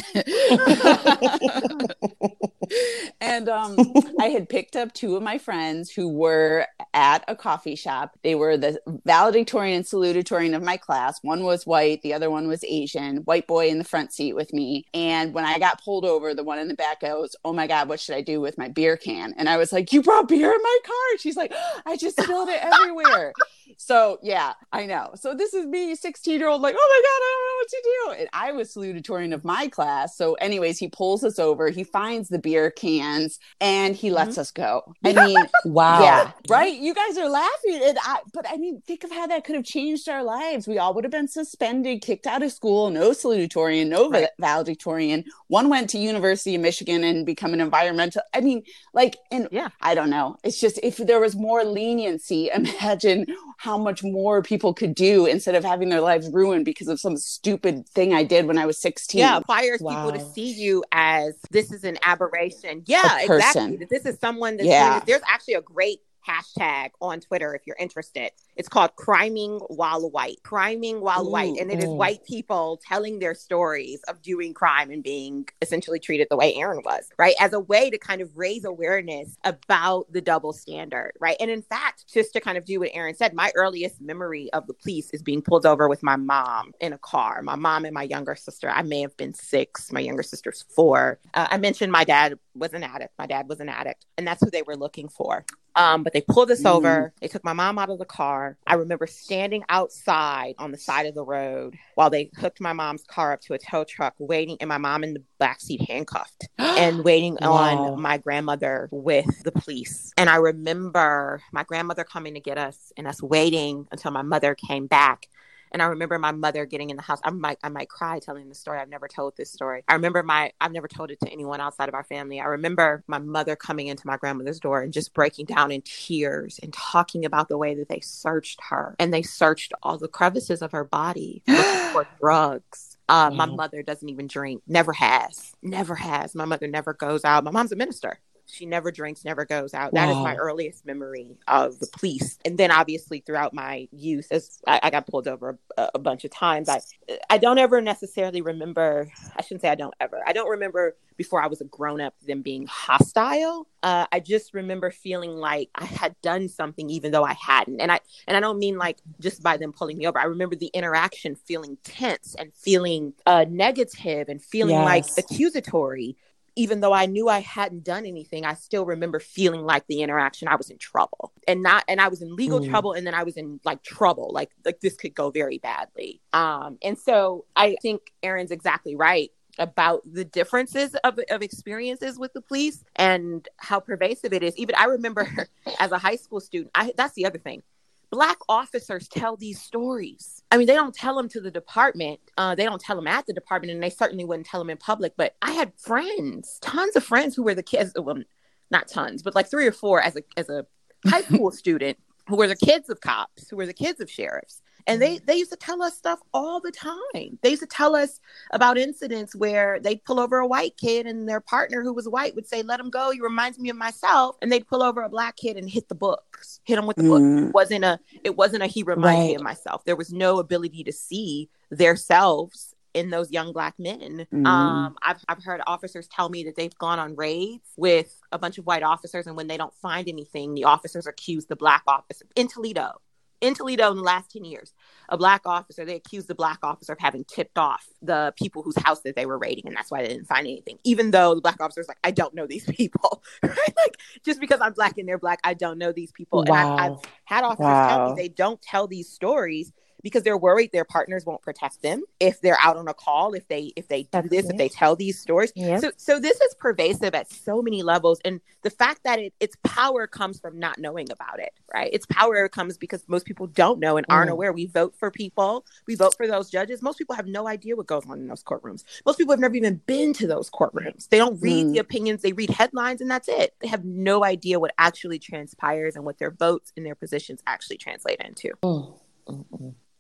and 3.22 3.50
um, 3.50 3.76
I 4.20 4.26
had 4.26 4.50
picked 4.50 4.76
up 4.76 4.94
two 4.94 5.16
of 5.16 5.24
my 5.24 5.38
friends 5.38 5.92
who 5.92 6.10
were 6.10 6.68
at 6.94 7.24
a 7.28 7.36
coffee 7.36 7.76
shop. 7.76 8.18
They 8.24 8.36
were 8.36 8.58
the 8.58 8.80
valedictorian 9.06 9.78
and 9.78 9.86
salutatorian 9.86 10.56
of 10.56 10.62
my 10.62 10.78
class. 10.78 11.20
One 11.24 11.44
was 11.44 11.66
white, 11.66 12.02
the 12.02 12.14
other 12.14 12.30
one 12.30 12.48
was 12.48 12.64
Asian, 12.64 13.18
white 13.18 13.48
boy 13.48 13.70
in 13.70 13.78
the 13.78 13.84
front 13.84 14.14
seat 14.14 14.34
with 14.34 14.54
me. 14.54 14.86
And 14.94 15.34
when 15.34 15.46
I 15.46 15.58
got 15.58 15.82
pulled 15.84 16.06
over, 16.06 16.34
the 16.34 16.44
one 16.44 16.60
in 16.60 16.68
the 16.68 16.76
back 16.76 17.02
goes, 17.02 17.36
Oh 17.46 17.54
my 17.54 17.68
God, 17.68 17.88
what 17.88 18.00
should 18.00 18.16
I 18.16 18.22
do 18.22 18.42
with 18.42 18.58
my 18.58 18.68
beer 18.68 18.98
can? 18.98 19.34
And 19.38 19.48
I 19.48 19.58
was 19.58 19.72
like, 19.72 19.94
You 19.94 20.02
brought 20.02 20.28
beer 20.28 20.49
in 20.54 20.62
my 20.62 20.78
car. 20.86 21.18
She's 21.20 21.38
like, 21.38 21.54
I 21.86 21.98
just 21.98 22.22
spilled 22.22 22.50
it 22.50 22.62
everywhere. 22.62 23.34
so 23.78 24.18
yeah, 24.22 24.54
I 24.72 24.86
know. 24.86 25.12
So 25.16 25.34
this 25.34 25.54
is 25.54 25.66
me, 25.66 25.96
16 25.96 26.40
year 26.40 26.50
old, 26.50 26.62
like, 26.62 26.76
oh 26.78 26.90
my 26.90 27.02
God, 27.08 27.24
I 27.24 27.32
don't 27.36 27.46
know 27.46 27.58
what 27.60 27.70
to 27.70 27.84
do. 27.84 28.22
And 28.22 28.30
I 28.34 28.52
was 28.52 28.74
salutatorian 28.74 29.34
of 29.34 29.44
my 29.44 29.68
class. 29.68 30.18
So, 30.18 30.34
anyways, 30.36 30.78
he 30.78 30.88
pulls 30.88 31.24
us 31.24 31.40
over, 31.40 31.70
he 31.70 31.84
finds 31.84 32.30
the 32.30 32.40
beer 32.40 32.72
cans 32.72 33.40
and 33.60 33.96
he 33.96 34.12
lets 34.12 34.32
mm-hmm. 34.32 34.42
us 34.42 34.52
go. 34.52 34.94
I 35.04 35.14
mean, 35.14 35.38
wow. 35.66 36.02
Yeah. 36.02 36.32
Right. 36.50 36.78
You 36.78 36.94
guys 36.94 37.18
are 37.18 37.30
laughing. 37.30 37.82
And 37.84 37.98
I 38.04 38.20
but 38.34 38.46
I 38.50 38.58
mean, 38.58 38.82
think 38.86 39.04
of 39.04 39.12
how 39.12 39.28
that 39.28 39.44
could 39.44 39.56
have 39.56 39.66
changed 39.66 40.10
our 40.10 40.24
lives. 40.24 40.68
We 40.68 40.78
all 40.78 40.94
would 40.94 41.04
have 41.04 41.12
been 41.12 41.28
suspended, 41.28 42.02
kicked 42.02 42.28
out 42.28 42.44
of 42.44 42.52
school, 42.52 42.90
no 42.90 43.12
salutatorian, 43.12 43.88
no 43.88 44.10
right. 44.10 44.30
valedictorian. 44.40 45.26
One 45.48 45.70
went 45.70 45.90
to 45.92 45.98
University 45.98 46.56
of 46.56 46.62
Michigan 46.62 47.04
and 47.04 47.26
become 47.26 47.54
an 47.54 47.62
environmental. 47.62 48.22
I 48.34 48.42
mean, 48.42 48.64
like, 48.94 49.18
and 49.32 49.48
yeah, 49.52 49.70
I 49.82 49.96
don't 49.96 50.10
know. 50.10 50.38
It's 50.44 50.60
just 50.60 50.80
if 50.84 50.98
there 50.98 51.20
was 51.20 51.36
more 51.36 51.64
leniency, 51.64 52.50
imagine 52.54 53.26
how 53.58 53.78
much 53.78 54.04
more 54.04 54.42
people 54.42 54.74
could 54.74 54.96
do 54.96 55.26
instead 55.26 55.56
of 55.56 55.64
having 55.64 55.90
their 55.90 56.02
lives 56.02 56.30
ruined 56.32 56.66
because 56.66 56.88
of 56.88 57.00
some 57.00 57.18
stupid 57.18 57.88
thing 57.90 58.14
I 58.14 58.24
did 58.24 58.46
when 58.46 58.58
I 58.58 58.66
was 58.66 58.78
16. 58.78 59.20
Yeah, 59.20 59.40
requires 59.40 59.82
wow. 59.82 60.10
people 60.10 60.20
to 60.20 60.34
see 60.34 60.52
you 60.52 60.84
as 60.92 61.38
this 61.52 61.72
is 61.72 61.84
an 61.84 61.98
aberration. 62.04 62.84
Yeah, 62.86 63.20
exactly. 63.22 63.86
This 63.90 64.06
is 64.06 64.20
someone 64.20 64.58
that's 64.58 64.68
yeah. 64.68 65.02
There's 65.06 65.22
actually 65.28 65.56
a 65.56 65.62
great 65.62 66.00
hashtag 66.28 66.90
on 67.02 67.20
Twitter 67.20 67.56
if 67.56 67.66
you're 67.66 67.78
interested. 67.80 68.32
It's 68.60 68.68
called 68.68 68.94
Criming 68.98 69.60
While 69.70 70.10
White. 70.10 70.44
Criming 70.44 71.00
While 71.00 71.26
ooh, 71.26 71.32
White. 71.32 71.58
And 71.60 71.72
it 71.72 71.80
is 71.80 71.86
white 71.86 72.26
people 72.26 72.78
telling 72.86 73.20
their 73.20 73.34
stories 73.34 74.02
of 74.10 74.22
doing 74.22 74.54
crime 74.54 74.92
and 74.92 75.02
being 75.02 75.48
essentially 75.62 75.98
treated 75.98 76.28
the 76.30 76.36
way 76.36 76.54
Aaron 76.56 76.82
was, 76.84 77.08
right? 77.18 77.36
As 77.40 77.54
a 77.54 77.60
way 77.62 77.90
to 77.90 77.98
kind 77.98 78.20
of 78.20 78.38
raise 78.38 78.66
awareness 78.66 79.38
about 79.46 80.12
the 80.12 80.20
double 80.20 80.52
standard, 80.52 81.14
right? 81.22 81.38
And 81.40 81.50
in 81.50 81.62
fact, 81.62 82.14
just 82.14 82.34
to 82.34 82.42
kind 82.42 82.58
of 82.58 82.66
do 82.66 82.82
what 82.82 82.90
Aaron 82.94 83.16
said, 83.16 83.34
my 83.34 83.50
earliest 83.56 84.02
memory 84.02 84.52
of 84.52 84.68
the 84.68 84.74
police 84.74 85.10
is 85.12 85.24
being 85.24 85.42
pulled 85.42 85.66
over 85.66 85.88
with 85.88 86.04
my 86.04 86.18
mom 86.18 86.74
in 86.82 86.92
a 86.92 86.98
car. 86.98 87.42
My 87.42 87.56
mom 87.56 87.86
and 87.86 87.94
my 87.94 88.04
younger 88.04 88.36
sister. 88.36 88.70
I 88.70 88.82
may 88.82 89.00
have 89.00 89.16
been 89.16 89.34
six. 89.34 89.90
My 89.90 90.02
younger 90.02 90.24
sister's 90.24 90.66
four. 90.76 91.18
Uh, 91.34 91.48
I 91.50 91.58
mentioned 91.58 91.94
my 91.94 92.04
dad 92.04 92.38
was 92.56 92.74
an 92.74 92.84
addict. 92.84 93.14
My 93.18 93.26
dad 93.26 93.48
was 93.48 93.62
an 93.62 93.70
addict, 93.70 94.06
and 94.18 94.28
that's 94.28 94.44
who 94.44 94.52
they 94.52 94.64
were 94.64 94.76
looking 94.76 95.08
for 95.08 95.46
Um, 95.76 96.04
but 96.04 96.12
they 96.12 96.20
pulled 96.20 96.52
us 96.52 96.60
mm-hmm. 96.60 96.76
over. 96.76 97.14
They 97.22 97.30
took 97.30 97.46
my 97.46 97.54
mom 97.54 97.80
out 97.80 97.90
of 97.90 98.00
the 98.00 98.06
car. 98.06 98.49
I 98.68 98.76
remember 98.76 99.08
standing 99.08 99.64
outside 99.70 100.56
on 100.58 100.72
the 100.72 100.78
side 100.78 101.06
of 101.06 101.16
the 101.16 101.24
road 101.24 101.76
while 101.96 102.10
they 102.10 102.32
hooked 102.38 102.62
my 102.62 102.74
mom's 102.74 103.04
car 103.04 103.34
up 103.34 103.42
to 103.42 103.54
a 103.54 103.60
tow 103.60 103.84
truck, 103.84 104.16
waiting, 104.20 104.58
and 104.60 104.68
my 104.68 104.78
mom 104.78 105.04
in 105.04 105.14
the 105.14 105.24
backseat 105.40 105.88
handcuffed 105.88 106.48
and 106.58 107.04
waiting 107.04 107.38
wow. 107.42 107.52
on 107.52 108.02
my 108.02 108.18
grandmother 108.18 108.90
with 108.92 109.44
the 109.44 109.52
police. 109.52 110.12
And 110.18 110.30
I 110.30 110.38
remember 110.38 111.42
my 111.52 111.64
grandmother 111.64 112.04
coming 112.04 112.34
to 112.36 112.40
get 112.40 112.58
us 112.58 112.92
and 112.98 113.08
us 113.08 113.22
waiting 113.22 113.88
until 113.92 114.12
my 114.12 114.22
mother 114.22 114.56
came 114.56 114.88
back 114.88 115.28
and 115.72 115.82
I 115.82 115.86
remember 115.86 116.18
my 116.20 116.32
mother 116.32 116.66
getting 116.66 116.90
in 116.90 116.96
the 116.98 117.02
house. 117.04 117.20
I 117.24 117.32
might 117.32 117.58
I 117.64 117.70
might 117.70 117.90
cry 117.90 118.20
telling 118.20 118.50
the 118.50 118.56
story. 118.56 118.80
I've 118.80 118.90
never 118.90 119.08
told 119.08 119.36
this 119.38 119.52
story. 119.52 119.84
I 119.88 119.94
remember 119.94 120.24
my 120.24 120.52
I've 120.62 120.72
never 120.72 120.88
told 120.88 121.12
it 121.12 121.20
to 121.22 121.30
anyone 121.30 121.62
outside 121.62 121.90
of 121.90 121.96
our 121.96 122.04
family. 122.04 122.40
I 122.40 122.46
remember 122.46 123.04
my 123.08 123.20
mother 123.20 123.56
coming 123.56 123.88
into 123.88 124.08
my 124.08 124.18
grandmother's 124.18 124.60
door 124.60 124.82
and 124.82 124.94
just 124.94 125.14
breaking 125.14 125.46
down 125.46 125.72
in 125.72 125.82
tears 125.82 126.60
and 126.62 126.74
talking 126.74 127.26
about 127.26 127.50
the 127.50 127.58
way 127.58 127.76
that 127.76 127.90
they 127.90 128.00
searched 128.00 128.60
her 128.70 128.96
and 129.00 129.14
they 129.14 129.22
searched 129.22 129.74
all 129.84 129.98
the 129.98 130.08
crevices 130.08 130.62
of 130.62 130.72
her 130.72 130.84
body 130.84 131.44
for 131.92 132.08
drugs. 132.22 132.98
Uh, 133.08 133.32
My 133.32 133.46
mother 133.48 133.82
doesn't 133.82 134.08
even 134.08 134.28
drink, 134.28 134.62
never 134.68 134.94
has, 134.94 135.54
never 135.64 135.96
has. 135.96 136.36
My 136.36 136.46
mother 136.46 136.68
never 136.68 136.94
goes 136.94 137.26
out. 137.26 137.44
My 137.44 137.50
mom's 137.52 137.72
a 137.72 137.76
minister. 137.76 138.20
She 138.52 138.66
never 138.66 138.92
drinks, 138.92 139.26
never 139.26 139.46
goes 139.46 139.74
out. 139.74 139.94
Wow. 139.94 140.06
That 140.06 140.12
is 140.12 140.18
my 140.18 140.36
earliest 140.36 140.86
memory 140.86 141.38
of 141.48 141.80
the 141.80 141.88
police. 141.88 142.38
And 142.46 142.58
then 142.58 142.72
obviously 142.72 143.20
throughout 143.20 143.54
my 143.54 143.88
youth, 143.92 144.28
as 144.32 144.62
I, 144.68 144.80
I 144.84 144.90
got 144.90 145.08
pulled 145.08 145.28
over 145.28 145.58
a, 145.78 145.90
a, 145.96 146.00
bunch 146.00 146.26
of 146.26 146.32
times, 146.32 146.70
I 146.70 146.82
I 147.30 147.38
don't 147.38 147.58
ever 147.58 147.82
necessarily 147.82 148.42
remember. 148.42 149.08
I 149.36 149.42
shouldn't 149.42 149.62
say 149.62 149.70
I 149.70 149.76
don't 149.76 149.94
ever. 150.00 150.20
I 150.26 150.34
don't 150.34 150.50
remember 150.50 150.96
before 151.20 151.44
I 151.44 151.48
was 151.48 151.60
a 151.60 151.66
grown 151.66 152.00
up 152.00 152.14
them 152.26 152.42
being 152.42 152.66
hostile. 152.68 153.68
Uh, 153.84 154.06
I 154.10 154.22
just 154.22 154.54
remember 154.54 154.90
feeling 154.90 155.32
like 155.32 155.70
I 155.76 155.84
had 155.84 156.16
done 156.22 156.48
something 156.48 156.90
even 156.90 157.12
though 157.12 157.26
I 157.26 157.34
hadn't. 157.34 157.82
And 157.82 157.92
I 157.92 158.00
and 158.26 158.38
I 158.38 158.40
don't 158.40 158.58
mean 158.58 158.78
like 158.78 159.00
just 159.20 159.44
by 159.44 159.58
them 159.58 159.74
pulling 159.74 159.98
me 159.98 160.08
over. 160.08 160.18
I 160.18 160.24
remember 160.24 160.56
the 160.56 160.72
interaction 160.74 161.36
feeling 161.36 161.78
tense 161.84 162.36
and 162.40 162.54
feeling 162.54 163.14
uh, 163.26 163.46
negative 163.50 164.30
and 164.30 164.42
feeling 164.42 164.76
yes. 164.76 165.18
like 165.18 165.26
accusatory 165.26 166.16
even 166.56 166.80
though 166.80 166.94
I 166.94 167.06
knew 167.06 167.30
I 167.30 167.40
hadn't 167.40 167.84
done 167.84 168.06
anything, 168.06 168.46
I 168.46 168.54
still 168.54 168.86
remember 168.86 169.20
feeling 169.20 169.64
like 169.64 169.86
the 169.88 170.02
interaction 170.02 170.48
I 170.48 170.56
was 170.56 170.70
in 170.70 170.78
trouble 170.78 171.32
and 171.48 171.64
not 171.64 171.84
and 171.88 172.00
I 172.00 172.08
was 172.08 172.22
in 172.22 172.36
legal 172.36 172.60
mm. 172.60 172.70
trouble 172.70 172.94
and 172.94 173.06
then 173.06 173.14
I 173.14 173.24
was 173.24 173.38
in 173.38 173.60
like 173.64 173.84
trouble 173.84 174.32
like 174.34 174.52
like 174.66 174.80
this 174.82 174.96
could 174.96 175.16
go 175.16 175.32
very 175.32 175.58
badly. 175.58 176.22
Um 176.34 176.78
and 176.82 176.98
so 176.98 177.46
I 177.56 177.76
think 177.82 178.02
Erin's 178.24 178.52
exactly 178.52 178.96
right 178.96 179.32
about 179.58 180.02
the 180.10 180.24
differences 180.24 180.96
of, 181.04 181.20
of 181.30 181.42
experiences 181.42 182.18
with 182.18 182.32
the 182.34 182.42
police 182.42 182.84
and 182.96 183.48
how 183.58 183.80
pervasive 183.80 184.32
it 184.32 184.42
is. 184.42 184.58
Even 184.58 184.76
I 184.76 184.86
remember 184.86 185.48
as 185.80 185.92
a 185.92 185.98
high 185.98 186.16
school 186.16 186.40
student, 186.40 186.72
I 186.76 186.94
that's 186.96 187.14
the 187.14 187.26
other 187.26 187.40
thing 187.40 187.64
black 188.10 188.38
officers 188.48 189.08
tell 189.08 189.36
these 189.36 189.62
stories. 189.62 190.39
I 190.52 190.58
mean, 190.58 190.66
they 190.66 190.74
don't 190.74 190.96
tell 190.96 191.16
them 191.16 191.30
to 191.30 191.42
the 191.42 191.52
department. 191.52 192.20
Uh, 192.38 192.56
they 192.56 192.66
don't 192.66 192.82
tell 192.82 192.96
them 192.96 193.08
at 193.08 193.28
the 193.28 193.34
department, 193.34 193.72
and 193.72 193.84
they 193.84 193.90
certainly 193.90 194.26
wouldn't 194.26 194.48
tell 194.48 194.60
them 194.60 194.70
in 194.70 194.78
public. 194.78 195.14
But 195.16 195.36
I 195.42 195.52
had 195.52 195.74
friends, 195.78 196.58
tons 196.62 196.96
of 196.96 197.04
friends 197.04 197.36
who 197.36 197.44
were 197.44 197.54
the 197.54 197.64
kids. 197.64 197.94
Well, 197.96 198.24
not 198.72 198.88
tons, 198.88 199.22
but 199.22 199.36
like 199.36 199.50
three 199.50 199.68
or 199.68 199.72
four 199.72 200.02
as 200.02 200.16
a 200.16 200.24
as 200.38 200.50
a 200.50 200.66
high 201.08 201.22
school 201.22 201.52
student 201.64 201.98
who 202.28 202.36
were 202.36 202.48
the 202.48 202.56
kids 202.56 202.90
of 202.90 203.02
cops, 203.02 203.50
who 203.50 203.58
were 203.58 203.66
the 203.66 203.74
kids 203.74 204.00
of 204.00 204.10
sheriffs, 204.10 204.62
and 204.90 205.02
they 205.02 205.20
they 205.20 205.36
used 205.36 205.52
to 205.52 205.58
tell 205.58 205.82
us 205.82 205.98
stuff 205.98 206.20
all 206.34 206.60
the 206.60 206.72
time 206.72 207.40
they 207.42 207.50
used 207.50 207.62
to 207.62 207.68
tell 207.68 207.96
us 207.96 208.20
about 208.52 208.78
incidents 208.78 209.36
where 209.36 209.80
they'd 209.80 210.04
pull 210.04 210.20
over 210.20 210.40
a 210.40 210.48
white 210.48 210.76
kid 210.78 211.06
and 211.06 211.28
their 211.28 211.40
partner 211.40 211.82
who 211.82 211.94
was 211.94 212.08
white 212.08 212.36
would 212.36 212.48
say 212.48 212.62
let 212.62 212.80
him 212.80 212.90
go 212.90 213.12
he 213.12 213.22
reminds 213.22 213.60
me 213.60 213.70
of 213.70 213.78
myself 213.78 214.36
and 214.42 214.52
they'd 214.52 214.68
pull 214.68 214.84
over 214.84 215.02
a 215.02 215.10
black 215.10 215.36
kid 215.36 215.58
and 215.58 215.70
hit 215.70 215.88
the 215.88 215.96
books 215.96 216.60
hit 216.64 216.78
him 216.78 216.86
with 216.86 216.98
the 216.98 217.04
mm. 217.04 217.10
book 217.10 217.50
it 217.50 217.54
wasn't 217.54 217.84
a 217.84 218.00
it 218.24 218.36
wasn't 218.36 218.62
a 218.62 218.68
he 218.68 218.84
reminds 218.84 219.20
right. 219.20 219.28
me 219.28 219.36
of 219.36 219.42
myself 219.42 219.84
there 219.86 219.96
was 219.96 220.12
no 220.12 220.40
ability 220.40 220.84
to 220.84 220.92
see 220.92 221.50
their 221.70 221.96
selves 221.96 222.76
in 222.96 223.12
those 223.12 223.32
young 223.32 223.54
black 223.54 223.76
men. 223.78 224.26
Mm. 224.34 224.48
Um, 224.48 224.98
I've, 225.04 225.24
I've 225.28 225.44
heard 225.44 225.62
officers 225.68 226.08
tell 226.08 226.28
me 226.28 226.44
that 226.46 226.56
they've 226.56 226.76
gone 226.80 226.98
on 226.98 227.16
raids 227.16 227.70
with 227.78 228.20
a 228.32 228.40
bunch 228.40 228.58
of 228.58 228.66
white 228.66 228.82
officers, 228.82 229.28
and 229.28 229.36
when 229.38 229.48
they 229.48 229.58
don't 229.58 229.74
find 229.76 230.10
anything, 230.10 230.56
the 230.56 230.64
officers 230.64 231.06
accuse 231.06 231.46
the 231.46 231.56
black 231.56 231.84
officer 231.88 232.26
in 232.36 232.48
Toledo 232.48 233.00
in 233.42 233.54
Toledo 233.54 233.92
in 233.92 233.98
the 233.98 234.04
last 234.04 234.32
10 234.32 234.46
years, 234.46 234.74
a 235.10 235.18
black 235.18 235.42
officer, 235.46 235.86
they 235.86 235.96
accused 235.96 236.28
the 236.28 236.36
black 236.36 236.60
officer 236.64 236.94
of 236.94 237.00
having 237.00 237.24
tipped 237.24 237.58
off 237.58 237.88
the 238.02 238.34
people 238.38 238.64
whose 238.64 238.78
house 238.78 239.02
that 239.02 239.16
they 239.16 239.26
were 239.26 239.38
raiding. 239.38 239.68
And 239.68 239.76
that's 239.76 239.90
why 239.90 240.02
they 240.02 240.10
didn't 240.10 240.28
find 240.28 240.46
anything. 240.46 240.78
Even 240.84 241.12
though 241.12 241.36
the 241.36 241.42
black 241.42 241.62
officer 241.62 241.82
was 241.82 241.88
like, 241.88 242.00
I 242.04 242.12
don't 242.12 242.34
know 242.34 242.48
these 242.48 242.66
people. 242.70 243.24
right? 243.44 243.58
Like 243.78 243.98
just 244.24 244.40
because 244.40 244.60
I'm 244.62 244.74
black 244.74 244.98
and 244.98 245.08
they're 245.08 245.18
black, 245.18 245.40
I 245.44 245.54
don't 245.54 245.78
know 245.78 245.92
these 245.92 246.12
people. 246.12 246.44
Wow. 246.48 246.72
And 246.72 246.82
I've, 246.82 246.92
I've 246.92 246.98
had 247.26 247.44
officers 247.44 247.64
wow. 247.64 247.88
tell 247.88 248.16
me 248.16 248.22
they 248.22 248.30
don't 248.30 248.62
tell 248.62 248.88
these 248.88 249.10
stories 249.10 249.72
because 250.04 250.24
they're 250.24 250.38
worried 250.38 250.72
their 250.72 250.86
partners 250.86 251.26
won't 251.26 251.42
protect 251.42 251.82
them 251.82 252.04
if 252.20 252.42
they're 252.42 252.58
out 252.62 252.78
on 252.78 252.88
a 252.88 252.94
call 252.94 253.34
if 253.34 253.48
they 253.48 253.72
if 253.76 253.88
they 253.88 254.04
do 254.04 254.10
That's 254.12 254.30
this 254.30 254.46
it. 254.46 254.52
if 254.52 254.58
they 254.58 254.70
tell 254.70 254.96
these 254.96 255.20
stories 255.20 255.52
yep. 255.56 255.82
so 255.82 255.92
so 255.98 256.20
this 256.20 256.40
is 256.40 256.56
pervasive 256.56 257.14
at 257.16 257.32
so 257.32 257.62
many 257.62 257.84
levels 257.84 258.20
and 258.26 258.42
the 258.62 258.70
fact 258.70 259.04
that 259.04 259.20
it, 259.20 259.34
its 259.40 259.56
power 259.64 260.08
comes 260.08 260.40
from 260.40 260.60
not 260.60 260.78
knowing 260.78 261.12
about 261.12 261.40
it 261.40 261.52
right 261.74 261.94
its 261.94 262.06
power 262.06 262.48
comes 262.50 262.78
because 262.78 263.04
most 263.08 263.26
people 263.26 263.48
don't 263.48 263.80
know 263.80 263.98
and 263.98 264.06
aren't 264.10 264.30
mm. 264.30 264.34
aware 264.34 264.54
we 264.54 264.66
vote 264.66 264.96
for 264.98 265.12
people 265.12 265.66
we 265.88 265.96
vote 265.96 266.16
for 266.16 266.28
those 266.28 266.50
judges 266.50 266.82
most 266.82 266.98
people 266.98 267.16
have 267.16 267.28
no 267.28 267.48
idea 267.48 267.76
what 267.76 267.88
goes 267.88 268.06
on 268.08 268.20
in 268.20 268.28
those 268.28 268.44
courtrooms 268.44 268.84
most 269.06 269.18
people 269.18 269.34
have 269.34 269.40
never 269.40 269.56
even 269.56 269.82
been 269.86 270.14
to 270.14 270.28
those 270.28 270.50
courtrooms 270.50 271.10
they 271.10 271.18
don't 271.18 271.42
read 271.42 271.68
mm. 271.68 271.74
the 271.74 271.80
opinions 271.80 272.22
they 272.22 272.34
read 272.34 272.50
headlines 272.50 273.02
and 273.02 273.10
that's 273.10 273.28
it 273.28 273.54
they 273.62 273.68
have 273.68 273.84
no 273.86 274.24
idea 274.24 274.60
what 274.60 274.72
actually 274.78 275.20
transpires 275.20 275.96
and 275.96 276.06
what 276.06 276.18
their 276.20 276.32
votes 276.32 276.72
and 276.76 276.86
their 276.86 276.96
positions 276.96 277.42
actually 277.48 277.78
translate 277.78 278.20
into 278.20 278.52
mm. 278.64 278.94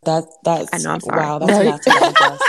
That 0.03 0.25
that's 0.43 0.69
I 0.73 0.77
know, 0.77 0.91
I'm 0.91 0.99
sorry. 1.01 1.19
wow, 1.19 1.39
that's 1.39 1.51
a 1.51 1.63
lot 1.63 1.81
to 1.81 1.89
digest. 1.99 2.43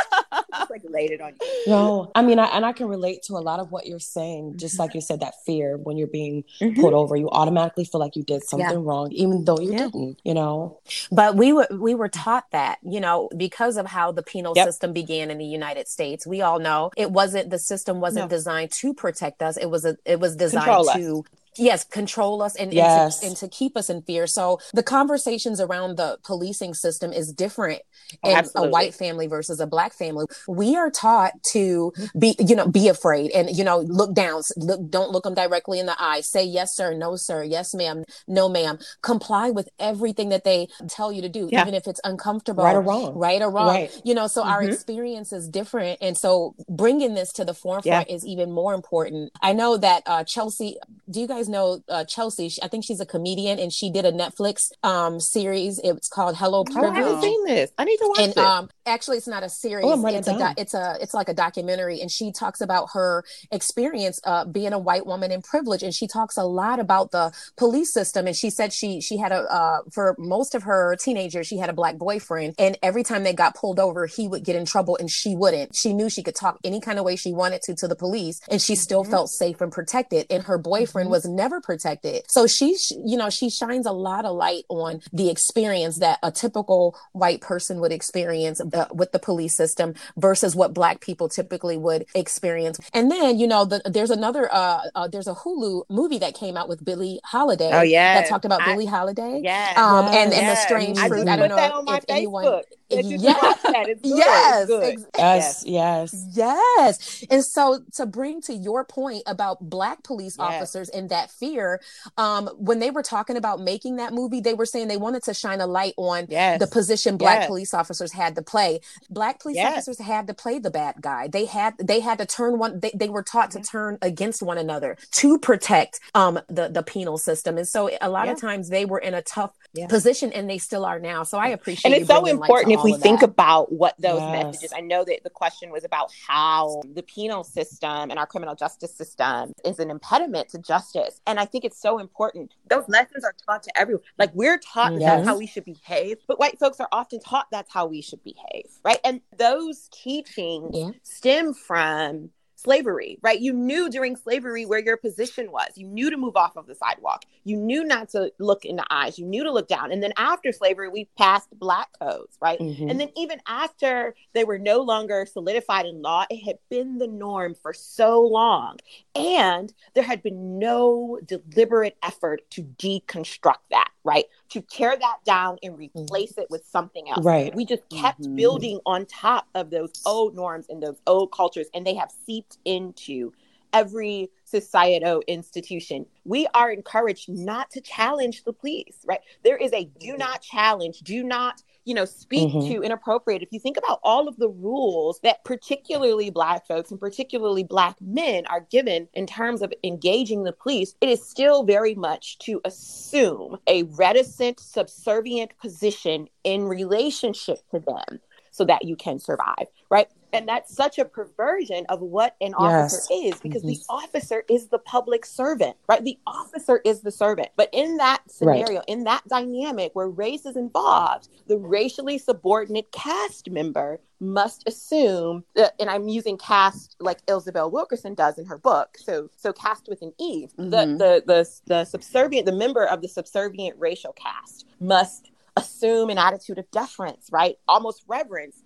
like 0.70 0.82
laid 0.88 1.10
it 1.10 1.20
on 1.20 1.32
you. 1.40 1.64
No, 1.66 2.12
I 2.14 2.22
mean, 2.22 2.38
I, 2.38 2.46
and 2.46 2.64
I 2.64 2.72
can 2.72 2.86
relate 2.86 3.22
to 3.24 3.34
a 3.34 3.42
lot 3.42 3.58
of 3.58 3.72
what 3.72 3.86
you're 3.86 3.98
saying. 3.98 4.56
Just 4.56 4.78
like 4.78 4.94
you 4.94 5.00
said, 5.00 5.20
that 5.20 5.34
fear 5.44 5.76
when 5.76 5.96
you're 5.96 6.06
being 6.06 6.44
mm-hmm. 6.60 6.80
pulled 6.80 6.94
over, 6.94 7.16
you 7.16 7.28
automatically 7.30 7.84
feel 7.84 8.00
like 8.00 8.14
you 8.14 8.22
did 8.22 8.44
something 8.44 8.68
yeah. 8.68 8.76
wrong, 8.76 9.10
even 9.12 9.44
though 9.44 9.58
you 9.58 9.72
yeah. 9.72 9.78
didn't. 9.78 10.20
You 10.24 10.34
know. 10.34 10.78
But 11.10 11.36
we 11.36 11.52
were 11.52 11.66
we 11.70 11.94
were 11.94 12.08
taught 12.08 12.50
that, 12.52 12.78
you 12.82 13.00
know, 13.00 13.28
because 13.36 13.76
of 13.76 13.86
how 13.86 14.12
the 14.12 14.22
penal 14.22 14.52
yep. 14.54 14.66
system 14.66 14.92
began 14.92 15.30
in 15.30 15.38
the 15.38 15.44
United 15.44 15.88
States. 15.88 16.26
We 16.26 16.42
all 16.42 16.60
know 16.60 16.92
it 16.96 17.10
wasn't 17.10 17.50
the 17.50 17.58
system 17.58 18.00
wasn't 18.00 18.30
no. 18.30 18.36
designed 18.36 18.70
to 18.72 18.94
protect 18.94 19.42
us. 19.42 19.56
It 19.56 19.66
was 19.66 19.84
a 19.84 19.96
it 20.04 20.20
was 20.20 20.36
designed 20.36 20.66
Control 20.66 20.84
to 20.84 21.18
us 21.20 21.30
yes 21.58 21.84
control 21.84 22.42
us 22.42 22.56
and, 22.56 22.72
yes. 22.72 23.22
and, 23.22 23.22
to, 23.22 23.26
and, 23.26 23.36
to, 23.36 23.48
keep 23.48 23.76
us 23.76 23.90
in 23.90 24.02
fear 24.02 24.26
so 24.26 24.58
the 24.72 24.82
conversations 24.82 25.60
around 25.60 25.96
the 25.96 26.18
policing 26.24 26.72
system 26.72 27.12
is 27.12 27.32
different 27.32 27.82
oh, 28.22 28.30
in 28.30 28.44
a 28.54 28.68
white 28.68 28.94
family 28.94 29.26
versus 29.26 29.60
a 29.60 29.66
black 29.66 29.92
family 29.92 30.24
we 30.46 30.76
are 30.76 30.90
taught 30.90 31.32
to 31.42 31.92
be 32.18 32.36
you 32.38 32.54
know 32.54 32.68
be 32.68 32.88
afraid 32.88 33.30
and 33.32 33.56
you 33.56 33.64
know 33.64 33.78
look 33.78 34.14
down 34.14 34.42
look 34.56 34.88
don't 34.88 35.10
look 35.10 35.24
them 35.24 35.34
directly 35.34 35.78
in 35.78 35.86
the 35.86 35.96
eye 36.00 36.20
say 36.20 36.44
yes 36.44 36.74
sir 36.74 36.94
no 36.94 37.16
sir 37.16 37.42
yes 37.42 37.74
ma'am 37.74 38.04
no 38.28 38.48
ma'am 38.48 38.78
comply 39.02 39.50
with 39.50 39.68
everything 39.78 40.28
that 40.28 40.44
they 40.44 40.68
tell 40.88 41.12
you 41.12 41.20
to 41.20 41.28
do 41.28 41.48
yeah. 41.50 41.62
even 41.62 41.74
if 41.74 41.86
it's 41.86 42.00
uncomfortable 42.04 42.64
right 42.64 42.76
or 42.76 42.80
wrong 42.80 43.14
right 43.14 43.42
or 43.42 43.50
wrong 43.50 43.68
right. 43.68 44.00
you 44.04 44.14
know 44.14 44.26
so 44.26 44.40
mm-hmm. 44.42 44.50
our 44.50 44.62
experience 44.62 45.32
is 45.32 45.48
different 45.48 45.98
and 46.00 46.16
so 46.16 46.54
bringing 46.68 47.14
this 47.14 47.32
to 47.32 47.44
the 47.44 47.54
forefront 47.54 48.08
yeah. 48.08 48.14
is 48.14 48.24
even 48.24 48.52
more 48.52 48.74
important 48.74 49.30
i 49.42 49.52
know 49.52 49.76
that 49.76 50.02
uh, 50.06 50.22
chelsea 50.24 50.76
do 51.10 51.20
you 51.20 51.26
guys 51.26 51.48
know 51.50 51.82
uh, 51.88 52.04
Chelsea. 52.04 52.48
She, 52.48 52.62
I 52.62 52.68
think 52.68 52.84
she's 52.84 53.00
a 53.00 53.06
comedian, 53.06 53.58
and 53.58 53.72
she 53.72 53.90
did 53.90 54.04
a 54.04 54.12
Netflix 54.12 54.72
um, 54.82 55.20
series. 55.20 55.78
It's 55.80 56.08
called 56.08 56.36
Hello 56.36 56.64
Privilege. 56.64 56.84
Oh, 56.84 56.92
I 56.92 56.98
haven't 56.98 57.22
seen 57.22 57.44
this. 57.44 57.70
I 57.76 57.84
need 57.84 57.96
to 57.98 58.08
watch 58.08 58.20
and, 58.20 58.32
it. 58.32 58.38
Um, 58.38 58.70
actually, 58.90 59.16
it's 59.16 59.28
not 59.28 59.42
a 59.42 59.48
series. 59.48 59.86
Oh, 59.86 60.06
it's 60.06 60.28
a 60.28 60.36
do- 60.36 60.60
it's 60.60 60.74
a 60.74 60.98
it's 61.00 61.14
like 61.14 61.28
a 61.28 61.34
documentary, 61.34 62.00
and 62.00 62.10
she 62.10 62.32
talks 62.32 62.60
about 62.60 62.88
her 62.92 63.24
experience 63.50 64.20
uh, 64.24 64.44
being 64.44 64.72
a 64.72 64.78
white 64.78 65.06
woman 65.06 65.30
in 65.30 65.42
privilege, 65.42 65.82
and 65.82 65.94
she 65.94 66.06
talks 66.06 66.36
a 66.36 66.44
lot 66.44 66.80
about 66.80 67.12
the 67.12 67.32
police 67.56 67.92
system. 67.92 68.26
And 68.26 68.36
she 68.36 68.50
said 68.50 68.72
she 68.72 69.00
she 69.00 69.16
had 69.16 69.32
a 69.32 69.42
uh, 69.52 69.78
for 69.90 70.14
most 70.18 70.54
of 70.54 70.64
her 70.64 70.96
teenagers, 70.96 71.46
she 71.46 71.58
had 71.58 71.70
a 71.70 71.72
black 71.72 71.96
boyfriend, 71.96 72.54
and 72.58 72.76
every 72.82 73.02
time 73.02 73.24
they 73.24 73.32
got 73.32 73.54
pulled 73.54 73.78
over, 73.78 74.06
he 74.06 74.28
would 74.28 74.44
get 74.44 74.56
in 74.56 74.64
trouble, 74.64 74.96
and 74.98 75.10
she 75.10 75.34
wouldn't. 75.34 75.74
She 75.74 75.92
knew 75.92 76.10
she 76.10 76.22
could 76.22 76.34
talk 76.34 76.58
any 76.64 76.80
kind 76.80 76.98
of 76.98 77.04
way 77.04 77.16
she 77.16 77.32
wanted 77.32 77.62
to 77.62 77.74
to 77.76 77.88
the 77.88 77.96
police, 77.96 78.40
and 78.50 78.60
she 78.60 78.74
still 78.74 79.02
mm-hmm. 79.02 79.12
felt 79.12 79.30
safe 79.30 79.60
and 79.60 79.72
protected. 79.72 80.26
And 80.30 80.42
her 80.44 80.58
boyfriend 80.58 81.06
mm-hmm. 81.06 81.12
was 81.12 81.24
never 81.24 81.60
protected. 81.60 82.24
So 82.28 82.46
she, 82.46 82.76
you 83.04 83.16
know, 83.16 83.30
she 83.30 83.50
shines 83.50 83.86
a 83.86 83.92
lot 83.92 84.24
of 84.24 84.34
light 84.34 84.64
on 84.68 85.00
the 85.12 85.30
experience 85.30 85.98
that 85.98 86.18
a 86.22 86.30
typical 86.30 86.96
white 87.12 87.40
person 87.40 87.80
would 87.80 87.92
experience 87.92 88.60
uh, 88.80 88.86
with 88.92 89.12
the 89.12 89.18
police 89.18 89.54
system 89.54 89.94
versus 90.16 90.56
what 90.56 90.72
black 90.74 91.00
people 91.00 91.28
typically 91.28 91.76
would 91.76 92.06
experience. 92.14 92.78
And 92.92 93.10
then, 93.10 93.38
you 93.38 93.46
know, 93.46 93.64
the, 93.64 93.82
there's 93.84 94.10
another, 94.10 94.48
uh, 94.52 94.80
uh, 94.94 95.08
there's 95.08 95.26
a 95.26 95.34
Hulu 95.34 95.84
movie 95.88 96.18
that 96.18 96.34
came 96.34 96.56
out 96.56 96.68
with 96.68 96.84
Billie 96.84 97.20
Holiday. 97.24 97.70
Oh 97.72 97.82
yeah, 97.82 98.20
that 98.20 98.28
talked 98.28 98.44
about 98.44 98.62
I, 98.62 98.72
Billie 98.72 98.86
Holiday. 98.86 99.40
Yeah, 99.42 99.74
um, 99.76 100.06
and 100.06 100.32
and 100.32 100.48
the 100.48 100.56
strange 100.56 100.98
fruit. 100.98 101.28
I 101.28 101.36
don't 101.36 101.48
know 101.48 101.94
if 101.94 102.04
anyone. 102.08 102.62
That 102.90 103.04
Yes. 103.04 103.56
It's. 103.70 104.00
Yes, 104.04 104.58
It's 104.60 104.66
good. 104.68 104.84
ex- 104.84 105.06
Yes, 105.18 105.64
yes. 105.66 106.14
Yes. 106.36 107.24
And 107.30 107.44
so 107.44 107.80
to 107.94 108.06
bring 108.06 108.40
to 108.42 108.54
your 108.54 108.84
point 108.84 109.22
about 109.26 109.70
black 109.70 110.02
police 110.04 110.36
Yes. 110.38 110.46
officers 110.48 110.88
and 110.90 111.08
that 111.10 111.30
fear, 111.30 111.80
um, 112.18 112.48
when 112.58 112.78
they 112.80 112.90
were 112.90 113.02
talking 113.02 113.36
about 113.36 113.60
making 113.60 113.96
that 113.96 114.12
movie, 114.12 114.40
they 114.40 114.54
were 114.54 114.66
saying 114.66 114.88
they 114.88 114.96
wanted 114.96 115.22
to 115.24 115.34
shine 115.34 115.60
a 115.60 115.66
light 115.66 115.94
on 115.96 116.26
Yes. 116.28 116.60
the 116.60 116.66
position 116.66 117.16
black 117.16 117.40
Yes. 117.40 117.46
police 117.48 117.74
officers 117.74 118.12
had 118.12 118.34
to 118.36 118.42
play. 118.42 118.80
Black 119.10 119.40
police 119.40 119.56
Yes. 119.56 119.72
officers 119.88 120.00
had 120.00 120.26
to 120.28 120.34
play 120.34 120.58
the 120.58 120.70
bad 120.70 120.96
guy. 121.00 121.28
They 121.28 121.46
had 121.46 121.74
they 121.78 122.00
had 122.00 122.18
to 122.18 122.26
turn 122.26 122.58
one 122.58 122.80
they, 122.80 122.92
they 122.94 123.08
were 123.08 123.22
taught 123.22 123.50
to 123.52 123.60
turn 123.60 123.98
against 124.02 124.42
one 124.42 124.58
another 124.58 124.96
to 125.12 125.38
protect 125.38 126.00
um 126.14 126.40
the 126.48 126.68
the 126.68 126.82
penal 126.82 127.18
system. 127.18 127.58
And 127.58 127.68
so 127.68 127.90
a 128.00 128.08
lot 128.10 128.28
of 128.28 128.40
times 128.40 128.68
they 128.68 128.84
were 128.84 128.98
in 128.98 129.14
a 129.14 129.22
tough 129.22 129.52
Yeah. 129.72 129.86
position 129.86 130.32
and 130.32 130.50
they 130.50 130.58
still 130.58 130.84
are 130.84 130.98
now. 130.98 131.22
So 131.22 131.38
I 131.38 131.48
appreciate 131.48 131.92
and 131.92 132.00
it's 132.00 132.08
so 132.08 132.20
bringing 132.20 132.40
light 132.40 132.48
to 132.48 132.52
important 132.52 132.72
if 132.78 132.82
we 132.82 132.92
think 132.94 133.20
that. 133.20 133.30
about 133.30 133.70
what 133.72 133.94
those 134.00 134.20
Yes. 134.20 134.32
messages 134.32 134.72
i 134.76 134.80
know 134.80 135.04
that 135.04 135.20
the 135.22 135.30
question 135.30 135.70
was 135.70 135.84
about 135.84 136.10
how 136.26 136.80
the 136.94 137.02
penal 137.04 137.44
system 137.44 138.10
and 138.10 138.18
our 138.18 138.26
criminal 138.26 138.54
justice 138.56 138.92
system 138.94 139.52
is 139.64 139.78
an 139.78 139.90
impediment 139.90 140.48
to 140.50 140.58
justice 140.58 141.20
and 141.26 141.38
i 141.38 141.44
think 141.44 141.64
it's 141.64 141.80
so 141.80 141.98
important 142.00 142.52
those 142.68 142.84
lessons 142.88 143.24
are 143.24 143.34
taught 143.46 143.62
to 143.62 143.70
everyone 143.78 144.02
like 144.18 144.30
we're 144.34 144.58
taught 144.58 144.92
Yes. 144.92 145.02
that's 145.02 145.26
how 145.28 145.38
we 145.38 145.46
should 145.46 145.64
behave 145.64 146.16
but 146.26 146.38
white 146.40 146.58
folks 146.58 146.80
are 146.80 146.88
often 146.90 147.20
taught 147.20 147.46
that's 147.52 147.72
how 147.72 147.86
we 147.86 148.00
should 148.02 148.22
behave 148.24 148.66
right 148.84 148.98
and 149.04 149.20
those 149.36 149.88
teachings 149.92 150.70
Yeah. 150.74 150.90
stem 151.04 151.54
from 151.54 152.30
slavery, 152.62 153.18
right? 153.22 153.40
You 153.40 153.52
knew 153.52 153.88
during 153.88 154.16
slavery 154.16 154.66
where 154.66 154.78
your 154.78 154.96
position 154.96 155.50
was. 155.50 155.68
You 155.76 155.86
knew 155.86 156.10
to 156.10 156.16
move 156.16 156.36
off 156.36 156.56
of 156.56 156.66
the 156.66 156.74
sidewalk. 156.74 157.24
You 157.44 157.56
knew 157.56 157.84
not 157.84 158.10
to 158.10 158.32
look 158.38 158.64
in 158.64 158.76
the 158.76 158.86
eyes. 158.90 159.18
You 159.18 159.26
knew 159.26 159.42
to 159.44 159.52
look 159.52 159.68
down. 159.68 159.92
And 159.92 160.02
then 160.02 160.12
after 160.16 160.52
slavery, 160.52 160.88
we 160.88 161.08
passed 161.16 161.48
black 161.58 161.88
codes, 161.98 162.36
right? 162.40 162.58
Mhm. 162.58 162.90
And 162.90 163.00
then 163.00 163.10
even 163.16 163.40
after 163.46 164.14
they 164.34 164.44
were 164.44 164.58
no 164.58 164.80
longer 164.80 165.26
solidified 165.26 165.86
in 165.86 166.02
law, 166.02 166.26
it 166.28 166.44
had 166.44 166.58
been 166.68 166.98
the 166.98 167.06
norm 167.06 167.54
for 167.54 167.72
so 167.72 168.20
long. 168.20 168.78
And 169.14 169.72
there 169.94 170.04
had 170.04 170.22
been 170.22 170.58
no 170.58 171.18
deliberate 171.24 171.96
effort 172.02 172.48
to 172.50 172.62
deconstruct 172.62 173.64
that, 173.70 173.90
right? 174.04 174.26
To 174.50 174.60
tear 174.60 174.96
that 174.96 175.18
down 175.24 175.58
and 175.62 175.78
replace 175.78 176.36
it 176.36 176.48
with 176.50 176.66
something 176.66 177.08
else. 177.08 177.24
Right. 177.24 177.54
We 177.54 177.64
just 177.64 177.88
kept 177.88 178.22
Mhm. 178.22 178.36
building 178.36 178.80
on 178.84 179.06
top 179.06 179.46
of 179.54 179.70
those 179.70 179.92
old 180.04 180.34
norms 180.34 180.66
and 180.68 180.82
those 180.82 181.00
old 181.06 181.30
cultures, 181.30 181.68
and 181.72 181.86
they 181.86 181.94
have 181.94 182.10
seeped 182.26 182.58
into 182.64 183.32
every 183.72 184.28
societal 184.44 185.22
institution. 185.28 186.04
We 186.24 186.48
are 186.54 186.72
encouraged 186.72 187.28
not 187.28 187.70
to 187.70 187.80
challenge 187.80 188.42
the 188.42 188.52
police, 188.52 188.98
right? 189.04 189.20
There 189.44 189.56
is 189.56 189.72
a 189.72 189.84
do 189.84 190.16
not 190.16 190.42
challenge, 190.42 191.00
do 191.00 191.22
not, 191.22 191.62
you 191.90 191.94
know, 191.94 192.04
speak 192.04 192.52
Mhm. 192.52 192.68
to 192.68 192.82
inappropriate. 192.82 193.42
If 193.42 193.48
you 193.50 193.58
think 193.58 193.76
about 193.76 193.98
all 194.04 194.28
of 194.28 194.36
the 194.36 194.48
rules 194.48 195.18
that 195.24 195.42
particularly 195.42 196.30
Black 196.30 196.64
folks 196.64 196.92
and 196.92 197.00
particularly 197.00 197.64
Black 197.64 197.96
men 198.00 198.46
are 198.46 198.60
given 198.70 199.08
in 199.12 199.26
terms 199.26 199.60
of 199.60 199.74
engaging 199.82 200.44
the 200.44 200.52
police, 200.52 200.94
it 201.00 201.08
is 201.08 201.28
still 201.28 201.64
very 201.64 201.96
much 201.96 202.38
to 202.46 202.60
assume 202.64 203.58
a 203.66 203.82
reticent, 203.82 204.60
subservient 204.60 205.50
position 205.58 206.28
in 206.44 206.68
relationship 206.68 207.58
to 207.72 207.80
them 207.80 208.20
so 208.52 208.64
that 208.64 208.84
you 208.84 208.94
can 208.94 209.18
survive, 209.18 209.66
right? 209.90 210.06
And 210.32 210.48
that's 210.48 210.74
such 210.74 210.98
a 210.98 211.04
perversion 211.04 211.86
of 211.88 212.00
what 212.00 212.36
an 212.40 212.54
officer 212.54 212.98
is 213.12 213.40
because 213.40 213.62
the 213.62 213.78
officer 213.88 214.44
is 214.48 214.68
the 214.68 214.78
public 214.78 215.26
servant, 215.26 215.76
right? 215.88 216.02
The 216.04 216.18
officer 216.26 216.80
is 216.84 217.00
the 217.00 217.10
servant. 217.10 217.48
But 217.56 217.68
in 217.72 217.96
that 217.98 218.22
scenario, 218.30 218.82
in 218.86 219.04
that 219.04 219.26
dynamic 219.28 219.90
where 219.94 220.08
race 220.08 220.46
is 220.46 220.56
involved, 220.56 221.28
the 221.48 221.58
racially 221.58 222.18
subordinate 222.18 222.92
caste 222.92 223.50
member 223.50 224.00
must 224.20 224.64
assume 224.68 225.44
that, 225.54 225.74
and 225.80 225.88
I'm 225.90 226.08
using 226.08 226.36
caste 226.38 226.96
like 227.00 227.18
Isabel 227.28 227.70
Wilkerson 227.70 228.14
does 228.14 228.38
in 228.38 228.46
her 228.46 228.58
book. 228.58 228.96
So, 228.98 229.30
so 229.36 229.52
caste 229.52 229.86
with 229.88 230.02
an 230.02 230.12
E. 230.18 230.46
Mhm. 230.58 230.70
The, 230.70 230.86
the 230.86 231.24
the 231.26 231.50
the 231.66 231.84
subservient, 231.84 232.46
the 232.46 232.52
member 232.52 232.84
of 232.84 233.00
the 233.00 233.08
subservient 233.08 233.78
racial 233.78 234.12
caste 234.12 234.66
must 234.78 235.30
assume 235.56 236.10
an 236.10 236.18
attitude 236.18 236.58
of 236.58 236.70
deference, 236.70 237.28
right? 237.32 237.56
Almost 237.66 238.04
reverence, 238.06 238.62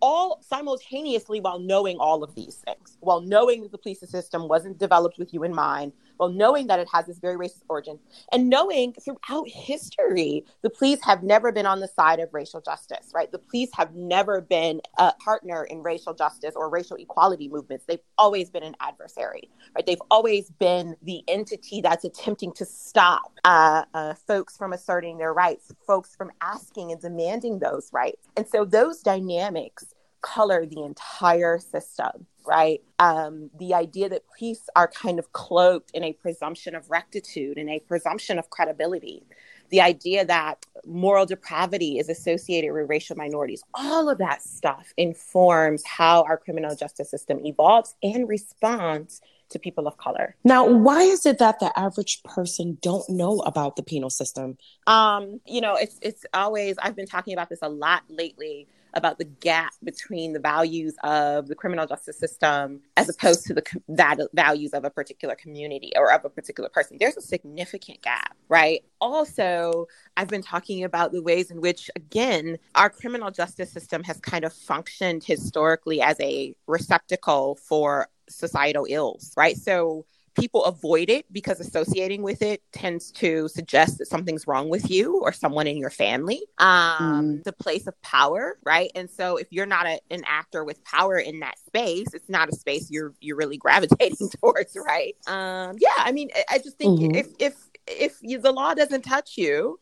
all 0.00 0.40
simultaneously 0.42 1.40
while 1.40 1.58
knowing 1.58 1.98
all 1.98 2.22
of 2.22 2.34
these 2.34 2.62
things, 2.66 2.96
while 3.00 3.20
knowing 3.20 3.62
that 3.62 3.72
the 3.72 3.78
police 3.78 4.00
system 4.00 4.48
wasn't 4.48 4.78
developed 4.78 5.18
with 5.18 5.32
you 5.34 5.44
in 5.44 5.54
mind, 5.54 5.92
while 6.18 6.28
knowing 6.28 6.66
that 6.66 6.78
it 6.78 6.88
has 6.92 7.06
this 7.06 7.18
very 7.18 7.36
racist 7.36 7.62
origin, 7.68 7.98
and 8.32 8.48
knowing 8.48 8.92
throughout 8.92 9.48
history, 9.48 10.44
the 10.62 10.70
police 10.70 10.98
have 11.02 11.22
never 11.22 11.50
been 11.50 11.66
on 11.66 11.80
the 11.80 11.88
side 11.88 12.20
of 12.20 12.32
racial 12.32 12.60
justice, 12.60 13.10
right? 13.14 13.32
The 13.32 13.38
police 13.38 13.70
have 13.74 13.94
never 13.94 14.40
been 14.40 14.80
a 14.98 15.12
partner 15.24 15.64
in 15.64 15.82
racial 15.82 16.14
justice 16.14 16.54
or 16.54 16.68
racial 16.68 16.96
equality 16.96 17.48
movements. 17.48 17.84
They've 17.86 17.98
always 18.18 18.50
been 18.50 18.62
an 18.62 18.76
adversary, 18.80 19.48
right? 19.74 19.86
They've 19.86 20.02
always 20.10 20.50
been 20.50 20.96
the 21.02 21.22
entity 21.28 21.80
that's 21.80 22.04
attempting 22.04 22.52
to 22.54 22.64
stop 22.64 23.38
uh, 23.44 23.84
uh, 23.94 24.14
folks 24.14 24.56
from 24.56 24.72
asserting 24.72 25.18
their 25.18 25.32
rights, 25.32 25.72
folks 25.86 26.14
from 26.14 26.30
asking 26.40 26.92
and 26.92 27.00
demanding 27.00 27.58
those 27.58 27.90
rights. 27.92 28.26
And 28.36 28.46
so 28.46 28.64
those 28.64 29.00
dynamics 29.00 29.94
color 30.20 30.66
the 30.66 30.82
entire 30.82 31.58
system, 31.58 32.26
right? 32.48 32.82
Um, 32.98 33.50
the 33.58 33.74
idea 33.74 34.08
that 34.08 34.22
police 34.36 34.68
are 34.74 34.88
kind 34.88 35.18
of 35.18 35.32
cloaked 35.32 35.90
in 35.92 36.02
a 36.02 36.14
presumption 36.14 36.74
of 36.74 36.90
rectitude 36.90 37.58
and 37.58 37.68
a 37.68 37.78
presumption 37.80 38.38
of 38.38 38.50
credibility. 38.50 39.22
The 39.70 39.82
idea 39.82 40.24
that 40.24 40.64
moral 40.86 41.26
depravity 41.26 41.98
is 41.98 42.08
associated 42.08 42.72
with 42.72 42.88
racial 42.88 43.16
minorities, 43.16 43.62
all 43.74 44.08
of 44.08 44.16
that 44.18 44.42
stuff 44.42 44.94
informs 44.96 45.84
how 45.84 46.22
our 46.22 46.38
criminal 46.38 46.74
justice 46.74 47.10
system 47.10 47.38
evolves 47.44 47.94
and 48.02 48.26
responds 48.26 49.20
to 49.50 49.58
people 49.58 49.86
of 49.86 49.96
color. 49.98 50.36
Now, 50.44 50.66
why 50.66 51.02
is 51.02 51.26
it 51.26 51.38
that 51.38 51.60
the 51.60 51.76
average 51.78 52.22
person 52.22 52.78
don't 52.82 53.08
know 53.08 53.40
about 53.40 53.76
the 53.76 53.82
penal 53.82 54.10
system? 54.10 54.58
Um, 54.86 55.40
you 55.46 55.60
know, 55.60 55.74
it's 55.74 55.98
it's 56.02 56.24
always 56.34 56.76
I've 56.78 56.96
been 56.96 57.06
talking 57.06 57.32
about 57.32 57.48
this 57.48 57.60
a 57.62 57.68
lot 57.68 58.02
lately 58.08 58.68
about 58.98 59.18
the 59.18 59.24
gap 59.24 59.72
between 59.82 60.32
the 60.34 60.40
values 60.40 60.94
of 61.02 61.48
the 61.48 61.54
criminal 61.54 61.86
justice 61.86 62.18
system 62.18 62.80
as 62.96 63.08
opposed 63.08 63.46
to 63.46 63.54
the 63.54 63.62
that 63.88 64.18
values 64.34 64.72
of 64.72 64.84
a 64.84 64.90
particular 64.90 65.34
community 65.34 65.92
or 65.96 66.12
of 66.12 66.24
a 66.24 66.28
particular 66.28 66.68
person. 66.68 66.98
There's 67.00 67.16
a 67.16 67.22
significant 67.22 68.02
gap, 68.02 68.36
right? 68.48 68.84
Also, 69.00 69.86
I've 70.16 70.28
been 70.28 70.42
talking 70.42 70.84
about 70.84 71.12
the 71.12 71.22
ways 71.22 71.50
in 71.50 71.60
which 71.60 71.90
again, 71.96 72.58
our 72.74 72.90
criminal 72.90 73.30
justice 73.30 73.72
system 73.72 74.02
has 74.04 74.20
kind 74.20 74.44
of 74.44 74.52
functioned 74.52 75.24
historically 75.24 76.02
as 76.02 76.20
a 76.20 76.54
receptacle 76.66 77.56
for 77.56 78.08
societal 78.28 78.86
ills, 78.88 79.32
right? 79.36 79.56
So 79.56 80.04
people 80.38 80.64
avoid 80.64 81.10
it 81.10 81.26
because 81.32 81.60
associating 81.60 82.22
with 82.22 82.42
it 82.42 82.62
tends 82.72 83.10
to 83.12 83.48
suggest 83.48 83.98
that 83.98 84.06
something's 84.06 84.46
wrong 84.46 84.68
with 84.68 84.90
you 84.90 85.20
or 85.20 85.32
someone 85.32 85.66
in 85.66 85.76
your 85.76 85.90
family. 85.90 86.42
Um, 86.58 87.42
The 87.44 87.52
place 87.52 87.86
of 87.86 88.00
power, 88.02 88.58
right? 88.64 88.90
And 88.94 89.10
so 89.10 89.36
if 89.36 89.48
you're 89.50 89.66
not 89.66 89.86
a, 89.86 90.00
an 90.10 90.22
actor 90.26 90.64
with 90.64 90.82
power 90.84 91.18
in 91.18 91.40
that 91.40 91.58
space, 91.66 92.14
it's 92.14 92.28
not 92.28 92.48
a 92.48 92.52
space 92.52 92.90
you're 92.90 93.14
you're 93.20 93.36
really 93.36 93.56
gravitating 93.66 94.30
towards, 94.40 94.76
right? 94.76 95.16
Um, 95.26 95.76
yeah, 95.80 95.90
I 95.98 96.12
mean, 96.12 96.30
I, 96.34 96.56
I 96.56 96.58
just 96.58 96.78
think 96.78 96.96
Mhm. 97.00 97.12
if 97.12 97.28
if 97.38 97.54
if 97.86 98.18
you, 98.22 98.38
the 98.40 98.52
law 98.52 98.74
doesn't 98.74 99.02
touch 99.02 99.36
you. 99.38 99.78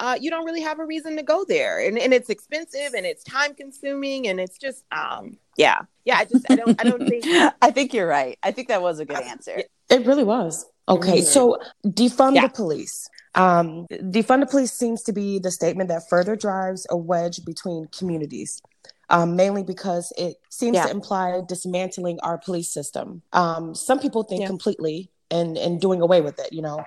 Uh, 0.00 0.16
you 0.18 0.30
don't 0.30 0.46
really 0.46 0.62
have 0.62 0.78
a 0.80 0.84
reason 0.84 1.14
to 1.14 1.22
go 1.22 1.44
there, 1.46 1.78
and, 1.86 1.98
and 1.98 2.14
it's 2.14 2.30
expensive, 2.30 2.94
and 2.96 3.04
it's 3.04 3.22
time 3.22 3.54
consuming, 3.54 4.26
and 4.28 4.40
it's 4.40 4.56
just, 4.56 4.82
um, 4.92 5.36
yeah, 5.58 5.80
yeah. 6.06 6.16
I 6.16 6.24
just, 6.24 6.50
I 6.50 6.56
don't, 6.56 6.80
I 6.80 6.84
don't 6.84 7.06
think. 7.06 7.26
I 7.62 7.70
think 7.70 7.92
you're 7.92 8.06
right. 8.08 8.38
I 8.42 8.50
think 8.50 8.68
that 8.68 8.80
was 8.80 8.98
a 8.98 9.04
good 9.04 9.20
answer. 9.22 9.62
It 9.90 10.06
really 10.06 10.24
was. 10.24 10.64
Okay, 10.88 11.18
Mhm. 11.20 11.24
so 11.24 11.58
defund 11.86 12.34
Yeah. 12.36 12.46
the 12.46 12.48
police. 12.48 13.10
Um, 13.34 13.86
defund 13.90 14.40
the 14.40 14.46
police 14.46 14.72
seems 14.72 15.02
to 15.02 15.12
be 15.12 15.38
the 15.38 15.50
statement 15.50 15.90
that 15.90 16.08
further 16.08 16.34
drives 16.34 16.86
a 16.88 16.96
wedge 16.96 17.44
between 17.44 17.84
communities, 17.96 18.62
um, 19.10 19.36
mainly 19.36 19.62
because 19.62 20.12
it 20.16 20.40
seems 20.48 20.76
Yeah. 20.76 20.84
to 20.86 20.90
imply 20.90 21.42
dismantling 21.46 22.18
our 22.20 22.38
police 22.38 22.70
system. 22.72 23.20
Um, 23.34 23.74
some 23.74 23.98
people 24.00 24.22
think 24.22 24.40
Yeah. 24.40 24.46
completely 24.46 25.10
and 25.30 25.58
and 25.58 25.78
doing 25.80 26.00
away 26.00 26.22
with 26.22 26.40
it. 26.40 26.52
You 26.54 26.62
know, 26.62 26.84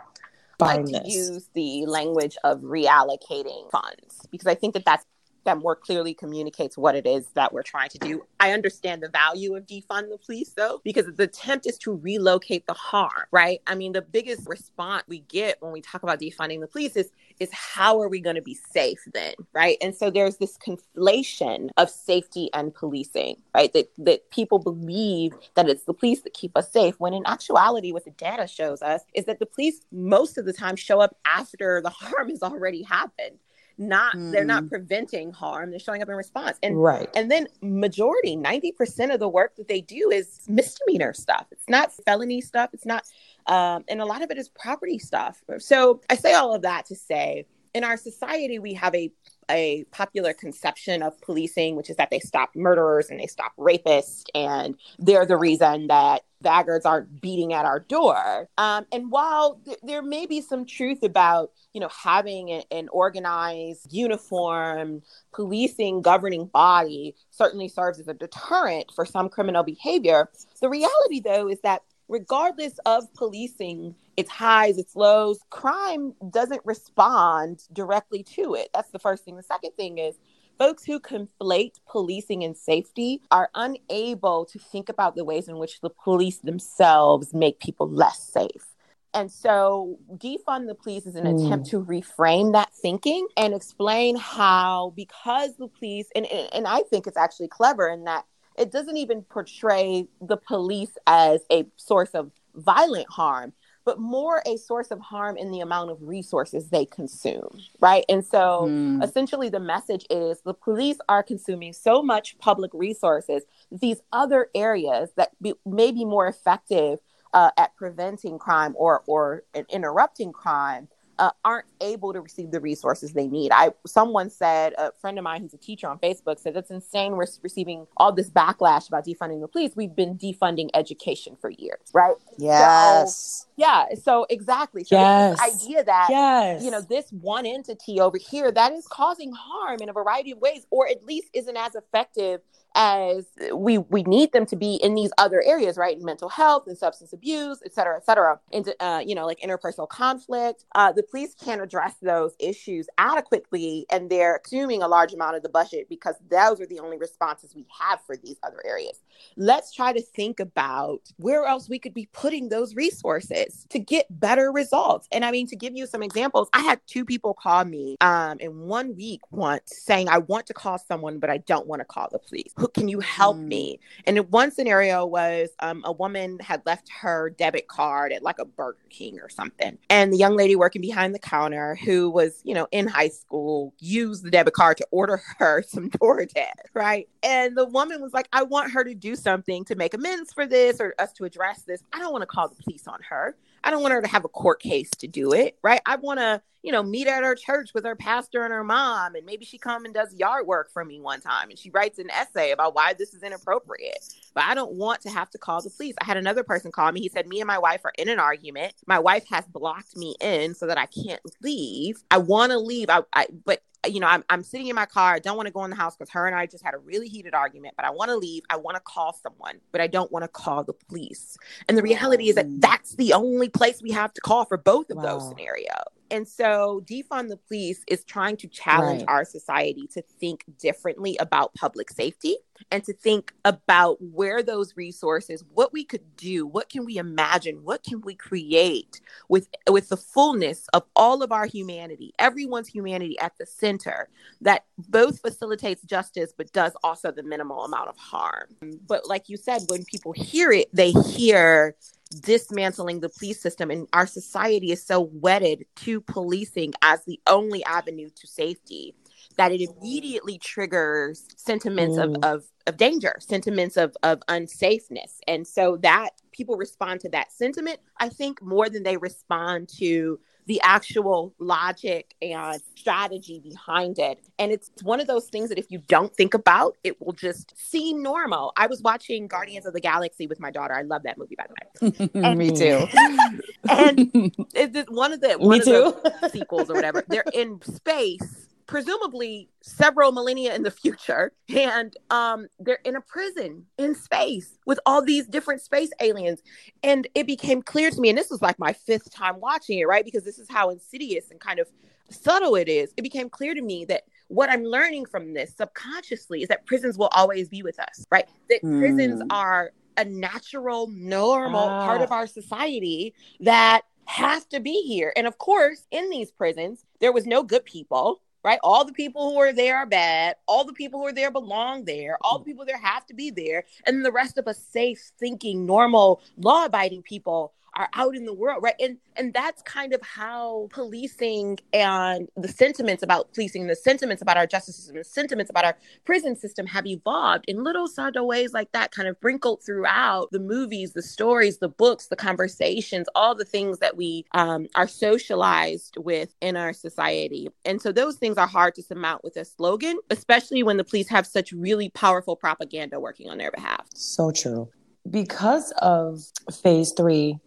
like 0.63 0.85
to 0.85 1.01
use 1.05 1.49
the 1.53 1.85
language 1.85 2.37
of 2.43 2.61
reallocating 2.61 3.69
funds 3.71 4.27
because 4.31 4.47
I 4.47 4.55
think 4.55 4.73
that 4.73 4.85
that's 4.85 5.05
that 5.45 5.57
more 5.57 5.75
clearly 5.75 6.13
communicates 6.13 6.77
what 6.77 6.95
it 6.95 7.05
is 7.05 7.27
that 7.33 7.53
we're 7.53 7.63
trying 7.63 7.89
to 7.89 7.97
do. 7.97 8.23
I 8.39 8.51
understand 8.51 9.03
the 9.03 9.09
value 9.09 9.55
of 9.55 9.65
defund 9.65 10.09
the 10.09 10.17
police 10.25 10.51
though, 10.55 10.81
because 10.83 11.05
the 11.15 11.23
attempt 11.23 11.67
is 11.67 11.77
to 11.79 11.93
relocate 11.93 12.65
the 12.67 12.73
harm, 12.73 13.25
right? 13.31 13.61
I 13.67 13.75
mean, 13.75 13.91
the 13.91 14.01
biggest 14.01 14.47
response 14.47 15.03
we 15.07 15.19
get 15.19 15.61
when 15.61 15.71
we 15.71 15.81
talk 15.81 16.03
about 16.03 16.19
defunding 16.19 16.61
the 16.61 16.67
police 16.67 16.95
is 16.95 17.11
is 17.39 17.49
how 17.51 18.01
are 18.01 18.09
we 18.09 18.19
going 18.19 18.35
to 18.35 18.41
be 18.41 18.57
safe 18.71 18.99
then, 19.13 19.33
right? 19.53 19.77
And 19.81 19.95
so 19.95 20.09
there's 20.09 20.37
this 20.37 20.57
conflation 20.57 21.69
of 21.77 21.89
safety 21.89 22.49
and 22.53 22.73
policing, 22.73 23.37
right? 23.53 23.71
That 23.73 23.89
that 23.99 24.29
people 24.31 24.59
believe 24.59 25.33
that 25.55 25.69
it's 25.69 25.83
the 25.83 25.93
police 25.93 26.21
that 26.21 26.33
keep 26.33 26.55
us 26.55 26.71
safe, 26.71 26.99
when 26.99 27.13
in 27.13 27.23
actuality, 27.25 27.91
what 27.91 28.05
the 28.05 28.11
data 28.11 28.47
shows 28.47 28.81
us 28.81 29.01
is 29.13 29.25
that 29.25 29.39
the 29.39 29.45
police 29.45 29.81
most 29.91 30.37
of 30.37 30.45
the 30.45 30.53
time 30.53 30.75
show 30.75 30.99
up 30.99 31.15
after 31.25 31.81
the 31.81 31.89
harm 32.03 32.29
has 32.29 32.41
already 32.43 32.83
happened. 32.83 33.37
not 33.77 34.15
mm. 34.15 34.31
they're 34.31 34.45
not 34.45 34.69
preventing 34.69 35.31
harm 35.31 35.71
they're 35.71 35.79
showing 35.79 36.01
up 36.01 36.07
in 36.09 36.15
response 36.15 36.59
and 36.61 36.81
right 36.81 37.09
and 37.15 37.31
then 37.31 37.47
majority 37.61 38.35
90% 38.37 39.13
of 39.13 39.19
the 39.19 39.27
work 39.27 39.55
that 39.55 39.67
they 39.67 39.81
do 39.81 40.11
is 40.11 40.41
misdemeanor 40.47 41.11
stuff 41.13 41.47
it's 41.51 41.67
not 41.67 41.91
felony 42.05 42.39
stuff 42.39 42.69
it's 42.73 42.85
not 42.85 43.03
um, 43.47 43.83
and 43.87 44.01
a 44.01 44.05
lot 44.05 44.21
of 44.21 44.31
it 44.31 44.37
is 44.37 44.49
property 44.49 44.99
stuff 44.99 45.41
so 45.57 46.01
i 46.09 46.15
say 46.15 46.33
all 46.33 46.53
of 46.53 46.61
that 46.61 46.85
to 46.85 46.95
say 46.95 47.45
in 47.73 47.83
our 47.83 47.97
society 47.97 48.59
we 48.59 48.73
have 48.73 48.93
a 48.95 49.11
a 49.49 49.83
popular 49.91 50.33
conception 50.33 51.01
of 51.01 51.19
policing, 51.21 51.75
which 51.75 51.89
is 51.89 51.95
that 51.97 52.09
they 52.09 52.19
stop 52.19 52.55
murderers 52.55 53.09
and 53.09 53.19
they 53.19 53.27
stop 53.27 53.51
rapists, 53.57 54.23
and 54.35 54.75
they're 54.99 55.25
the 55.25 55.37
reason 55.37 55.87
that 55.87 56.23
baggards 56.41 56.85
aren't 56.85 57.21
beating 57.21 57.53
at 57.53 57.65
our 57.65 57.79
door. 57.79 58.49
Um, 58.57 58.85
and 58.91 59.09
while 59.09 59.61
th- 59.65 59.77
there 59.81 60.01
may 60.01 60.25
be 60.25 60.41
some 60.41 60.65
truth 60.65 61.01
about, 61.03 61.51
you 61.73 61.79
know, 61.79 61.89
having 61.89 62.49
a- 62.49 62.65
an 62.71 62.89
organized, 62.89 63.93
uniform 63.93 65.03
policing 65.33 66.01
governing 66.01 66.47
body 66.47 67.15
certainly 67.31 67.69
serves 67.69 67.99
as 67.99 68.07
a 68.09 68.13
deterrent 68.13 68.91
for 68.93 69.05
some 69.05 69.29
criminal 69.29 69.63
behavior, 69.63 70.29
the 70.59 70.69
reality, 70.69 71.21
though, 71.21 71.47
is 71.47 71.61
that 71.61 71.83
regardless 72.07 72.73
of 72.85 73.11
policing 73.13 73.95
its 74.17 74.29
highs, 74.29 74.77
its 74.77 74.95
lows, 74.95 75.39
crime 75.49 76.13
doesn't 76.29 76.61
respond 76.65 77.63
directly 77.73 78.23
to 78.23 78.53
it. 78.55 78.69
That's 78.73 78.91
the 78.91 78.99
first 78.99 79.25
thing. 79.25 79.35
The 79.35 79.43
second 79.43 79.71
thing 79.71 79.97
is 79.97 80.15
folks 80.59 80.83
who 80.83 80.99
conflate 80.99 81.79
policing 81.87 82.43
and 82.43 82.55
safety 82.55 83.21
are 83.31 83.49
unable 83.55 84.45
to 84.45 84.59
think 84.59 84.89
about 84.89 85.15
the 85.15 85.25
ways 85.25 85.47
in 85.47 85.57
which 85.57 85.81
the 85.81 85.89
police 85.89 86.37
themselves 86.37 87.33
make 87.33 87.59
people 87.59 87.89
less 87.89 88.19
safe. 88.19 88.67
And 89.15 89.31
so, 89.31 89.99
defund 90.11 90.67
the 90.67 90.73
police 90.73 91.05
is 91.05 91.15
an 91.15 91.25
mm. 91.25 91.45
attempt 91.45 91.69
to 91.69 91.83
reframe 91.83 92.53
that 92.53 92.73
thinking 92.73 93.27
and 93.37 93.53
explain 93.53 94.15
how, 94.15 94.91
because 94.95 95.55
the 95.57 95.67
police, 95.67 96.07
and, 96.15 96.25
and 96.25 96.65
I 96.65 96.81
think 96.81 97.05
it's 97.05 97.17
actually 97.17 97.47
clever 97.47 97.87
in 97.87 98.05
that 98.05 98.25
it 98.57 98.71
doesn't 98.71 98.97
even 98.97 99.23
portray 99.23 100.07
the 100.21 100.37
police 100.37 100.97
as 101.07 101.41
a 101.51 101.65
source 101.77 102.11
of 102.11 102.31
violent 102.55 103.09
harm 103.09 103.53
but 103.85 103.99
more 103.99 104.41
a 104.45 104.57
source 104.57 104.91
of 104.91 104.99
harm 104.99 105.37
in 105.37 105.51
the 105.51 105.59
amount 105.59 105.91
of 105.91 105.97
resources 106.01 106.69
they 106.69 106.85
consume, 106.85 107.59
right? 107.79 108.05
And 108.07 108.25
so 108.25 108.67
mm. 108.69 109.03
essentially 109.03 109.49
the 109.49 109.59
message 109.59 110.05
is 110.09 110.41
the 110.41 110.53
police 110.53 110.97
are 111.09 111.23
consuming 111.23 111.73
so 111.73 112.01
much 112.01 112.37
public 112.39 112.71
resources, 112.73 113.43
these 113.71 114.01
other 114.11 114.47
areas 114.55 115.09
that 115.17 115.31
be, 115.41 115.53
may 115.65 115.91
be 115.91 116.05
more 116.05 116.27
effective 116.27 116.99
uh, 117.33 117.51
at 117.57 117.75
preventing 117.75 118.37
crime 118.37 118.73
or, 118.77 119.03
or 119.07 119.43
interrupting 119.69 120.31
crime 120.31 120.87
uh, 121.19 121.31
aren't 121.45 121.67
able 121.81 122.13
to 122.13 122.21
receive 122.21 122.51
the 122.51 122.59
resources 122.59 123.13
they 123.13 123.27
need. 123.27 123.51
I 123.51 123.71
someone 123.85 124.29
said 124.29 124.73
a 124.77 124.91
friend 124.93 125.17
of 125.17 125.23
mine 125.23 125.41
who's 125.41 125.53
a 125.53 125.57
teacher 125.57 125.87
on 125.87 125.99
Facebook 125.99 126.39
said 126.39 126.55
it's 126.55 126.71
insane 126.71 127.15
we're 127.15 127.27
receiving 127.41 127.87
all 127.97 128.11
this 128.11 128.29
backlash 128.29 128.87
about 128.87 129.05
defunding 129.05 129.41
the 129.41 129.47
police. 129.47 129.71
We've 129.75 129.95
been 129.95 130.17
defunding 130.17 130.69
education 130.73 131.37
for 131.39 131.49
years, 131.49 131.89
right? 131.93 132.15
Yes. 132.37 133.45
So, 133.45 133.53
yeah. 133.57 133.85
So 134.01 134.25
exactly. 134.29 134.83
So 134.83 134.95
yes. 134.95 135.39
this 135.39 135.63
idea 135.63 135.83
that 135.83 136.07
yes. 136.09 136.63
you 136.63 136.71
know 136.71 136.81
this 136.81 137.09
one 137.11 137.45
entity 137.45 137.99
over 137.99 138.17
here 138.17 138.51
that 138.51 138.71
is 138.71 138.87
causing 138.87 139.33
harm 139.33 139.79
in 139.81 139.89
a 139.89 139.93
variety 139.93 140.31
of 140.31 140.39
ways, 140.39 140.65
or 140.71 140.87
at 140.87 141.05
least 141.05 141.29
isn't 141.33 141.57
as 141.57 141.75
effective 141.75 142.41
as 142.75 143.25
we 143.53 143.77
we 143.77 144.03
need 144.03 144.31
them 144.31 144.45
to 144.47 144.55
be 144.55 144.75
in 144.75 144.95
these 144.95 145.11
other 145.17 145.41
areas, 145.43 145.77
right? 145.77 145.99
Mental 146.01 146.29
health 146.29 146.63
and 146.67 146.77
substance 146.77 147.13
abuse, 147.13 147.61
et 147.65 147.73
cetera, 147.73 147.97
et 147.97 148.05
cetera. 148.05 148.39
Into 148.51 148.75
uh, 148.83 148.99
you 148.99 149.15
know, 149.15 149.25
like 149.25 149.39
interpersonal 149.41 149.87
conflict. 149.87 150.65
Uh, 150.75 150.91
the 150.91 151.03
police 151.03 151.35
can't 151.35 151.61
address 151.61 151.95
those 152.01 152.35
issues 152.39 152.87
adequately, 152.97 153.85
and 153.91 154.09
they're 154.09 154.39
consuming 154.39 154.81
a 154.81 154.87
large 154.87 155.13
amount 155.13 155.35
of 155.35 155.43
the 155.43 155.49
budget 155.49 155.87
because 155.89 156.15
those 156.29 156.59
are 156.59 156.65
the 156.65 156.79
only 156.79 156.97
responses 156.97 157.53
we 157.55 157.65
have 157.79 157.99
for 158.05 158.17
these 158.17 158.37
other 158.43 158.61
areas. 158.65 159.01
Let's 159.37 159.71
try 159.71 159.93
to 159.93 160.01
think 160.01 160.39
about 160.39 161.01
where 161.17 161.45
else 161.45 161.69
we 161.69 161.79
could 161.79 161.93
be 161.93 162.09
putting 162.13 162.49
those 162.49 162.75
resources 162.75 163.65
to 163.69 163.79
get 163.79 164.07
better 164.09 164.51
results. 164.51 165.07
And 165.11 165.23
I 165.23 165.31
mean, 165.31 165.47
to 165.47 165.55
give 165.55 165.75
you 165.75 165.85
some 165.85 166.03
examples, 166.03 166.49
I 166.53 166.61
had 166.61 166.79
two 166.87 167.05
people 167.05 167.33
call 167.33 167.65
me 167.65 167.97
um, 168.01 168.39
in 168.39 168.61
one 168.61 168.95
week 168.95 169.21
once 169.31 169.71
saying, 169.75 170.09
I 170.09 170.19
want 170.19 170.47
to 170.47 170.53
call 170.53 170.77
someone, 170.77 171.19
but 171.19 171.29
I 171.29 171.37
don't 171.37 171.67
want 171.67 171.81
to 171.81 171.85
call 171.85 172.09
the 172.11 172.19
police 172.19 172.53
can 172.67 172.87
you 172.87 172.99
help 172.99 173.37
mm. 173.37 173.47
me? 173.47 173.79
And 174.05 174.19
one 174.31 174.51
scenario 174.51 175.05
was 175.05 175.49
um, 175.59 175.81
a 175.85 175.91
woman 175.91 176.39
had 176.39 176.61
left 176.65 176.89
her 177.01 177.29
debit 177.31 177.67
card 177.67 178.11
at 178.11 178.23
like 178.23 178.39
a 178.39 178.45
Burger 178.45 178.77
King 178.89 179.19
or 179.19 179.29
something. 179.29 179.77
And 179.89 180.13
the 180.13 180.17
young 180.17 180.35
lady 180.35 180.55
working 180.55 180.81
behind 180.81 181.13
the 181.13 181.19
counter 181.19 181.75
who 181.75 182.09
was, 182.09 182.41
you 182.43 182.53
know, 182.53 182.67
in 182.71 182.87
high 182.87 183.09
school 183.09 183.73
used 183.79 184.23
the 184.23 184.31
debit 184.31 184.53
card 184.53 184.77
to 184.77 184.87
order 184.91 185.21
her 185.39 185.63
some 185.63 185.89
DoorDash, 185.89 186.51
right? 186.73 187.07
And 187.21 187.57
the 187.57 187.65
woman 187.65 188.01
was 188.01 188.13
like, 188.13 188.27
I 188.33 188.43
want 188.43 188.71
her 188.71 188.83
to 188.83 188.93
do 188.93 189.15
something 189.15 189.65
to 189.65 189.75
make 189.75 189.93
amends 189.93 190.33
for 190.33 190.45
this 190.45 190.79
or 190.79 190.93
us 190.99 191.13
to 191.13 191.25
address 191.25 191.63
this. 191.63 191.83
I 191.93 191.99
don't 191.99 192.11
want 192.11 192.23
to 192.23 192.27
call 192.27 192.49
the 192.49 192.61
police 192.61 192.87
on 192.87 192.99
her. 193.09 193.35
I 193.63 193.71
don't 193.71 193.81
want 193.81 193.93
her 193.93 194.01
to 194.01 194.07
have 194.07 194.25
a 194.25 194.29
court 194.29 194.61
case 194.61 194.89
to 194.99 195.07
do 195.07 195.33
it, 195.33 195.57
right? 195.63 195.81
I 195.85 195.95
want 195.95 196.19
to, 196.19 196.41
you 196.63 196.71
know, 196.71 196.83
meet 196.83 197.07
at 197.07 197.23
her 197.23 197.35
church 197.35 197.73
with 197.73 197.85
her 197.85 197.95
pastor 197.95 198.43
and 198.43 198.53
her 198.53 198.63
mom, 198.63 199.15
and 199.15 199.25
maybe 199.25 199.45
she 199.45 199.57
come 199.57 199.85
and 199.85 199.93
does 199.93 200.13
yard 200.15 200.45
work 200.47 200.71
for 200.71 200.83
me 200.83 200.99
one 200.99 201.21
time, 201.21 201.49
and 201.49 201.57
she 201.57 201.69
writes 201.69 201.99
an 201.99 202.09
essay 202.11 202.51
about 202.51 202.75
why 202.75 202.93
this 202.93 203.13
is 203.13 203.23
inappropriate. 203.23 204.03
But 204.33 204.45
I 204.45 204.53
don't 204.53 204.73
want 204.73 205.01
to 205.01 205.09
have 205.09 205.29
to 205.31 205.37
call 205.37 205.61
the 205.61 205.69
police. 205.69 205.95
I 206.01 206.05
had 206.05 206.17
another 206.17 206.43
person 206.43 206.71
call 206.71 206.91
me. 206.91 207.01
He 207.01 207.09
said, 207.09 207.27
"Me 207.27 207.39
and 207.39 207.47
my 207.47 207.59
wife 207.59 207.81
are 207.85 207.93
in 207.97 208.09
an 208.09 208.19
argument. 208.19 208.73
My 208.87 208.99
wife 208.99 209.27
has 209.29 209.45
blocked 209.47 209.95
me 209.95 210.15
in 210.19 210.55
so 210.55 210.67
that 210.67 210.77
I 210.77 210.87
can't 210.87 211.21
leave. 211.41 212.03
I 212.11 212.17
want 212.17 212.51
to 212.51 212.57
leave. 212.57 212.89
I, 212.89 213.01
I, 213.13 213.27
but 213.45 213.61
you 213.87 213.99
know, 213.99 214.07
I'm, 214.07 214.23
I'm 214.29 214.43
sitting 214.43 214.67
in 214.67 214.75
my 214.75 214.85
car. 214.85 215.13
I 215.13 215.19
don't 215.19 215.35
want 215.35 215.47
to 215.47 215.53
go 215.53 215.63
in 215.63 215.69
the 215.69 215.75
house 215.75 215.95
because 215.95 216.09
her 216.11 216.25
and 216.25 216.35
I 216.35 216.45
just 216.45 216.63
had 216.63 216.73
a 216.73 216.77
really 216.77 217.07
heated 217.07 217.33
argument, 217.33 217.75
but 217.75 217.85
I 217.85 217.89
want 217.89 218.09
to 218.09 218.15
leave. 218.15 218.43
I 218.49 218.57
want 218.57 218.75
to 218.75 218.81
call 218.81 219.13
someone, 219.13 219.59
but 219.71 219.81
I 219.81 219.87
don't 219.87 220.11
want 220.11 220.23
to 220.23 220.27
call 220.29 220.63
the 220.63 220.73
police. 220.73 221.37
And 221.67 221.77
the 221.77 221.83
reality 221.83 222.29
is 222.29 222.35
that 222.35 222.61
that's 222.61 222.95
the 222.95 223.13
only 223.13 223.49
place 223.49 223.81
we 223.81 223.91
have 223.91 224.13
to 224.13 224.21
call 224.21 224.45
for 224.45 224.57
both 224.57 224.89
of 224.89 224.97
wow. 224.97 225.03
those 225.03 225.27
scenarios. 225.27 225.67
And 226.11 226.27
so 226.27 226.83
defund 226.85 227.29
the 227.29 227.37
police 227.37 227.83
is 227.87 228.03
trying 228.03 228.37
to 228.37 228.47
challenge 228.47 229.01
right. 229.01 229.09
our 229.09 229.25
society 229.25 229.87
to 229.93 230.01
think 230.01 230.43
differently 230.59 231.17
about 231.19 231.53
public 231.55 231.89
safety 231.89 232.37
and 232.71 232.83
to 232.83 232.93
think 232.93 233.33
about 233.45 233.97
where 234.01 234.43
those 234.43 234.75
resources, 234.75 235.43
what 235.53 235.73
we 235.73 235.83
could 235.83 236.15
do, 236.15 236.45
what 236.45 236.69
can 236.69 236.85
we 236.85 236.97
imagine, 236.97 237.63
what 237.63 237.83
can 237.83 238.01
we 238.01 238.15
create 238.15 239.01
with 239.29 239.47
with 239.69 239.89
the 239.89 239.97
fullness 239.97 240.67
of 240.73 240.83
all 240.95 241.23
of 241.23 241.31
our 241.31 241.45
humanity, 241.45 242.13
everyone's 242.19 242.67
humanity 242.67 243.17
at 243.19 243.37
the 243.37 243.45
center 243.45 244.09
that 244.41 244.65
both 244.77 245.19
facilitates 245.21 245.81
justice 245.83 246.33
but 246.35 246.51
does 246.53 246.73
also 246.83 247.11
the 247.11 247.23
minimal 247.23 247.65
amount 247.65 247.89
of 247.89 247.97
harm. 247.97 248.47
But 248.87 249.07
like 249.07 249.29
you 249.29 249.37
said, 249.37 249.63
when 249.67 249.85
people 249.85 250.13
hear 250.13 250.51
it, 250.51 250.69
they 250.73 250.91
hear 250.91 251.75
dismantling 252.21 252.99
the 252.99 253.09
police 253.09 253.41
system 253.41 253.71
and 253.71 253.87
our 253.93 254.05
society 254.05 254.71
is 254.71 254.85
so 254.85 255.01
wedded 255.01 255.65
to 255.75 255.99
policing 256.01 256.73
as 256.81 257.03
the 257.05 257.19
only 257.27 257.63
avenue 257.65 258.09
to 258.15 258.27
safety 258.27 258.93
that 259.37 259.51
it 259.51 259.61
immediately 259.61 260.37
triggers 260.37 261.25
sentiments 261.35 261.97
of, 261.97 262.11
mm. 262.11 262.25
of, 262.25 262.43
of 262.67 262.77
danger 262.77 263.15
sentiments 263.19 263.77
of, 263.77 263.95
of 264.03 264.19
unsafeness 264.27 265.19
and 265.27 265.47
so 265.47 265.77
that 265.77 266.09
people 266.31 266.55
respond 266.55 266.99
to 266.99 267.09
that 267.09 267.31
sentiment 267.31 267.79
i 267.97 268.09
think 268.09 268.41
more 268.41 268.69
than 268.69 268.83
they 268.83 268.97
respond 268.97 269.69
to 269.69 270.19
the 270.45 270.59
actual 270.61 271.33
logic 271.39 272.15
and 272.21 272.61
strategy 272.75 273.39
behind 273.39 273.99
it. 273.99 274.19
And 274.39 274.51
it's 274.51 274.69
one 274.81 274.99
of 274.99 275.07
those 275.07 275.27
things 275.27 275.49
that 275.49 275.57
if 275.57 275.71
you 275.71 275.79
don't 275.87 276.13
think 276.13 276.33
about, 276.33 276.77
it 276.83 277.01
will 277.01 277.13
just 277.13 277.53
seem 277.57 278.01
normal. 278.01 278.53
I 278.57 278.67
was 278.67 278.81
watching 278.81 279.27
Guardians 279.27 279.65
of 279.65 279.73
the 279.73 279.79
Galaxy 279.79 280.27
with 280.27 280.39
my 280.39 280.51
daughter. 280.51 280.73
I 280.73 280.81
love 280.81 281.03
that 281.03 281.17
movie, 281.17 281.35
by 281.35 281.45
the 281.47 281.53
way. 281.53 282.09
And, 282.23 282.37
Me 282.37 282.51
mm. 282.51 282.57
too. 282.57 283.47
and 283.69 284.35
it's 284.53 284.89
one 284.89 285.13
of 285.13 285.21
the 285.21 285.33
one 285.33 285.49
Me 285.49 285.59
of 285.59 285.65
too. 285.65 285.95
the 286.21 286.29
sequels 286.29 286.69
or 286.69 286.73
whatever. 286.73 287.03
They're 287.07 287.25
in 287.33 287.61
space 287.61 288.47
presumably 288.65 289.49
several 289.61 290.11
millennia 290.11 290.55
in 290.55 290.63
the 290.63 290.71
future. 290.71 291.31
And 291.53 291.95
um 292.09 292.47
they're 292.59 292.79
in 292.83 292.95
a 292.95 293.01
prison 293.01 293.65
in 293.77 293.95
space 293.95 294.57
with 294.65 294.79
all 294.85 295.01
these 295.01 295.27
different 295.27 295.61
space 295.61 295.91
aliens. 296.01 296.41
And 296.81 297.07
it 297.15 297.27
became 297.27 297.61
clear 297.61 297.91
to 297.91 298.01
me 298.01 298.09
and 298.09 298.17
this 298.17 298.29
was 298.29 298.41
like 298.41 298.59
my 298.59 298.73
fifth 298.73 299.13
time 299.13 299.39
watching 299.39 299.79
it 299.79 299.85
right? 299.85 300.05
Because 300.05 300.23
this 300.23 300.39
is 300.39 300.47
how 300.49 300.69
insidious 300.69 301.29
and 301.31 301.39
kind 301.39 301.59
of 301.59 301.67
subtle 302.09 302.55
it 302.55 302.67
is. 302.67 302.93
It 302.97 303.01
became 303.01 303.29
clear 303.29 303.53
to 303.53 303.61
me 303.61 303.85
that 303.85 304.03
what 304.29 304.49
i'm 304.49 304.63
learning 304.63 305.05
from 305.05 305.33
this 305.33 305.55
subconsciously 305.55 306.41
is 306.41 306.47
that 306.47 306.65
prisons 306.65 306.97
will 306.97 307.09
always 307.11 307.49
be 307.49 307.61
with 307.61 307.79
us 307.79 308.05
right? 308.11 308.27
That 308.49 308.63
mm. 308.63 308.79
prisons 308.79 309.21
are 309.29 309.71
a 309.97 310.05
natural 310.05 310.87
normal 310.87 311.59
ah. 311.59 311.85
part 311.85 312.01
of 312.01 312.11
our 312.11 312.27
society 312.27 313.13
that 313.41 313.81
has 314.05 314.45
to 314.45 314.59
be 314.59 314.81
here. 314.81 315.13
And 315.15 315.27
of 315.27 315.37
course 315.37 315.85
in 315.91 316.09
these 316.09 316.31
prisons 316.31 316.85
there 316.99 317.13
was 317.13 317.25
no 317.25 317.43
good 317.43 317.65
people 317.65 318.21
right? 318.43 318.59
All 318.63 318.85
the 318.85 318.93
people 318.93 319.31
who 319.31 319.39
are 319.39 319.53
there 319.53 319.77
are 319.77 319.85
bad. 319.85 320.35
All 320.47 320.65
the 320.65 320.73
people 320.73 320.99
who 320.99 321.07
are 321.07 321.13
there 321.13 321.31
belong 321.31 321.85
there. 321.85 322.17
All 322.21 322.39
the 322.39 322.45
people 322.45 322.65
there 322.65 322.77
have 322.77 323.05
to 323.07 323.13
be 323.13 323.29
there. 323.29 323.65
And 323.85 324.05
the 324.05 324.11
rest 324.11 324.37
of 324.37 324.47
us 324.47 324.59
safe, 324.59 325.11
thinking, 325.19 325.65
normal, 325.65 326.21
law 326.37 326.65
abiding 326.65 327.03
people 327.03 327.53
are 327.75 327.89
out 327.93 328.15
in 328.15 328.25
the 328.25 328.33
world, 328.33 328.63
right? 328.63 328.75
And 328.79 328.97
and 329.15 329.33
that's 329.33 329.61
kind 329.61 329.93
of 329.93 330.01
how 330.01 330.67
policing 330.71 331.59
and 331.71 332.27
the 332.35 332.47
sentiments 332.47 333.03
about 333.03 333.33
policing, 333.33 333.67
the 333.67 333.75
sentiments 333.75 334.21
about 334.21 334.37
our 334.37 334.47
justice 334.47 334.75
system, 334.75 334.95
the 334.97 335.03
sentiments 335.03 335.49
about 335.49 335.65
our 335.65 335.77
prison 336.05 336.35
system 336.35 336.65
have 336.67 336.85
evolved 336.85 337.45
in 337.47 337.63
little 337.63 337.87
subtle 337.87 338.27
ways 338.27 338.53
like 338.53 338.71
that, 338.71 338.91
kind 338.91 339.07
of 339.07 339.15
wrinkled 339.21 339.63
throughout 339.63 340.29
the 340.31 340.39
movies, 340.39 340.93
the 340.93 341.01
stories, 341.01 341.59
the 341.59 341.69
books, 341.69 342.07
the 342.07 342.15
conversations, 342.15 343.07
all 343.15 343.35
the 343.35 343.45
things 343.45 343.79
that 343.79 343.95
we 343.95 344.25
um, 344.33 344.67
are 344.75 344.87
socialized 344.87 345.97
with 345.97 346.33
in 346.41 346.55
our 346.57 346.73
society. 346.73 347.49
And 347.65 347.81
so 347.81 347.91
those 347.91 348.17
things 348.17 348.37
are 348.37 348.47
hard 348.47 348.75
to 348.75 348.83
surmount 348.83 349.23
with 349.23 349.37
a 349.37 349.45
slogan, 349.45 349.99
especially 350.09 350.63
when 350.63 350.77
the 350.77 350.83
police 350.83 351.09
have 351.09 351.27
such 351.27 351.51
really 351.51 351.89
powerful 351.89 352.35
propaganda 352.35 352.99
working 352.99 353.29
on 353.29 353.37
their 353.37 353.51
behalf. 353.51 353.87
So 353.93 354.31
true. 354.31 354.69
Because 355.09 355.71
of 355.81 356.23
phase 356.61 356.93
three, 356.95 357.37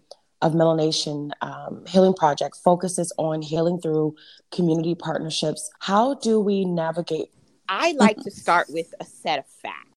of 0.42 0.52
Melanation 0.52 1.30
um, 1.40 1.84
Healing 1.86 2.14
Project 2.14 2.56
focuses 2.62 3.12
on 3.18 3.42
healing 3.42 3.80
through 3.80 4.14
community 4.52 4.94
partnerships. 4.94 5.70
How 5.80 6.14
do 6.14 6.40
we 6.40 6.64
navigate? 6.64 7.28
I 7.68 7.92
like 7.92 8.18
to 8.18 8.30
start 8.30 8.68
with 8.70 8.94
a 9.00 9.04
set 9.04 9.40
of 9.40 9.46
facts. 9.46 9.90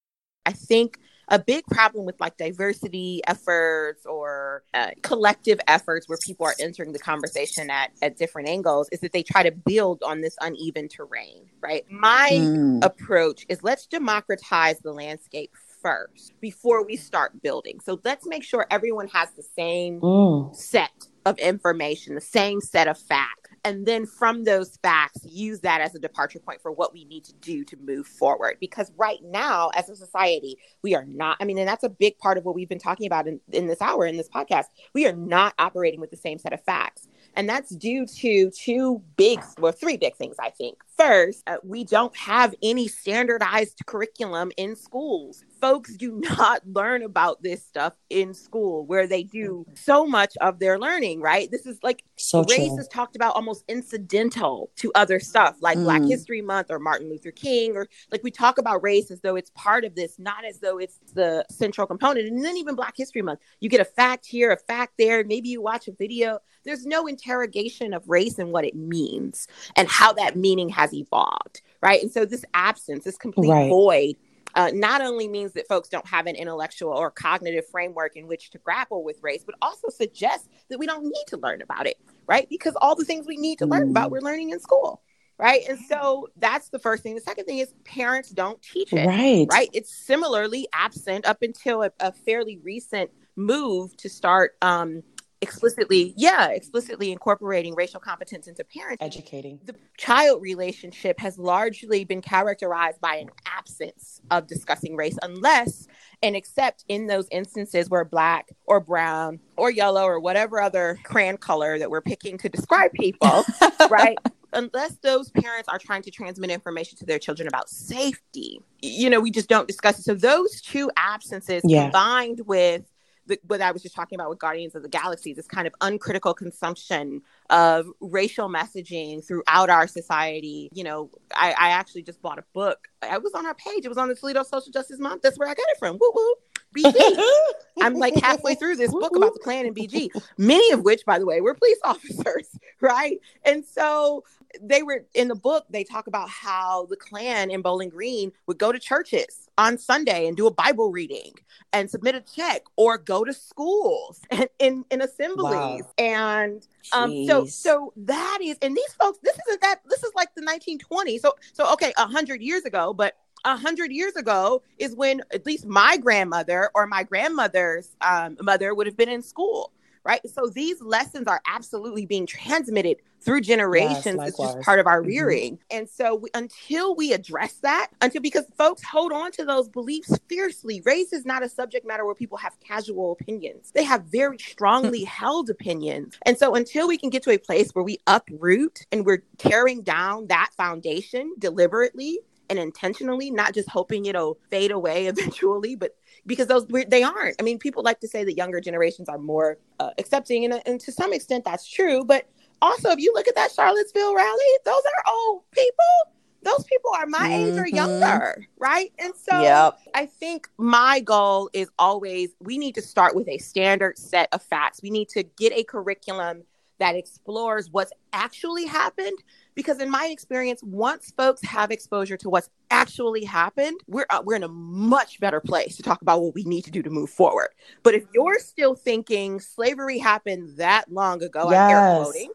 I 0.46 0.52
think 0.52 0.98
a 1.30 1.38
big 1.38 1.64
problem 1.66 2.04
with 2.04 2.20
like 2.20 2.36
diversity 2.36 3.20
efforts 3.26 4.04
or 4.04 4.64
uh, 4.74 4.90
collective 5.02 5.60
efforts 5.68 6.08
where 6.08 6.18
people 6.26 6.44
are 6.44 6.56
entering 6.58 6.92
the 6.92 6.98
conversation 6.98 7.70
at, 7.70 7.92
at 8.02 8.16
different 8.16 8.48
angles 8.48 8.88
is 8.90 8.98
that 9.00 9.12
they 9.12 9.22
try 9.22 9.44
to 9.44 9.52
build 9.52 10.02
on 10.02 10.22
this 10.22 10.36
uneven 10.40 10.88
terrain, 10.88 11.48
right? 11.60 11.84
My 11.88 12.30
mm. 12.32 12.84
approach 12.84 13.46
is 13.48 13.62
let's 13.62 13.86
democratize 13.86 14.80
the 14.80 14.92
landscape 14.92 15.54
first 15.82 16.32
before 16.40 16.84
we 16.84 16.96
start 16.96 17.42
building. 17.42 17.80
So 17.80 18.00
let's 18.04 18.26
make 18.26 18.42
sure 18.42 18.66
everyone 18.70 19.08
has 19.08 19.30
the 19.32 19.42
same 19.42 20.00
mm. 20.00 20.54
set 20.54 21.08
of 21.26 21.38
information, 21.38 22.14
the 22.14 22.20
same 22.20 22.60
set 22.60 22.88
of 22.88 22.98
facts. 22.98 23.50
And 23.64 23.84
then 23.84 24.06
from 24.06 24.44
those 24.44 24.78
facts, 24.78 25.20
use 25.22 25.60
that 25.60 25.82
as 25.82 25.94
a 25.94 25.98
departure 25.98 26.38
point 26.38 26.62
for 26.62 26.72
what 26.72 26.94
we 26.94 27.04
need 27.04 27.24
to 27.24 27.34
do 27.34 27.62
to 27.64 27.76
move 27.76 28.06
forward. 28.06 28.56
Because 28.58 28.90
right 28.96 29.18
now, 29.22 29.70
as 29.74 29.90
a 29.90 29.96
society, 29.96 30.56
we 30.82 30.94
are 30.94 31.04
not, 31.04 31.36
I 31.40 31.44
mean, 31.44 31.58
and 31.58 31.68
that's 31.68 31.84
a 31.84 31.90
big 31.90 32.16
part 32.18 32.38
of 32.38 32.44
what 32.44 32.54
we've 32.54 32.68
been 32.68 32.78
talking 32.78 33.06
about 33.06 33.26
in, 33.28 33.38
in 33.52 33.66
this 33.66 33.82
hour, 33.82 34.06
in 34.06 34.16
this 34.16 34.30
podcast. 34.30 34.66
We 34.94 35.06
are 35.06 35.12
not 35.12 35.52
operating 35.58 36.00
with 36.00 36.10
the 36.10 36.16
same 36.16 36.38
set 36.38 36.54
of 36.54 36.64
facts. 36.64 37.06
And 37.36 37.48
that's 37.48 37.70
due 37.70 38.06
to 38.06 38.50
two 38.50 39.02
big, 39.16 39.40
well, 39.58 39.72
three 39.72 39.96
big 39.96 40.16
things, 40.16 40.36
I 40.40 40.50
think. 40.50 40.78
First, 40.96 41.42
uh, 41.46 41.58
we 41.62 41.84
don't 41.84 42.16
have 42.16 42.54
any 42.62 42.88
standardized 42.88 43.82
curriculum 43.86 44.52
in 44.56 44.74
schools. 44.74 45.44
Folks 45.60 45.96
do 45.96 46.20
not 46.20 46.62
learn 46.66 47.02
about 47.02 47.42
this 47.42 47.64
stuff 47.64 47.94
in 48.10 48.34
school 48.34 48.84
where 48.84 49.06
they 49.06 49.22
do 49.22 49.66
so 49.74 50.06
much 50.06 50.36
of 50.40 50.58
their 50.58 50.78
learning, 50.78 51.20
right? 51.20 51.50
This 51.50 51.66
is 51.66 51.78
like 51.82 52.04
so 52.16 52.42
race 52.44 52.68
true. 52.68 52.78
is 52.78 52.88
talked 52.88 53.16
about 53.16 53.34
almost 53.34 53.64
incidental 53.68 54.70
to 54.76 54.92
other 54.94 55.18
stuff 55.20 55.56
like 55.60 55.78
mm. 55.78 55.84
Black 55.84 56.02
History 56.02 56.42
Month 56.42 56.70
or 56.70 56.78
Martin 56.78 57.08
Luther 57.08 57.30
King, 57.30 57.76
or 57.76 57.88
like 58.10 58.22
we 58.22 58.30
talk 58.30 58.58
about 58.58 58.82
race 58.82 59.10
as 59.10 59.20
though 59.22 59.36
it's 59.36 59.50
part 59.54 59.84
of 59.84 59.94
this, 59.94 60.18
not 60.18 60.44
as 60.44 60.60
though 60.60 60.78
it's 60.78 60.98
the 61.14 61.44
central 61.50 61.86
component. 61.86 62.28
And 62.28 62.44
then 62.44 62.56
even 62.58 62.74
Black 62.74 62.94
History 62.96 63.22
Month, 63.22 63.40
you 63.60 63.70
get 63.70 63.80
a 63.80 63.84
fact 63.84 64.26
here, 64.26 64.52
a 64.52 64.56
fact 64.56 64.94
there, 64.98 65.24
maybe 65.24 65.48
you 65.48 65.62
watch 65.62 65.88
a 65.88 65.92
video. 65.92 66.40
There's 66.64 66.84
no 66.84 67.06
interrogation 67.06 67.94
of 67.94 68.06
race 68.08 68.38
and 68.38 68.52
what 68.52 68.66
it 68.66 68.74
means 68.74 69.48
and 69.76 69.88
how 69.88 70.12
that 70.12 70.36
meaning 70.36 70.68
has 70.68 70.90
has 70.90 70.98
evolved, 70.98 71.62
right? 71.82 72.02
And 72.02 72.10
so 72.10 72.24
this 72.24 72.44
absence, 72.54 73.04
this 73.04 73.16
complete 73.16 73.50
right. 73.50 73.68
void, 73.68 74.16
uh, 74.54 74.70
not 74.72 75.00
only 75.00 75.28
means 75.28 75.52
that 75.52 75.68
folks 75.68 75.88
don't 75.88 76.06
have 76.06 76.26
an 76.26 76.36
intellectual 76.36 76.92
or 76.92 77.10
cognitive 77.10 77.66
framework 77.68 78.16
in 78.16 78.26
which 78.26 78.50
to 78.50 78.58
grapple 78.58 79.04
with 79.04 79.18
race, 79.22 79.44
but 79.44 79.54
also 79.62 79.88
suggests 79.88 80.48
that 80.68 80.78
we 80.78 80.86
don't 80.86 81.04
need 81.04 81.24
to 81.28 81.36
learn 81.36 81.62
about 81.62 81.86
it, 81.86 81.96
right? 82.26 82.48
Because 82.48 82.74
all 82.80 82.94
the 82.94 83.04
things 83.04 83.26
we 83.26 83.36
need 83.36 83.58
to 83.58 83.66
learn 83.66 83.90
about, 83.90 84.08
mm. 84.08 84.12
we're 84.12 84.20
learning 84.20 84.50
in 84.50 84.60
school. 84.60 85.02
Right. 85.38 85.62
And 85.66 85.78
so 85.88 86.28
that's 86.36 86.68
the 86.68 86.78
first 86.78 87.02
thing. 87.02 87.14
The 87.14 87.22
second 87.22 87.46
thing 87.46 87.60
is 87.60 87.72
parents 87.84 88.28
don't 88.28 88.60
teach 88.60 88.92
it. 88.92 89.06
Right. 89.06 89.46
Right. 89.50 89.70
It's 89.72 89.90
similarly 89.90 90.68
absent 90.74 91.24
up 91.24 91.40
until 91.40 91.82
a, 91.82 91.90
a 91.98 92.12
fairly 92.12 92.58
recent 92.62 93.10
move 93.36 93.96
to 93.96 94.10
start 94.10 94.52
um, 94.60 95.02
explicitly 95.42 96.12
yeah 96.16 96.48
explicitly 96.48 97.10
incorporating 97.10 97.74
racial 97.74 97.98
competence 97.98 98.46
into 98.46 98.62
parenting 98.64 98.96
educating 99.00 99.58
the 99.64 99.74
child 99.96 100.42
relationship 100.42 101.18
has 101.18 101.38
largely 101.38 102.04
been 102.04 102.20
characterized 102.20 103.00
by 103.00 103.16
an 103.16 103.30
absence 103.46 104.20
of 104.30 104.46
discussing 104.46 104.96
race 104.96 105.18
unless 105.22 105.86
and 106.22 106.36
except 106.36 106.84
in 106.88 107.06
those 107.06 107.26
instances 107.30 107.88
where 107.88 108.04
black 108.04 108.48
or 108.66 108.80
brown 108.80 109.40
or 109.56 109.70
yellow 109.70 110.04
or 110.04 110.20
whatever 110.20 110.60
other 110.60 110.98
crayon 111.04 111.38
color 111.38 111.78
that 111.78 111.90
we're 111.90 112.02
picking 112.02 112.36
to 112.36 112.48
describe 112.48 112.92
people 112.92 113.44
right 113.90 114.18
unless 114.52 114.96
those 114.96 115.30
parents 115.30 115.68
are 115.68 115.78
trying 115.78 116.02
to 116.02 116.10
transmit 116.10 116.50
information 116.50 116.98
to 116.98 117.06
their 117.06 117.18
children 117.18 117.48
about 117.48 117.70
safety 117.70 118.60
you 118.82 119.08
know 119.08 119.20
we 119.20 119.30
just 119.30 119.48
don't 119.48 119.68
discuss 119.68 119.98
it 119.98 120.02
so 120.02 120.14
those 120.14 120.60
two 120.60 120.90
absences 120.96 121.62
yeah. 121.64 121.84
combined 121.84 122.40
with 122.46 122.82
the, 123.26 123.38
what 123.46 123.60
I 123.60 123.72
was 123.72 123.82
just 123.82 123.94
talking 123.94 124.16
about 124.16 124.30
with 124.30 124.38
Guardians 124.38 124.74
of 124.74 124.82
the 124.82 124.88
Galaxy, 124.88 125.32
this 125.32 125.46
kind 125.46 125.66
of 125.66 125.74
uncritical 125.80 126.34
consumption 126.34 127.22
of 127.48 127.86
racial 128.00 128.48
messaging 128.48 129.24
throughout 129.26 129.70
our 129.70 129.86
society. 129.86 130.68
You 130.72 130.84
know, 130.84 131.10
I, 131.34 131.54
I 131.58 131.70
actually 131.70 132.02
just 132.02 132.20
bought 132.22 132.38
a 132.38 132.44
book. 132.52 132.88
I 133.02 133.18
was 133.18 133.32
on 133.34 133.46
our 133.46 133.54
page. 133.54 133.84
It 133.84 133.88
was 133.88 133.98
on 133.98 134.08
the 134.08 134.14
Toledo 134.14 134.42
Social 134.42 134.72
Justice 134.72 134.98
Month. 134.98 135.22
That's 135.22 135.38
where 135.38 135.48
I 135.48 135.54
got 135.54 135.66
it 135.70 135.78
from. 135.78 135.98
Woo 136.00 136.12
woo. 136.14 136.34
BG. 136.76 137.22
I'm 137.80 137.94
like 137.94 138.14
halfway 138.14 138.54
through 138.54 138.76
this 138.76 138.92
book 138.92 139.16
about 139.16 139.34
the 139.34 139.40
Klan 139.40 139.66
and 139.66 139.74
BG, 139.74 140.08
many 140.38 140.72
of 140.72 140.82
which, 140.82 141.04
by 141.04 141.18
the 141.18 141.26
way, 141.26 141.40
were 141.40 141.54
police 141.54 141.78
officers, 141.84 142.48
right? 142.80 143.18
And 143.44 143.64
so 143.64 144.24
they 144.60 144.82
were 144.82 145.04
in 145.14 145.28
the 145.28 145.34
book, 145.34 145.64
they 145.70 145.84
talk 145.84 146.06
about 146.06 146.28
how 146.28 146.86
the 146.86 146.96
Klan 146.96 147.50
in 147.50 147.62
Bowling 147.62 147.88
Green 147.88 148.32
would 148.46 148.58
go 148.58 148.72
to 148.72 148.78
churches 148.78 149.39
on 149.58 149.78
Sunday 149.78 150.26
and 150.26 150.36
do 150.36 150.46
a 150.46 150.50
Bible 150.50 150.90
reading 150.90 151.32
and 151.72 151.90
submit 151.90 152.14
a 152.14 152.20
check 152.20 152.62
or 152.76 152.98
go 152.98 153.24
to 153.24 153.32
schools 153.32 154.20
and 154.30 154.48
in, 154.58 154.84
in 154.90 155.02
assemblies. 155.02 155.82
Wow. 155.82 155.90
And 155.98 156.66
um, 156.92 157.26
so 157.26 157.46
so 157.46 157.92
that 157.96 158.38
is 158.42 158.56
and 158.62 158.76
these 158.76 158.92
folks, 158.94 159.18
this 159.22 159.38
isn't 159.48 159.60
that 159.60 159.80
this 159.88 160.02
is 160.02 160.12
like 160.14 160.34
the 160.34 160.42
1920s. 160.42 161.20
So 161.20 161.34
so 161.52 161.72
okay, 161.74 161.92
a 161.96 162.06
hundred 162.06 162.42
years 162.42 162.64
ago, 162.64 162.92
but 162.92 163.16
a 163.44 163.56
hundred 163.56 163.90
years 163.90 164.16
ago 164.16 164.62
is 164.78 164.94
when 164.94 165.22
at 165.32 165.46
least 165.46 165.66
my 165.66 165.96
grandmother 165.96 166.70
or 166.74 166.86
my 166.86 167.02
grandmother's 167.02 167.96
um, 168.00 168.36
mother 168.42 168.74
would 168.74 168.86
have 168.86 168.96
been 168.96 169.08
in 169.08 169.22
school 169.22 169.72
right? 170.04 170.20
So 170.28 170.48
these 170.48 170.80
lessons 170.80 171.26
are 171.26 171.40
absolutely 171.46 172.06
being 172.06 172.26
transmitted 172.26 172.98
through 173.20 173.42
generations. 173.42 174.16
Yes, 174.18 174.28
it's 174.28 174.38
just 174.38 174.60
part 174.60 174.80
of 174.80 174.86
our 174.86 175.00
mm-hmm. 175.00 175.08
rearing. 175.08 175.52
Mm-hmm. 175.54 175.76
and 175.78 175.88
so 175.88 176.14
we, 176.16 176.30
until 176.34 176.94
we 176.94 177.12
address 177.12 177.54
that 177.62 177.88
until 178.00 178.22
because 178.22 178.46
folks 178.56 178.82
hold 178.82 179.12
on 179.12 179.30
to 179.32 179.44
those 179.44 179.68
beliefs 179.68 180.18
fiercely. 180.28 180.82
Race 180.84 181.12
is 181.12 181.26
not 181.26 181.42
a 181.42 181.48
subject 181.48 181.86
matter 181.86 182.04
where 182.04 182.14
people 182.14 182.38
have 182.38 182.58
casual 182.60 183.12
opinions. 183.12 183.72
They 183.72 183.84
have 183.84 184.04
very 184.04 184.38
strongly 184.38 185.04
held 185.20 185.50
opinions. 185.50 186.18
And 186.22 186.38
so 186.38 186.54
until 186.54 186.88
we 186.88 186.96
can 186.96 187.10
get 187.10 187.22
to 187.24 187.30
a 187.30 187.38
place 187.38 187.70
where 187.72 187.84
we 187.84 187.98
uproot 188.06 188.86
and 188.92 189.04
we're 189.04 189.22
tearing 189.38 189.82
down 189.82 190.28
that 190.28 190.50
foundation 190.56 191.34
deliberately 191.38 192.20
and 192.50 192.58
intentionally, 192.58 193.30
not 193.30 193.54
just 193.54 193.68
hoping 193.70 194.06
it'll 194.06 194.38
fade 194.50 194.72
away 194.72 195.06
eventually, 195.08 195.76
but 195.76 195.96
because 196.26 196.46
those 196.46 196.66
they 196.88 197.02
aren't. 197.02 197.36
I 197.40 197.42
mean, 197.42 197.58
people 197.58 197.82
like 197.82 198.00
to 198.00 198.08
say 198.08 198.24
that 198.24 198.34
younger 198.34 198.60
generations 198.60 199.08
are 199.08 199.18
more 199.18 199.58
uh, 199.78 199.90
accepting, 199.98 200.44
and, 200.44 200.62
and 200.66 200.80
to 200.80 200.92
some 200.92 201.12
extent 201.12 201.44
that's 201.44 201.66
true. 201.66 202.04
But 202.04 202.26
also, 202.62 202.90
if 202.90 202.98
you 202.98 203.12
look 203.14 203.28
at 203.28 203.34
that 203.34 203.52
Charlottesville 203.52 204.14
rally, 204.14 204.44
those 204.64 204.74
are 204.74 205.12
old 205.12 205.42
people. 205.52 206.14
Those 206.42 206.64
people 206.64 206.90
are 206.94 207.06
my 207.06 207.18
mm-hmm. 207.18 207.32
age 207.32 207.58
or 207.58 207.64
mm-hmm. 207.64 207.76
younger, 207.76 208.46
right? 208.58 208.90
And 208.98 209.12
so 209.14 209.42
yep. 209.42 209.78
I 209.94 210.06
think 210.06 210.48
my 210.56 211.00
goal 211.00 211.50
is 211.52 211.68
always 211.78 212.30
we 212.40 212.56
need 212.56 212.74
to 212.76 212.82
start 212.82 213.14
with 213.14 213.28
a 213.28 213.38
standard 213.38 213.98
set 213.98 214.28
of 214.32 214.42
facts. 214.42 214.80
We 214.82 214.90
need 214.90 215.10
to 215.10 215.22
get 215.22 215.52
a 215.52 215.64
curriculum 215.64 216.44
that 216.80 216.96
explores 216.96 217.70
what's 217.70 217.92
actually 218.12 218.66
happened 218.66 219.16
because 219.54 219.80
in 219.80 219.88
my 219.88 220.06
experience 220.06 220.62
once 220.64 221.12
folks 221.16 221.42
have 221.42 221.70
exposure 221.70 222.16
to 222.16 222.28
what's 222.28 222.50
actually 222.70 223.22
happened 223.22 223.78
we're 223.86 224.06
uh, 224.10 224.20
we're 224.24 224.34
in 224.34 224.42
a 224.42 224.48
much 224.48 225.20
better 225.20 225.40
place 225.40 225.76
to 225.76 225.82
talk 225.82 226.02
about 226.02 226.20
what 226.20 226.34
we 226.34 226.42
need 226.44 226.64
to 226.64 226.70
do 226.70 226.82
to 226.82 226.90
move 226.90 227.10
forward 227.10 227.48
but 227.82 227.94
if 227.94 228.04
you're 228.12 228.38
still 228.38 228.74
thinking 228.74 229.38
slavery 229.38 229.98
happened 229.98 230.56
that 230.56 230.90
long 230.90 231.22
ago 231.22 231.50
yes. 231.50 231.60
i'm 231.60 231.70
air 231.70 232.02
quoting 232.02 232.30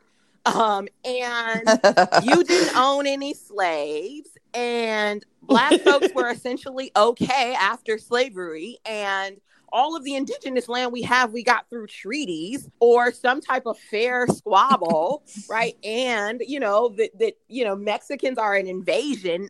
um, 0.46 0.88
and 1.04 1.68
you 2.24 2.44
didn't 2.44 2.78
own 2.78 3.08
any 3.08 3.34
slaves 3.34 4.30
and 4.54 5.26
black 5.42 5.82
folks 5.82 6.08
were 6.14 6.30
essentially 6.32 6.92
okay 6.96 7.56
after 7.60 7.98
slavery 7.98 8.78
and 8.86 9.42
all 9.76 9.94
of 9.98 10.06
the 10.06 10.16
indigenous 10.16 10.70
land 10.70 10.90
we 10.94 11.02
have 11.02 11.34
we 11.34 11.44
got 11.44 11.70
through 11.70 11.86
treaties 11.86 12.70
or 12.80 13.12
some 13.12 13.42
type 13.42 13.64
of 13.66 13.78
fair 13.78 14.26
squabble 14.28 15.22
right 15.50 15.76
and 15.84 16.42
you 16.48 16.62
know 16.62 16.88
that 16.98 17.10
that 17.20 17.34
you 17.50 17.66
know 17.66 17.76
mexicans 17.76 18.38
are 18.38 18.56
an 18.56 18.68
invasion 18.68 19.50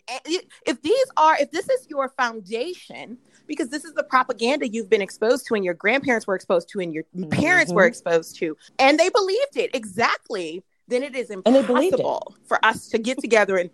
if 0.65 0.81
these 0.81 1.05
are 1.15 1.37
if 1.39 1.51
this 1.51 1.69
is 1.69 1.85
your 1.89 2.09
foundation 2.17 3.17
because 3.45 3.69
this 3.69 3.85
is 3.85 3.93
the 3.93 4.03
propaganda 4.03 4.67
you've 4.67 4.89
been 4.89 5.01
exposed 5.01 5.45
to 5.45 5.53
and 5.53 5.63
your 5.63 5.75
grandparents 5.75 6.25
were 6.25 6.35
exposed 6.35 6.67
to 6.69 6.79
and 6.79 6.91
your 6.91 7.03
parents 7.29 7.71
were 7.71 7.83
Mhm. 7.85 7.89
exposed 7.89 8.35
to 8.37 8.57
and 8.79 8.99
they 8.99 9.09
believed 9.09 9.55
it 9.55 9.69
exactly 9.75 10.63
then 10.87 11.03
it 11.03 11.15
is 11.15 11.27
believed 11.27 11.93
it. 11.93 11.99
impossible 11.99 12.35
for 12.47 12.63
us 12.65 12.87
to 12.89 12.97
get 12.97 13.19
together 13.19 13.57
and 13.57 13.69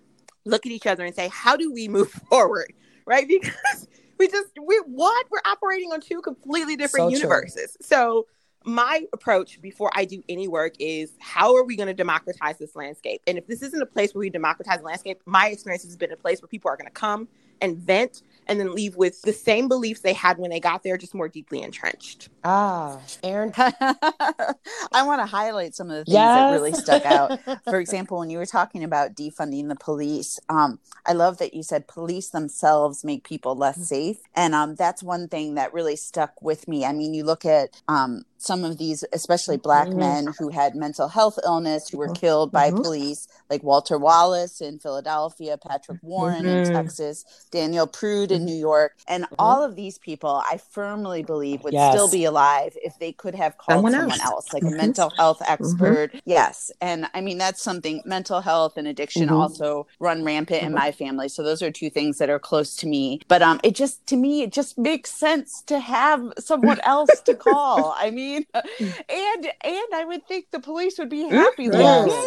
look 0.46 0.66
at 0.66 0.72
each 0.74 0.86
other 0.88 1.06
and 1.06 1.16
say 1.16 1.30
how 1.30 1.56
do 1.56 1.72
we 1.72 1.88
move 1.88 2.12
forward 2.30 2.74
right 3.06 3.26
because 3.40 3.88
we 4.22 4.28
just 4.28 4.50
we 4.64 4.80
what 4.86 5.26
we're 5.32 5.42
operating 5.46 5.92
on 5.92 6.00
two 6.00 6.22
completely 6.22 6.76
different 6.76 7.06
So 7.06 7.10
true. 7.10 7.18
universes 7.18 7.76
so 7.82 8.28
my 8.64 9.06
approach 9.12 9.60
before 9.62 9.90
I 9.96 10.06
do 10.06 10.22
any 10.30 10.48
work 10.48 10.74
is 10.78 11.14
how 11.20 11.56
are 11.56 11.64
we 11.64 11.76
going 11.76 11.88
to 11.88 11.96
democratize 11.96 12.60
this 12.60 12.76
landscape? 12.76 13.22
And 13.26 13.40
if 13.40 13.48
this 13.48 13.64
isn't 13.64 13.82
a 13.82 13.88
place 13.88 14.14
where 14.14 14.20
we 14.20 14.30
democratize 14.30 14.80
the 14.82 14.86
landscape, 14.86 15.20
my 15.26 15.48
experience 15.48 15.84
has 15.84 15.98
been 15.98 16.12
a 16.12 16.16
place 16.16 16.44
where 16.44 16.48
people 16.48 16.70
are 16.70 16.78
going 16.78 16.86
to 16.86 16.92
come 16.92 17.28
and 17.60 17.78
vent 17.78 18.22
and 18.48 18.60
then 18.60 18.74
leave 18.74 18.96
with 18.96 19.22
the 19.22 19.34
same 19.34 19.68
beliefs 19.68 20.02
they 20.02 20.14
had 20.14 20.38
when 20.38 20.50
they 20.50 20.60
got 20.60 20.84
there, 20.84 20.98
just 20.98 21.14
more 21.14 21.28
deeply 21.28 21.62
entrenched. 21.62 22.30
Ah, 22.44 23.00
Aaron. 23.24 23.54
I 23.58 25.04
want 25.04 25.22
to 25.22 25.26
highlight 25.26 25.76
some 25.76 25.90
of 25.90 25.98
the 25.98 26.06
things 26.06 26.16
that 26.16 26.52
really 26.52 26.74
stuck 26.74 27.06
out. 27.06 27.40
For 27.66 27.80
example, 27.80 28.20
when 28.20 28.30
you 28.30 28.38
were 28.38 28.46
talking 28.46 28.84
about 28.84 29.16
defunding 29.16 29.70
the 29.70 29.76
police, 29.76 30.40
um, 30.50 30.80
I 31.06 31.14
love 31.14 31.38
that 31.38 31.54
you 31.54 31.64
said 31.64 31.88
police 31.88 32.30
themselves 32.30 33.04
make 33.04 33.24
people 33.24 33.56
less 33.56 33.88
safe. 33.88 34.18
And 34.36 34.54
um, 34.54 34.76
that's 34.76 35.04
one 35.04 35.28
thing 35.28 35.56
that 35.56 35.74
really 35.74 35.96
stuck 35.96 36.42
with 36.42 36.68
me. 36.68 36.86
I 36.86 36.94
mean, 36.94 37.14
you 37.14 37.24
look 37.24 37.46
at 37.46 37.82
um, 37.88 38.24
some 38.42 38.64
of 38.64 38.78
these, 38.80 39.04
especially 39.14 39.56
black 39.58 39.90
Mhm. 39.90 39.96
men 39.98 40.34
who 40.40 40.50
had 40.50 40.74
mental 40.76 41.08
health 41.10 41.38
illness, 41.46 41.90
who 41.90 41.98
were 42.00 42.10
killed 42.10 42.52
by 42.52 42.72
Mhm. 42.72 42.82
police, 42.82 43.28
like 43.52 43.62
Walter 43.62 44.00
Wallace 44.00 44.62
in 44.62 44.80
Philadelphia, 44.80 45.58
Patrick 45.58 46.00
Warren 46.02 46.48
in 46.48 46.64
Mhm. 46.64 46.74
Texas, 46.74 47.24
Daniel 47.52 47.86
Prude 47.86 48.32
in 48.32 48.44
New 48.44 48.56
York. 48.56 48.94
And 49.08 49.28
all 49.38 49.62
of 49.64 49.76
these 49.76 50.00
people, 50.00 50.42
I 50.50 50.58
firmly 50.58 51.22
believe, 51.22 51.64
would 51.64 51.74
Yes. 51.74 51.94
still 51.94 52.10
be 52.10 52.26
alive 52.26 52.76
if 52.84 52.98
they 52.98 53.12
could 53.12 53.36
have 53.36 53.58
called 53.60 53.78
Someone 53.78 53.92
someone, 53.94 54.22
else. 54.22 54.32
else. 54.32 54.54
like 54.54 54.64
a 54.64 54.70
mental 54.72 55.12
health 55.18 55.42
expert. 55.48 56.12
Yes. 56.26 56.72
And 56.82 57.08
I 57.14 57.22
mean, 57.22 57.38
that's 57.38 57.62
something 57.62 58.02
mental 58.06 58.42
health 58.42 58.74
and 58.78 58.88
addiction 58.88 59.30
also 59.30 59.86
run 60.00 60.24
rampant 60.24 60.64
in 60.64 60.74
my 60.74 60.92
family. 60.92 61.28
So 61.30 61.44
those 61.44 61.62
are 61.62 61.70
two 61.70 61.90
things 61.90 62.18
that 62.18 62.30
are 62.30 62.40
close 62.40 62.76
to 62.78 62.88
me. 62.88 63.20
But 63.28 63.42
um, 63.42 63.60
it 63.64 63.76
just, 63.76 64.06
to 64.08 64.16
me, 64.16 64.42
it 64.42 64.52
just 64.52 64.78
makes 64.80 65.12
sense 65.12 65.62
to 65.68 65.80
have 65.80 66.34
someone 66.40 66.80
else 66.82 67.20
to 67.22 67.36
call. 67.36 67.94
I 67.98 68.10
mean, 68.10 68.31
and 68.56 69.46
and 69.64 69.86
I 69.94 70.04
would 70.06 70.26
think 70.28 70.48
the 70.52 70.60
police 70.60 70.98
would 71.00 71.10
be 71.10 71.24
happy. 71.28 71.70
Like, 71.70 71.82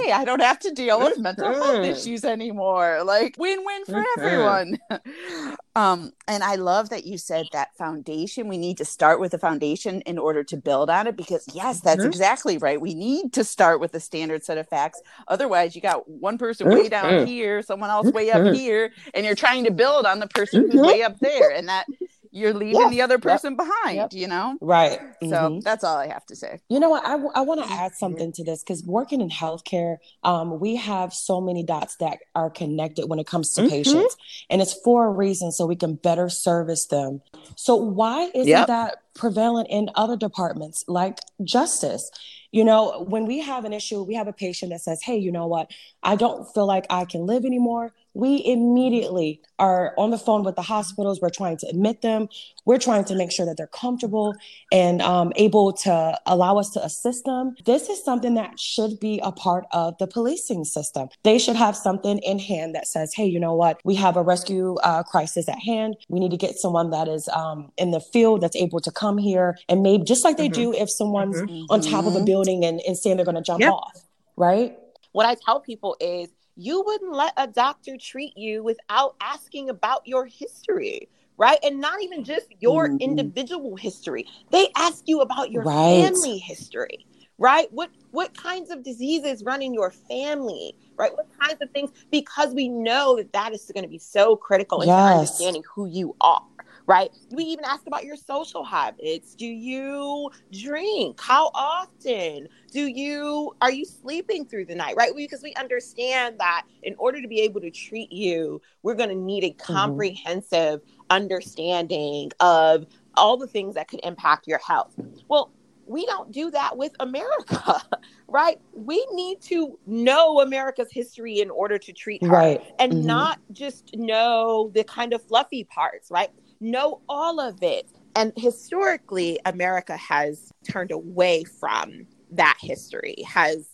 yay, 0.06 0.12
I 0.12 0.24
don't 0.24 0.42
have 0.42 0.58
to 0.60 0.70
deal 0.72 1.00
with 1.00 1.18
mental 1.18 1.52
health 1.52 1.84
issues 1.84 2.24
anymore. 2.24 3.02
Like 3.04 3.36
win-win 3.38 3.84
for 3.84 3.94
Mhm. 3.94 4.04
everyone. 4.18 4.78
um, 5.76 6.12
and 6.28 6.42
I 6.44 6.54
love 6.56 6.90
that 6.90 7.04
you 7.04 7.18
said 7.18 7.46
that 7.52 7.76
foundation. 7.76 8.48
We 8.48 8.58
need 8.58 8.78
to 8.78 8.84
start 8.84 9.20
with 9.20 9.34
a 9.34 9.38
foundation 9.38 10.00
in 10.02 10.18
order 10.18 10.44
to 10.44 10.56
build 10.56 10.88
on 10.90 11.06
it 11.06 11.16
because 11.16 11.44
yes, 11.52 11.80
that's 11.80 12.04
Mhm. 12.04 12.08
exactly 12.08 12.58
right. 12.58 12.80
We 12.80 12.94
need 12.94 13.32
to 13.34 13.44
start 13.44 13.80
with 13.80 13.94
a 13.94 14.00
standard 14.00 14.44
set 14.44 14.58
of 14.58 14.68
facts. 14.68 15.00
Otherwise, 15.28 15.74
you 15.74 15.82
got 15.82 16.08
one 16.08 16.38
person 16.38 16.68
way 16.68 16.88
down 16.88 17.12
Mhm. 17.12 17.26
here, 17.26 17.62
someone 17.62 17.90
else 17.90 18.10
way 18.12 18.30
up 18.30 18.42
Mhm. 18.42 18.54
here, 18.54 18.92
and 19.14 19.26
you're 19.26 19.34
trying 19.34 19.64
to 19.64 19.70
build 19.70 20.06
on 20.06 20.18
the 20.20 20.28
person 20.28 20.70
who's 20.70 20.80
way 20.80 21.02
up 21.02 21.18
there, 21.20 21.50
and 21.50 21.68
that 21.68 21.86
you're 22.34 22.52
leaving 22.52 22.80
Yeah. 22.80 22.88
the 22.90 23.00
other 23.00 23.18
person 23.18 23.54
behind. 23.54 23.96
Yep. 23.96 24.12
You 24.12 24.26
know. 24.26 24.56
Right. 24.60 24.98
So 25.22 25.28
Mhm. 25.28 25.62
that's 25.62 25.84
all 25.84 25.96
I 25.96 26.08
have 26.08 26.26
to 26.26 26.36
say. 26.36 26.60
You 26.68 26.80
know 26.80 26.90
what? 26.90 27.06
I, 27.06 27.14
want 27.14 27.62
to 27.64 27.70
add 27.70 27.94
something 27.94 28.32
to 28.32 28.44
this 28.44 28.62
because 28.62 28.82
working 28.84 29.20
in 29.20 29.30
healthcare, 29.30 29.98
um, 30.24 30.58
we 30.58 30.74
have 30.76 31.14
so 31.14 31.40
many 31.40 31.62
dots 31.62 31.96
that 31.96 32.18
are 32.34 32.50
connected 32.50 33.08
when 33.08 33.18
it 33.20 33.26
comes 33.26 33.52
to 33.54 33.62
Mhm. 33.62 33.68
patients, 33.68 34.16
and 34.50 34.60
it's 34.60 34.74
for 34.82 35.06
a 35.06 35.10
reason 35.10 35.52
so 35.52 35.64
we 35.64 35.76
can 35.76 35.94
better 35.94 36.28
service 36.28 36.86
them. 36.86 37.22
So 37.54 37.76
why 37.76 38.30
isn't 38.34 38.48
Yep. 38.48 38.66
that 38.66 38.98
prevalent 39.14 39.68
in 39.70 39.90
other 39.94 40.16
departments 40.16 40.84
like 40.88 41.20
justice? 41.44 42.10
You 42.50 42.64
know, 42.64 43.04
when 43.08 43.26
we 43.26 43.40
have 43.40 43.64
an 43.64 43.72
issue, 43.72 44.02
we 44.02 44.14
have 44.14 44.28
a 44.28 44.32
patient 44.32 44.70
that 44.72 44.80
says, 44.80 45.02
"Hey, 45.02 45.16
you 45.16 45.30
know 45.30 45.46
what? 45.46 45.70
I 46.02 46.16
don't 46.16 46.52
feel 46.52 46.66
like 46.66 46.86
I 46.90 47.04
can 47.04 47.26
live 47.26 47.44
anymore." 47.44 47.92
We 48.14 48.42
immediately 48.46 49.40
are 49.58 49.92
on 49.98 50.10
the 50.10 50.18
phone 50.18 50.44
with 50.44 50.54
the 50.54 50.62
hospitals. 50.62 51.20
We're 51.20 51.30
trying 51.30 51.56
to 51.58 51.66
admit 51.68 52.00
them. 52.02 52.28
We're 52.64 52.78
trying 52.78 53.04
to 53.06 53.14
make 53.16 53.32
sure 53.32 53.44
that 53.44 53.56
they're 53.56 53.66
comfortable 53.66 54.34
and 54.72 55.02
um, 55.02 55.32
able 55.36 55.72
to 55.72 56.18
allow 56.26 56.56
us 56.58 56.70
to 56.70 56.84
assist 56.84 57.24
them. 57.24 57.56
This 57.64 57.88
is 57.88 58.02
something 58.04 58.34
that 58.34 58.58
should 58.58 58.98
be 59.00 59.20
a 59.22 59.32
part 59.32 59.66
of 59.72 59.98
the 59.98 60.06
policing 60.06 60.64
system. 60.64 61.08
They 61.24 61.38
should 61.38 61.56
have 61.56 61.76
something 61.76 62.18
in 62.18 62.38
hand 62.38 62.74
that 62.76 62.86
says, 62.86 63.12
hey, 63.14 63.26
you 63.26 63.40
know 63.40 63.54
what? 63.54 63.80
We 63.84 63.96
have 63.96 64.16
a 64.16 64.22
rescue 64.22 64.76
uh, 64.76 65.02
crisis 65.02 65.48
at 65.48 65.58
hand. 65.58 65.96
We 66.08 66.20
need 66.20 66.30
to 66.30 66.36
get 66.36 66.56
someone 66.56 66.90
that 66.90 67.08
is 67.08 67.28
um, 67.28 67.72
in 67.76 67.90
the 67.90 68.00
field 68.00 68.40
that's 68.42 68.56
able 68.56 68.80
to 68.80 68.90
come 68.92 69.18
here 69.18 69.58
and 69.68 69.82
maybe 69.82 70.04
just 70.04 70.24
like 70.24 70.36
they 70.36 70.48
Mhm. 70.48 70.54
do 70.54 70.72
if 70.72 70.88
someone's 70.90 71.42
Mhm. 71.42 71.66
on 71.68 71.80
top 71.80 72.06
of 72.06 72.14
a 72.14 72.20
Mhm. 72.20 72.26
building 72.26 72.64
and, 72.64 72.80
and 72.86 72.96
saying 72.96 73.16
they're 73.16 73.24
going 73.24 73.34
to 73.34 73.42
jump 73.42 73.60
Yep. 73.60 73.72
off, 73.72 74.02
right? 74.36 74.78
What 75.12 75.26
I 75.26 75.34
tell 75.34 75.58
people 75.60 75.96
is 76.00 76.28
you 76.56 76.82
wouldn't 76.84 77.12
let 77.12 77.32
a 77.36 77.46
doctor 77.46 77.96
treat 77.96 78.36
you 78.36 78.62
without 78.62 79.16
asking 79.20 79.70
about 79.70 80.02
your 80.06 80.26
history. 80.26 81.08
Right. 81.36 81.58
And 81.64 81.80
not 81.80 82.00
even 82.00 82.22
just 82.22 82.46
your 82.60 82.90
Mhm. 82.90 83.00
individual 83.00 83.74
history. 83.74 84.24
They 84.50 84.68
ask 84.76 85.02
you 85.06 85.20
about 85.20 85.50
your 85.50 85.64
Right. 85.64 86.04
family 86.04 86.38
history. 86.38 87.06
Right? 87.38 87.66
What 87.72 87.90
what 88.12 88.32
kinds 88.36 88.70
of 88.70 88.84
diseases 88.84 89.42
run 89.42 89.60
in 89.60 89.74
your 89.74 89.90
family? 89.90 90.76
Right? 90.96 91.10
What 91.12 91.28
kinds 91.40 91.60
of 91.60 91.68
things? 91.72 91.90
Because 92.12 92.54
we 92.54 92.68
know 92.68 93.16
that 93.16 93.32
that 93.32 93.52
is 93.52 93.68
going 93.74 93.82
to 93.82 93.90
be 93.90 93.98
so 93.98 94.36
critical 94.36 94.84
Yes. 94.84 95.12
understanding 95.12 95.64
who 95.74 95.86
you 95.86 96.14
are. 96.20 96.40
Right? 96.86 97.10
We 97.30 97.44
even 97.44 97.64
ask 97.64 97.86
about 97.86 98.04
your 98.04 98.16
social 98.16 98.62
habits. 98.62 99.34
Do 99.34 99.46
you 99.46 100.30
drink? 100.52 101.18
How 101.20 101.50
often? 101.54 102.48
Do 102.72 102.86
you 102.86 103.52
are 103.62 103.72
you 103.72 103.86
sleeping 103.86 104.46
through 104.46 104.66
the 104.66 104.74
night? 104.74 104.94
Right? 104.96 105.12
Because 105.16 105.42
we 105.42 105.54
understand 105.54 106.40
that 106.40 106.64
in 106.82 106.94
order 106.98 107.22
to 107.22 107.28
be 107.28 107.40
able 107.40 107.60
to 107.62 107.70
treat 107.70 108.12
you, 108.12 108.60
we're 108.82 108.94
going 108.96 109.08
to 109.08 109.14
need 109.14 109.44
a 109.44 109.52
comprehensive 109.52 110.80
understanding 111.10 112.30
of 112.40 112.86
all 113.14 113.36
the 113.38 113.46
things 113.46 113.74
that 113.76 113.88
could 113.88 114.00
impact 114.02 114.46
your 114.46 114.58
health. 114.58 114.94
Well, 115.28 115.52
we 115.86 116.06
don't 116.06 116.32
do 116.32 116.50
that 116.50 116.76
with 116.76 116.92
America, 117.00 117.82
right? 118.28 118.58
We 118.72 119.06
need 119.12 119.40
to 119.42 119.78
know 119.86 120.40
America's 120.40 120.90
history 120.90 121.40
in 121.40 121.50
order 121.50 121.78
to 121.78 121.92
treat 121.92 122.24
her 122.26 122.30
Right. 122.32 122.62
and 122.78 122.92
Mhm. 122.92 123.04
not 123.04 123.38
just 123.52 123.94
know 123.94 124.70
the 124.74 124.84
kind 124.84 125.12
of 125.12 125.22
fluffy 125.22 125.64
parts, 125.64 126.10
right? 126.10 126.30
Know 126.64 127.02
all 127.10 127.40
of 127.40 127.62
it. 127.62 127.90
And 128.16 128.32
historically, 128.38 129.38
America 129.44 129.98
has 129.98 130.50
turned 130.66 130.92
away 130.92 131.44
from 131.44 132.06
that 132.30 132.56
history, 132.58 133.16
has 133.28 133.68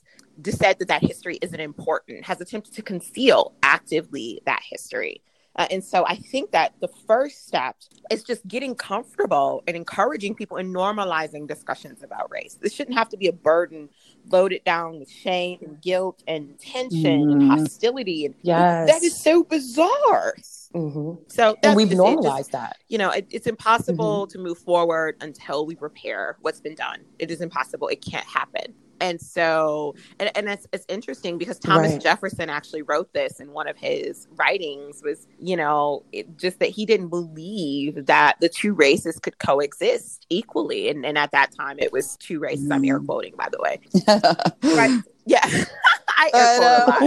said 0.44 0.80
that 0.80 0.88
that 0.88 1.00
history 1.00 1.38
isn't 1.40 1.60
important, 1.60 2.24
has 2.24 2.40
attempted 2.40 2.74
to 2.74 2.82
conceal 2.82 3.54
actively 3.62 4.42
that 4.44 4.62
history. 4.68 5.22
Uh, 5.54 5.68
and 5.70 5.84
so 5.84 6.04
I 6.04 6.16
think 6.16 6.50
that 6.50 6.74
the 6.80 6.88
first 7.06 7.46
step 7.46 7.76
is 8.10 8.24
just 8.24 8.44
getting 8.48 8.74
comfortable 8.74 9.62
and 9.68 9.76
encouraging 9.76 10.34
people 10.34 10.56
and 10.56 10.74
normalizing 10.74 11.46
discussions 11.46 12.02
about 12.02 12.28
race. 12.32 12.58
This 12.60 12.72
shouldn't 12.72 12.98
have 12.98 13.08
to 13.10 13.16
be 13.16 13.28
a 13.28 13.32
burden 13.32 13.88
loaded 14.28 14.64
down 14.64 14.98
with 14.98 15.08
shame 15.08 15.60
and 15.62 15.80
guilt 15.80 16.24
and 16.26 16.58
tension 16.58 17.30
and 17.30 17.42
Mhm. 17.42 17.48
hostility. 17.50 18.26
And 18.26 18.34
Yes. 18.42 18.88
that 18.88 19.02
is 19.04 19.16
so 19.16 19.44
bizarre. 19.44 20.34
Mhm. 20.74 21.18
So 21.30 21.56
And 21.62 21.74
we've 21.76 21.88
just 21.88 22.00
it. 22.00 22.04
Just, 22.04 22.14
normalized 22.22 22.52
that. 22.52 22.76
you 22.88 22.98
know, 22.98 23.10
it, 23.10 23.26
it's 23.30 23.46
impossible 23.46 24.26
to 24.28 24.38
move 24.38 24.58
forward 24.58 25.16
until 25.20 25.66
we 25.66 25.76
repair 25.80 26.36
what's 26.42 26.60
been 26.60 26.74
done. 26.76 27.00
It 27.18 27.30
is 27.30 27.40
impossible. 27.40 27.88
It 27.88 28.04
can't 28.04 28.26
happen. 28.26 28.74
And 29.02 29.18
so, 29.18 29.94
and, 30.18 30.30
and 30.36 30.46
it's, 30.50 30.66
it's 30.74 30.84
interesting 30.90 31.38
because 31.38 31.58
Thomas 31.58 31.92
Right. 31.92 32.02
Jefferson 32.02 32.50
actually 32.50 32.82
wrote 32.82 33.10
this 33.14 33.40
in 33.40 33.50
one 33.52 33.66
of 33.66 33.78
his 33.78 34.28
writings 34.36 35.00
was, 35.02 35.26
you 35.38 35.56
know, 35.56 36.04
it, 36.12 36.36
just 36.36 36.58
that 36.58 36.68
he 36.68 36.84
didn't 36.84 37.08
believe 37.08 38.04
that 38.06 38.36
the 38.40 38.48
two 38.50 38.74
races 38.74 39.18
could 39.18 39.38
coexist 39.38 40.26
equally. 40.28 40.90
And, 40.90 41.06
and 41.06 41.16
at 41.16 41.30
that 41.32 41.50
time, 41.52 41.78
it 41.78 41.92
was 41.92 42.16
two 42.18 42.38
races. 42.40 42.70
I'm 42.70 42.84
air 42.84 43.00
Mm. 43.00 43.06
quoting, 43.06 43.34
by 43.36 43.48
the 43.50 43.58
way. 43.60 43.80
Right. 44.76 45.00
Yeah. 45.26 45.46
I 46.20 46.30
I 46.34 46.38
air 46.38 46.58
quote 46.58 46.82
a 46.82 46.86
lot. 46.86 47.02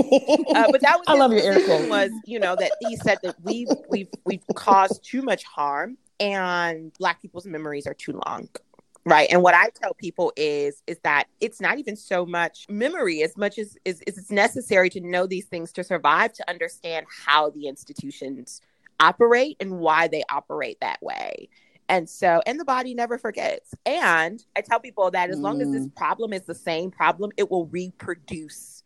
uh, 0.55 0.72
but 0.72 0.82
that 0.82 0.97
was 0.97 1.05
I 1.07 1.14
love 1.14 1.32
your 1.32 1.41
air 1.41 1.53
position 1.53 1.89
was 1.89 2.11
you 2.26 2.39
know 2.39 2.55
that 2.55 2.72
he 2.80 2.95
said 2.95 3.20
that 3.24 3.36
we've 3.43 3.70
we've 3.89 4.09
we've 4.26 4.43
caused 4.55 5.03
too 5.03 5.22
much 5.22 5.43
harm 5.43 5.97
and 6.20 6.91
black 6.99 7.22
people's 7.22 7.45
memories 7.45 7.86
are 7.88 7.93
too 7.93 8.20
long 8.26 8.49
right? 9.05 9.28
And 9.32 9.41
what 9.41 9.53
i 9.53 9.70
tell 9.70 9.93
people 9.93 10.32
is 10.38 10.82
is 10.88 10.97
that 11.03 11.26
it's 11.41 11.59
not 11.59 11.78
even 11.78 11.95
so 11.95 12.26
much 12.26 12.66
memory 12.70 13.22
as 13.22 13.36
much 13.38 13.57
as 13.57 13.78
is 13.86 14.01
it's 14.07 14.32
necessary 14.32 14.89
to 14.91 15.01
know 15.01 15.28
these 15.28 15.45
things 15.45 15.72
to 15.74 15.84
survive 15.84 16.34
to 16.34 16.49
understand 16.49 17.05
how 17.26 17.49
the 17.49 17.68
institutions 17.68 18.61
operate 18.99 19.57
and 19.59 19.80
why 19.80 20.07
they 20.07 20.24
operate 20.30 20.78
that 20.82 21.01
way. 21.01 21.49
And 21.89 22.09
so 22.09 22.41
and 22.45 22.59
the 22.59 22.66
body 22.66 22.93
never 22.93 23.18
forgets. 23.18 23.76
And 23.86 24.43
i 24.55 24.61
tell 24.61 24.80
people 24.80 25.11
that 25.11 25.30
as 25.30 25.41
long 25.41 25.61
as 25.61 25.70
this 25.72 25.88
problem 25.95 26.32
is 26.34 26.43
the 26.43 26.55
same 26.55 26.89
problem 26.89 27.32
it 27.38 27.51
will 27.51 27.68
reproduce 27.68 28.82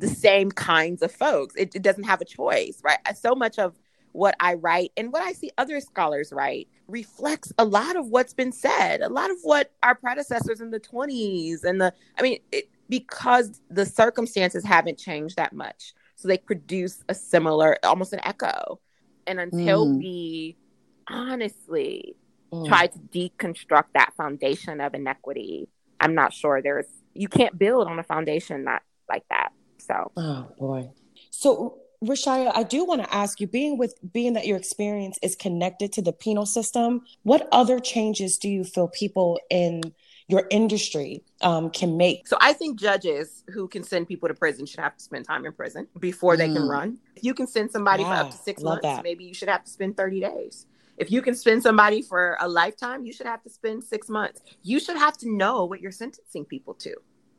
the 0.00 0.08
same 0.08 0.50
kinds 0.50 1.02
of 1.02 1.12
folks. 1.12 1.54
It, 1.56 1.74
it 1.74 1.82
doesn't 1.82 2.04
have 2.04 2.20
a 2.20 2.24
choice, 2.24 2.80
right? 2.84 2.98
So 3.16 3.34
much 3.34 3.58
of 3.58 3.74
what 4.12 4.34
I 4.40 4.54
write 4.54 4.92
and 4.96 5.12
what 5.12 5.22
I 5.22 5.32
see 5.32 5.50
other 5.58 5.80
scholars 5.80 6.32
write 6.32 6.68
reflects 6.86 7.52
a 7.58 7.64
lot 7.64 7.96
of 7.96 8.08
what's 8.08 8.34
been 8.34 8.52
said, 8.52 9.00
a 9.00 9.08
lot 9.08 9.30
of 9.30 9.36
what 9.42 9.72
our 9.82 9.94
predecessors 9.94 10.60
in 10.60 10.70
the 10.70 10.80
20s 10.80 11.64
and 11.64 11.80
the, 11.80 11.92
I 12.18 12.22
mean, 12.22 12.38
it, 12.50 12.68
because 12.88 13.60
the 13.70 13.84
circumstances 13.84 14.64
haven't 14.64 14.98
changed 14.98 15.36
that 15.36 15.52
much. 15.52 15.94
So 16.16 16.26
they 16.26 16.38
produce 16.38 17.04
a 17.08 17.14
similar, 17.14 17.76
almost 17.84 18.12
an 18.12 18.20
echo. 18.24 18.80
And 19.26 19.38
until 19.38 19.86
mm. 19.86 19.98
we 19.98 20.56
honestly 21.08 22.16
mm. 22.52 22.66
try 22.66 22.86
to 22.86 22.98
deconstruct 22.98 23.92
that 23.94 24.14
foundation 24.16 24.80
of 24.80 24.94
inequity, 24.94 25.68
I'm 26.00 26.14
not 26.14 26.32
sure 26.32 26.62
there's, 26.62 26.86
you 27.14 27.28
can't 27.28 27.58
build 27.58 27.86
on 27.88 27.98
a 27.98 28.02
foundation 28.02 28.64
not 28.64 28.82
like 29.08 29.24
that. 29.30 29.52
So, 29.88 30.12
oh 30.16 30.48
boy. 30.58 30.90
So 31.30 31.78
Ra'Shya, 32.04 32.52
I 32.54 32.62
do 32.62 32.84
want 32.84 33.02
to 33.02 33.12
ask 33.12 33.40
you, 33.40 33.48
being 33.48 33.76
with 33.76 33.94
being 34.12 34.34
that 34.34 34.46
your 34.46 34.56
experience 34.56 35.18
is 35.20 35.34
connected 35.34 35.92
to 35.94 36.02
the 36.02 36.12
penal 36.12 36.46
system, 36.46 37.02
what 37.24 37.48
other 37.50 37.80
changes 37.80 38.38
do 38.38 38.48
you 38.48 38.62
feel 38.62 38.86
people 38.86 39.40
in 39.50 39.82
your 40.28 40.46
industry 40.50 41.24
um, 41.42 41.70
can 41.70 41.96
make? 41.96 42.28
So 42.28 42.36
I 42.40 42.52
think 42.52 42.78
judges 42.78 43.42
who 43.48 43.66
can 43.66 43.82
send 43.82 44.06
people 44.06 44.28
to 44.28 44.34
prison 44.34 44.64
should 44.64 44.78
have 44.78 44.96
to 44.96 45.02
spend 45.02 45.26
time 45.26 45.44
in 45.44 45.52
prison 45.52 45.88
before 45.98 46.36
they 46.36 46.48
mm. 46.48 46.54
can 46.54 46.68
run. 46.68 46.98
If 47.16 47.24
you 47.24 47.34
can 47.34 47.48
send 47.48 47.72
somebody 47.72 48.04
yeah, 48.04 48.20
for 48.20 48.26
up 48.26 48.30
to 48.30 48.36
six 48.36 48.62
months, 48.62 48.82
that. 48.82 49.02
maybe 49.02 49.24
you 49.24 49.34
should 49.34 49.48
have 49.48 49.64
to 49.64 49.70
spend 49.70 49.96
30 49.96 50.20
days. 50.20 50.66
If 50.98 51.10
you 51.10 51.20
can 51.22 51.34
spend 51.34 51.62
somebody 51.62 52.02
for 52.02 52.36
a 52.40 52.48
lifetime, 52.48 53.06
you 53.06 53.12
should 53.12 53.26
have 53.26 53.42
to 53.42 53.50
spend 53.50 53.82
six 53.82 54.08
months. 54.08 54.42
You 54.62 54.78
should 54.78 54.96
have 54.96 55.16
to 55.18 55.30
know 55.30 55.64
what 55.64 55.80
you're 55.80 55.92
sentencing 55.92 56.44
people 56.44 56.74
to. 56.74 56.94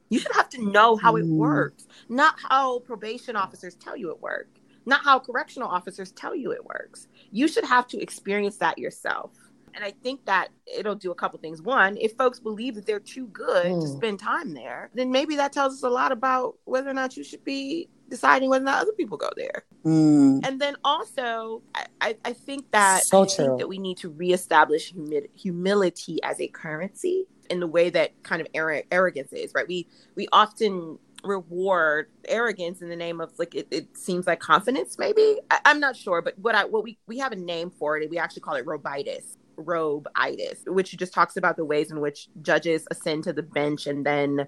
You 0.09 0.19
should 0.19 0.33
have 0.33 0.49
to 0.49 0.63
know 0.63 0.95
how 0.95 1.15
it 1.15 1.25
mm. 1.25 1.37
works, 1.37 1.87
not 2.09 2.35
how 2.49 2.79
probation 2.79 3.35
officers 3.35 3.75
tell 3.75 3.95
you 3.95 4.09
it 4.09 4.21
works, 4.21 4.59
not 4.85 5.03
how 5.03 5.19
correctional 5.19 5.69
officers 5.69 6.11
tell 6.11 6.35
you 6.35 6.51
it 6.51 6.65
works. 6.65 7.07
You 7.31 7.47
should 7.47 7.65
have 7.65 7.87
to 7.87 8.01
experience 8.01 8.57
that 8.57 8.77
yourself. 8.77 9.31
And 9.75 9.83
I 9.83 9.91
think 10.03 10.25
that 10.25 10.49
it'll 10.65 10.95
do 10.95 11.11
a 11.11 11.15
couple 11.15 11.39
things. 11.39 11.61
One, 11.61 11.95
if 11.97 12.13
folks 12.17 12.39
believe 12.39 12.75
that 12.75 12.85
they're 12.85 12.99
too 12.99 13.27
good 13.27 13.67
mm. 13.67 13.81
to 13.81 13.87
spend 13.87 14.19
time 14.19 14.53
there, 14.53 14.89
then 14.95 15.11
maybe 15.11 15.35
that 15.35 15.53
tells 15.53 15.73
us 15.75 15.83
a 15.83 15.89
lot 15.89 16.11
about 16.11 16.55
whether 16.65 16.89
or 16.89 16.93
not 16.93 17.15
you 17.15 17.23
should 17.23 17.43
be 17.43 17.87
deciding 18.09 18.49
whether 18.49 18.63
or 18.63 18.65
not 18.65 18.81
other 18.81 18.93
people 18.93 19.17
go 19.17 19.29
there. 19.37 19.63
Mm. 19.85 20.45
And 20.45 20.59
then 20.59 20.75
also, 20.83 21.61
I, 21.75 21.85
I, 22.01 22.17
I 22.25 22.33
think 22.33 22.71
that 22.71 23.03
so 23.03 23.23
I 23.23 23.27
think 23.27 23.59
that 23.59 23.69
we 23.69 23.77
need 23.77 23.97
to 23.97 24.09
reestablish 24.09 24.91
humi- 24.91 25.29
humility 25.35 26.17
as 26.23 26.41
a 26.41 26.47
currency 26.47 27.27
in 27.49 27.59
the 27.59 27.67
way 27.67 27.89
that 27.89 28.21
kind 28.23 28.41
of 28.41 28.47
arrogance 28.91 29.33
is, 29.33 29.51
right? 29.53 29.67
We 29.67 29.87
we 30.15 30.27
often 30.31 30.99
reward 31.23 32.07
arrogance 32.27 32.81
in 32.81 32.89
the 32.89 32.95
name 32.95 33.19
of 33.19 33.31
like 33.37 33.55
it, 33.55 33.67
it 33.71 33.97
seems 33.97 34.27
like 34.27 34.39
confidence 34.39 34.97
maybe? 34.97 35.39
I, 35.51 35.59
am 35.65 35.79
not 35.79 35.95
sure 35.95 36.21
but 36.21 36.37
what 36.39 36.55
i 36.55 36.63
what 36.63 36.83
we 36.83 36.97
we 37.07 37.17
have 37.17 37.31
a 37.31 37.35
name 37.35 37.71
for 37.71 37.97
it 37.97 38.09
we 38.09 38.17
actually 38.17 38.41
call 38.41 38.55
it 38.55 38.65
robitis 38.65 39.37
robe-itis 39.57 40.61
which 40.67 40.95
just 40.95 41.13
talks 41.13 41.35
about 41.35 41.57
the 41.57 41.65
ways 41.65 41.91
in 41.91 41.99
which 41.99 42.29
judges 42.41 42.87
ascend 42.91 43.25
to 43.25 43.33
the 43.33 43.43
bench 43.43 43.87
and 43.87 44.05
then 44.05 44.47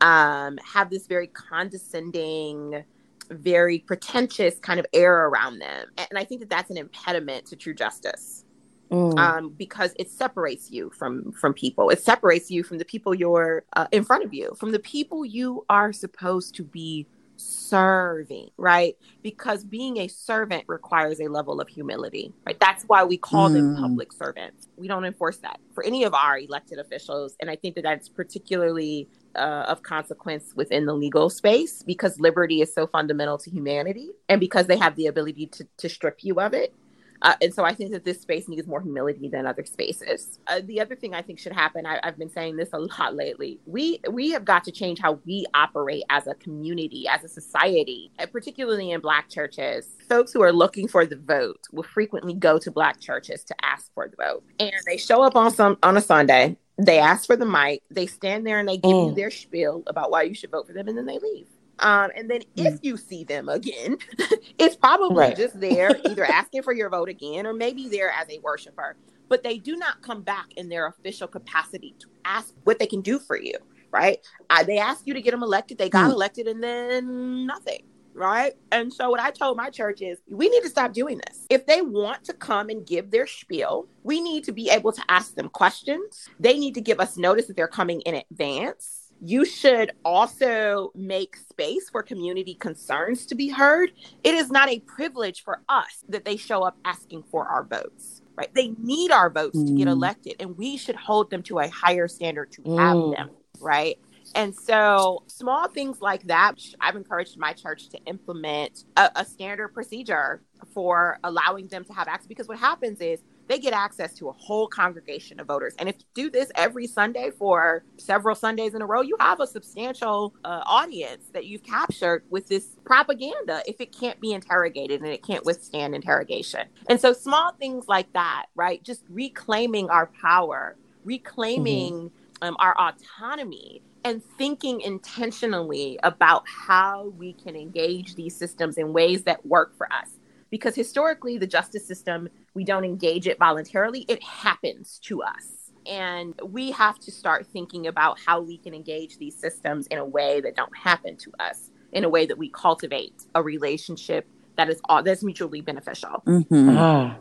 um, 0.00 0.58
have 0.58 0.90
this 0.90 1.06
very 1.06 1.26
condescending 1.26 2.84
very 3.30 3.80
pretentious 3.80 4.58
kind 4.58 4.78
of 4.78 4.86
air 4.92 5.26
around 5.26 5.58
them. 5.58 5.88
And 5.96 6.18
i 6.18 6.24
think 6.24 6.40
that 6.40 6.50
that's 6.50 6.70
an 6.70 6.76
impediment 6.76 7.46
to 7.46 7.56
true 7.56 7.74
justice 7.74 8.44
mm. 8.92 9.18
um, 9.18 9.48
because 9.50 9.94
it 9.98 10.10
separates 10.10 10.70
you 10.70 10.90
from 10.90 11.32
from 11.32 11.54
people. 11.54 11.90
It 11.90 12.02
separates 12.02 12.50
you 12.50 12.62
from 12.62 12.78
the 12.78 12.84
people 12.84 13.14
you're 13.14 13.64
uh, 13.74 13.86
in 13.90 14.04
front 14.04 14.24
of 14.24 14.32
you, 14.34 14.54
from 14.56 14.70
the 14.70 14.78
people 14.78 15.24
you 15.24 15.64
are 15.68 15.92
supposed 15.92 16.54
to 16.56 16.62
be 16.62 17.06
serving, 17.36 18.50
right? 18.56 18.96
Because 19.22 19.64
being 19.64 19.96
a 19.96 20.08
servant 20.08 20.64
requires 20.68 21.18
a 21.20 21.28
level 21.28 21.60
of 21.60 21.68
humility, 21.68 22.32
right? 22.46 22.58
That's 22.60 22.84
why 22.84 23.04
we 23.04 23.16
call 23.16 23.50
mm. 23.50 23.54
them 23.54 23.76
public 23.76 24.12
servants. 24.12 24.68
We 24.76 24.86
don't 24.86 25.04
enforce 25.04 25.38
that 25.38 25.58
for 25.74 25.82
any 25.82 26.04
of 26.04 26.14
our 26.14 26.38
elected 26.38 26.78
officials. 26.78 27.34
And 27.40 27.50
I 27.50 27.56
think 27.56 27.74
that 27.76 27.82
that's 27.82 28.08
particularly 28.08 29.08
uh, 29.34 29.64
of 29.66 29.82
consequence 29.82 30.52
within 30.54 30.84
the 30.86 30.92
legal 30.92 31.30
space 31.30 31.82
because 31.82 32.20
liberty 32.20 32.60
is 32.60 32.72
so 32.72 32.86
fundamental 32.86 33.38
to 33.38 33.50
humanity 33.50 34.10
and 34.28 34.38
because 34.38 34.66
they 34.66 34.76
have 34.76 34.94
the 34.96 35.06
ability 35.06 35.46
to, 35.46 35.66
to 35.78 35.88
strip 35.88 36.22
you 36.22 36.38
of 36.38 36.52
it 36.52 36.74
uh, 37.22 37.34
and 37.40 37.54
so 37.54 37.64
I 37.64 37.72
think 37.72 37.92
that 37.92 38.04
this 38.04 38.20
space 38.20 38.48
needs 38.48 38.66
more 38.66 38.80
humility 38.80 39.28
than 39.28 39.46
other 39.46 39.64
spaces. 39.64 40.40
Uh, 40.48 40.60
the 40.64 40.80
other 40.80 40.96
thing 40.96 41.14
I 41.14 41.22
think 41.22 41.38
should 41.38 41.52
happen, 41.52 41.86
I, 41.86 42.00
have 42.02 42.18
been 42.18 42.28
saying 42.28 42.56
this 42.56 42.70
a 42.72 42.78
lot 42.78 43.14
lately. 43.14 43.60
We 43.64 44.00
we 44.10 44.30
have 44.30 44.44
got 44.44 44.64
to 44.64 44.72
change 44.72 44.98
how 44.98 45.20
we 45.24 45.46
operate 45.54 46.02
as 46.10 46.26
a 46.26 46.34
community, 46.34 47.06
as 47.08 47.22
a 47.22 47.28
society, 47.28 48.10
and 48.18 48.30
particularly 48.30 48.90
in 48.90 49.00
Black 49.00 49.28
churches. 49.28 49.96
Folks 50.08 50.32
who 50.32 50.42
are 50.42 50.52
looking 50.52 50.88
for 50.88 51.06
the 51.06 51.16
vote 51.16 51.60
will 51.72 51.84
frequently 51.84 52.34
go 52.34 52.58
to 52.58 52.70
Black 52.70 53.00
churches 53.00 53.44
to 53.44 53.54
ask 53.64 53.92
for 53.94 54.08
the 54.08 54.16
vote, 54.16 54.42
and 54.58 54.72
they 54.86 54.96
show 54.96 55.22
up 55.22 55.36
on 55.36 55.52
some 55.52 55.78
on 55.82 55.96
a 55.96 56.00
Sunday. 56.00 56.56
They 56.78 56.98
ask 56.98 57.26
for 57.26 57.36
the 57.36 57.46
mic. 57.46 57.82
They 57.90 58.06
stand 58.06 58.46
there 58.46 58.58
and 58.58 58.68
they 58.68 58.78
give 58.78 58.90
mm. 58.90 59.10
you 59.10 59.14
their 59.14 59.30
spiel 59.30 59.84
about 59.86 60.10
why 60.10 60.22
you 60.22 60.34
should 60.34 60.50
vote 60.50 60.66
for 60.66 60.72
them, 60.72 60.88
and 60.88 60.98
then 60.98 61.06
they 61.06 61.18
leave. 61.18 61.46
Um, 61.78 62.10
and 62.16 62.30
then 62.30 62.42
if 62.56 62.74
mm. 62.74 62.78
you 62.82 62.96
see 62.96 63.24
them 63.24 63.48
again, 63.48 63.98
it's 64.58 64.76
probably 64.76 65.16
right. 65.16 65.36
just 65.36 65.58
there, 65.58 65.90
either 66.04 66.24
asking 66.24 66.62
for 66.62 66.72
your 66.72 66.88
vote 66.90 67.08
again, 67.08 67.46
or 67.46 67.52
maybe 67.52 67.88
there 67.88 68.10
as 68.10 68.28
a 68.30 68.38
worshiper. 68.40 68.96
But 69.28 69.42
they 69.42 69.58
do 69.58 69.76
not 69.76 70.02
come 70.02 70.22
back 70.22 70.52
in 70.56 70.68
their 70.68 70.86
official 70.86 71.26
capacity 71.26 71.94
to 72.00 72.08
ask 72.24 72.54
what 72.64 72.78
they 72.78 72.86
can 72.86 73.00
do 73.00 73.18
for 73.18 73.36
you, 73.36 73.54
right? 73.90 74.18
Uh, 74.50 74.62
they 74.62 74.78
asked 74.78 75.06
you 75.06 75.14
to 75.14 75.22
get 75.22 75.30
them 75.30 75.42
elected, 75.42 75.78
they 75.78 75.88
got 75.88 76.10
mm. 76.10 76.14
elected, 76.14 76.46
and 76.46 76.62
then 76.62 77.46
nothing 77.46 77.82
right? 78.14 78.52
And 78.70 78.92
so 78.92 79.10
what 79.10 79.20
I 79.20 79.30
told 79.30 79.56
my 79.56 79.70
church 79.70 80.02
is 80.02 80.18
we 80.28 80.48
need 80.48 80.62
to 80.62 80.68
stop 80.68 80.92
doing 80.92 81.20
this. 81.26 81.46
If 81.48 81.66
they 81.66 81.82
want 81.82 82.24
to 82.24 82.34
come 82.34 82.68
and 82.68 82.86
give 82.86 83.10
their 83.10 83.26
spiel, 83.26 83.88
we 84.02 84.20
need 84.20 84.44
to 84.44 84.52
be 84.52 84.70
able 84.70 84.92
to 84.92 85.02
ask 85.08 85.34
them 85.34 85.48
questions. 85.48 86.28
They 86.38 86.58
need 86.58 86.74
to 86.74 86.80
give 86.80 87.00
us 87.00 87.16
notice 87.16 87.46
that 87.46 87.56
they're 87.56 87.68
coming 87.68 88.00
in 88.02 88.22
advance 88.30 89.01
you 89.24 89.44
should 89.44 89.92
also 90.04 90.90
make 90.96 91.36
space 91.36 91.88
for 91.88 92.02
community 92.02 92.54
concerns 92.54 93.24
to 93.26 93.36
be 93.36 93.48
heard. 93.48 93.92
It 94.24 94.34
is 94.34 94.50
not 94.50 94.68
a 94.68 94.80
privilege 94.80 95.44
for 95.44 95.62
us 95.68 96.04
that 96.08 96.24
they 96.24 96.36
show 96.36 96.62
up 96.64 96.76
asking 96.84 97.22
for 97.30 97.46
our 97.46 97.62
votes, 97.62 98.20
right? 98.36 98.52
They 98.52 98.74
need 98.78 99.12
our 99.12 99.30
votes 99.30 99.56
mm. 99.56 99.66
to 99.68 99.72
get 99.74 99.86
mm. 99.86 99.92
elected, 99.92 100.36
and 100.40 100.58
we 100.58 100.76
should 100.76 100.96
hold 100.96 101.30
them 101.30 101.42
to 101.44 101.60
a 101.60 101.68
higher 101.68 102.08
standard 102.08 102.50
to 102.52 102.62
mm. 102.62 102.78
have 102.78 103.16
them, 103.16 103.30
right? 103.60 103.96
And 104.34 104.54
so, 104.54 105.22
small 105.26 105.68
things 105.68 106.00
like 106.00 106.24
that, 106.24 106.54
I've 106.80 106.96
encouraged 106.96 107.38
my 107.38 107.52
church 107.52 107.90
to 107.90 107.98
implement 108.06 108.84
a, 108.96 109.10
a 109.16 109.24
standard 109.24 109.68
procedure 109.68 110.42
for 110.72 111.18
allowing 111.22 111.68
them 111.68 111.84
to 111.84 111.92
have 111.92 112.08
access 112.08 112.26
because 112.26 112.48
what 112.48 112.58
happens 112.58 113.00
is 113.00 113.20
they 113.52 113.58
get 113.58 113.74
access 113.74 114.14
to 114.14 114.30
a 114.30 114.32
whole 114.32 114.66
congregation 114.66 115.38
of 115.38 115.46
voters. 115.46 115.74
And 115.78 115.86
if 115.86 115.96
you 115.98 116.04
do 116.14 116.30
this 116.30 116.50
every 116.54 116.86
Sunday 116.86 117.30
for 117.30 117.84
several 117.98 118.34
Sundays 118.34 118.72
in 118.72 118.80
a 118.80 118.86
row, 118.86 119.02
you 119.02 119.14
have 119.20 119.40
a 119.40 119.46
substantial 119.46 120.34
uh, 120.42 120.62
audience 120.64 121.26
that 121.34 121.44
you've 121.44 121.62
captured 121.62 122.24
with 122.30 122.48
this 122.48 122.76
propaganda 122.86 123.62
if 123.66 123.78
it 123.78 123.94
can't 123.94 124.18
be 124.20 124.32
interrogated 124.32 125.02
and 125.02 125.10
it 125.10 125.22
can't 125.22 125.44
withstand 125.44 125.94
interrogation. 125.94 126.66
And 126.88 126.98
so, 126.98 127.12
small 127.12 127.52
things 127.52 127.88
like 127.88 128.10
that, 128.14 128.46
right? 128.54 128.82
Just 128.82 129.02
reclaiming 129.10 129.90
our 129.90 130.10
power, 130.22 130.78
reclaiming 131.04 131.92
mm-hmm. 131.92 132.48
um, 132.48 132.56
our 132.58 132.74
autonomy 132.78 133.82
and 134.02 134.24
thinking 134.38 134.80
intentionally 134.80 135.98
about 136.02 136.44
how 136.48 137.12
we 137.18 137.34
can 137.34 137.54
engage 137.54 138.14
these 138.14 138.34
systems 138.34 138.78
in 138.78 138.94
ways 138.94 139.24
that 139.24 139.44
work 139.44 139.76
for 139.76 139.92
us 139.92 140.08
because 140.52 140.76
historically 140.76 141.38
the 141.38 141.46
justice 141.46 141.84
system 141.84 142.28
we 142.54 142.62
don't 142.62 142.84
engage 142.84 143.26
it 143.26 143.38
voluntarily. 143.38 144.04
It 144.06 144.22
happens 144.22 145.00
to 145.04 145.22
us. 145.22 145.72
And 145.86 146.38
we 146.44 146.70
have 146.70 146.98
to 147.00 147.10
start 147.10 147.46
thinking 147.46 147.88
about 147.88 148.20
how 148.20 148.40
we 148.40 148.58
can 148.58 148.72
engage 148.72 149.18
these 149.18 149.36
systems 149.36 149.88
in 149.88 149.98
a 149.98 150.04
way 150.04 150.40
that 150.42 150.54
don't 150.54 150.76
happen 150.76 151.16
to 151.16 151.32
us 151.40 151.70
in 151.92 152.04
a 152.04 152.08
way 152.08 152.26
that 152.26 152.38
we 152.38 152.50
cultivate 152.50 153.24
a 153.34 153.42
relationship 153.42 154.28
that 154.56 154.68
is 154.68 154.80
all 154.84 155.02
that's 155.02 155.24
mutually 155.24 155.62
beneficial. 155.62 156.22
Mm-hmm. 156.26 156.76
ah 156.78 157.16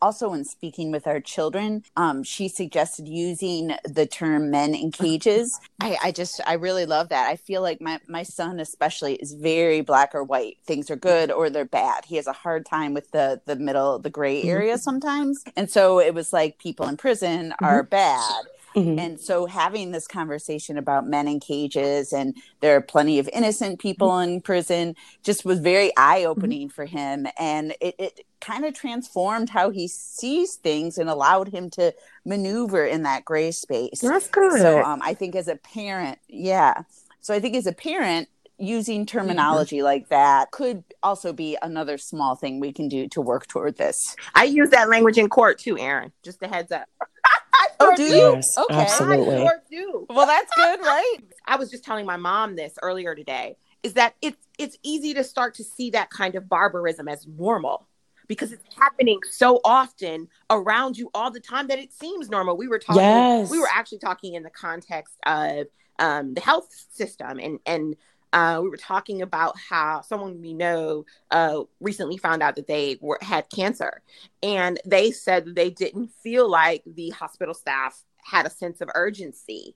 also 0.00 0.32
in 0.32 0.44
speaking 0.44 0.90
with 0.90 1.06
our 1.06 1.20
children 1.20 1.82
um, 1.96 2.22
she 2.22 2.48
suggested 2.48 3.08
using 3.08 3.74
the 3.84 4.06
term 4.06 4.50
men 4.50 4.74
in 4.74 4.90
cages. 4.90 5.58
I, 5.80 5.96
I, 6.02 6.12
just 6.12 6.40
i 6.46 6.54
really 6.54 6.86
love 6.86 7.08
that. 7.10 7.28
I 7.28 7.36
feel 7.36 7.62
like 7.62 7.80
my, 7.80 8.00
my 8.08 8.22
son 8.22 8.60
especially 8.60 9.14
is 9.16 9.34
very 9.34 9.80
black 9.80 10.14
or 10.14 10.24
white. 10.24 10.58
Things 10.64 10.90
are 10.90 10.96
good 10.96 11.30
or 11.30 11.50
they're 11.50 11.64
bad. 11.64 12.04
He 12.04 12.16
has 12.16 12.26
a 12.26 12.32
hard 12.32 12.66
time 12.66 12.94
with 12.94 13.10
the 13.10 13.40
the 13.46 13.56
middle 13.56 13.98
the 13.98 14.10
gray 14.10 14.40
mm-hmm. 14.40 14.50
area 14.50 14.78
sometimes. 14.78 15.42
And 15.56 15.70
so 15.70 16.00
it 16.00 16.14
was 16.14 16.32
like 16.32 16.58
people 16.58 16.86
in 16.88 16.96
prison 16.96 17.54
are 17.60 17.82
mm-hmm. 17.82 17.90
bad 17.90 18.44
Mm-hmm. 18.76 18.98
And 18.98 19.18
so 19.18 19.46
having 19.46 19.90
this 19.90 20.06
conversation 20.06 20.76
about 20.76 21.06
men 21.06 21.26
in 21.26 21.40
cages 21.40 22.12
and 22.12 22.36
there 22.60 22.76
are 22.76 22.82
plenty 22.82 23.18
of 23.18 23.28
innocent 23.32 23.80
people 23.80 24.10
mm-hmm. 24.10 24.34
in 24.34 24.40
prison 24.42 24.94
just 25.22 25.46
was 25.46 25.60
very 25.60 25.92
eye 25.96 26.24
opening 26.24 26.68
mm-hmm. 26.68 26.74
for 26.74 26.84
him. 26.84 27.26
And 27.38 27.72
it, 27.80 27.94
it 27.98 28.26
kind 28.40 28.66
of 28.66 28.74
transformed 28.74 29.48
how 29.48 29.70
he 29.70 29.88
sees 29.88 30.56
things 30.56 30.98
and 30.98 31.08
allowed 31.08 31.48
him 31.48 31.70
to 31.70 31.94
maneuver 32.26 32.84
in 32.84 33.02
that 33.04 33.24
gray 33.24 33.50
space. 33.50 34.00
That's 34.00 34.28
good. 34.28 34.60
So 34.60 34.82
um, 34.82 35.00
I 35.02 35.14
think 35.14 35.34
as 35.36 35.48
a 35.48 35.56
parent, 35.56 36.18
yeah. 36.28 36.82
So 37.22 37.32
I 37.32 37.40
think 37.40 37.56
as 37.56 37.66
a 37.66 37.72
parent, 37.72 38.28
using 38.58 39.04
terminology 39.04 39.82
like 39.82 40.08
that 40.08 40.50
could 40.50 40.82
also 41.02 41.32
be 41.32 41.58
another 41.60 41.98
small 41.98 42.34
thing 42.34 42.58
we 42.58 42.72
can 42.72 42.88
do 42.88 43.06
to 43.08 43.20
work 43.20 43.46
toward 43.46 43.76
this. 43.76 44.16
I 44.34 44.44
use 44.44 44.70
that 44.70 44.88
language 44.88 45.18
in 45.18 45.28
court 45.28 45.58
too, 45.58 45.78
Aaron. 45.78 46.12
Just 46.22 46.42
a 46.42 46.48
heads 46.48 46.72
up. 46.72 46.86
oh, 47.80 47.96
do 47.96 48.02
you? 48.02 48.32
Yes, 48.34 48.58
okay. 48.58 48.74
absolutely. 48.74 49.36
I 49.36 49.38
sure 49.38 49.62
do. 49.70 50.06
Well, 50.08 50.26
that's 50.26 50.50
good, 50.56 50.80
right? 50.80 51.16
I 51.46 51.56
was 51.56 51.70
just 51.70 51.84
telling 51.84 52.06
my 52.06 52.16
mom 52.16 52.56
this 52.56 52.74
earlier 52.82 53.14
today. 53.14 53.56
Is 53.82 53.92
that 53.94 54.14
it's 54.20 54.46
it's 54.58 54.76
easy 54.82 55.14
to 55.14 55.22
start 55.22 55.54
to 55.54 55.64
see 55.64 55.90
that 55.90 56.10
kind 56.10 56.34
of 56.34 56.48
barbarism 56.48 57.08
as 57.08 57.26
normal 57.26 57.86
because 58.26 58.52
it's 58.52 58.64
happening 58.76 59.20
so 59.30 59.60
often 59.64 60.28
around 60.50 60.96
you 60.96 61.10
all 61.14 61.30
the 61.30 61.40
time 61.40 61.68
that 61.68 61.78
it 61.78 61.92
seems 61.92 62.28
normal. 62.28 62.56
We 62.56 62.68
were 62.68 62.78
talking. 62.78 63.02
Yes. 63.02 63.50
We 63.50 63.58
were 63.58 63.68
actually 63.72 63.98
talking 63.98 64.34
in 64.34 64.42
the 64.42 64.50
context 64.50 65.14
of 65.24 65.66
um, 65.98 66.34
the 66.34 66.40
health 66.40 66.68
system 66.90 67.38
and 67.38 67.58
and 67.66 67.96
uh, 68.36 68.60
we 68.62 68.68
were 68.68 68.76
talking 68.76 69.22
about 69.22 69.56
how 69.58 70.02
someone 70.02 70.38
we 70.42 70.52
know 70.52 71.06
uh, 71.30 71.62
recently 71.80 72.18
found 72.18 72.42
out 72.42 72.54
that 72.54 72.66
they 72.66 72.98
were, 73.00 73.18
had 73.22 73.48
cancer, 73.48 74.02
and 74.42 74.78
they 74.84 75.10
said 75.10 75.54
they 75.54 75.70
didn't 75.70 76.08
feel 76.22 76.46
like 76.46 76.82
the 76.84 77.08
hospital 77.10 77.54
staff 77.54 78.02
had 78.22 78.44
a 78.44 78.50
sense 78.50 78.82
of 78.82 78.90
urgency 78.94 79.74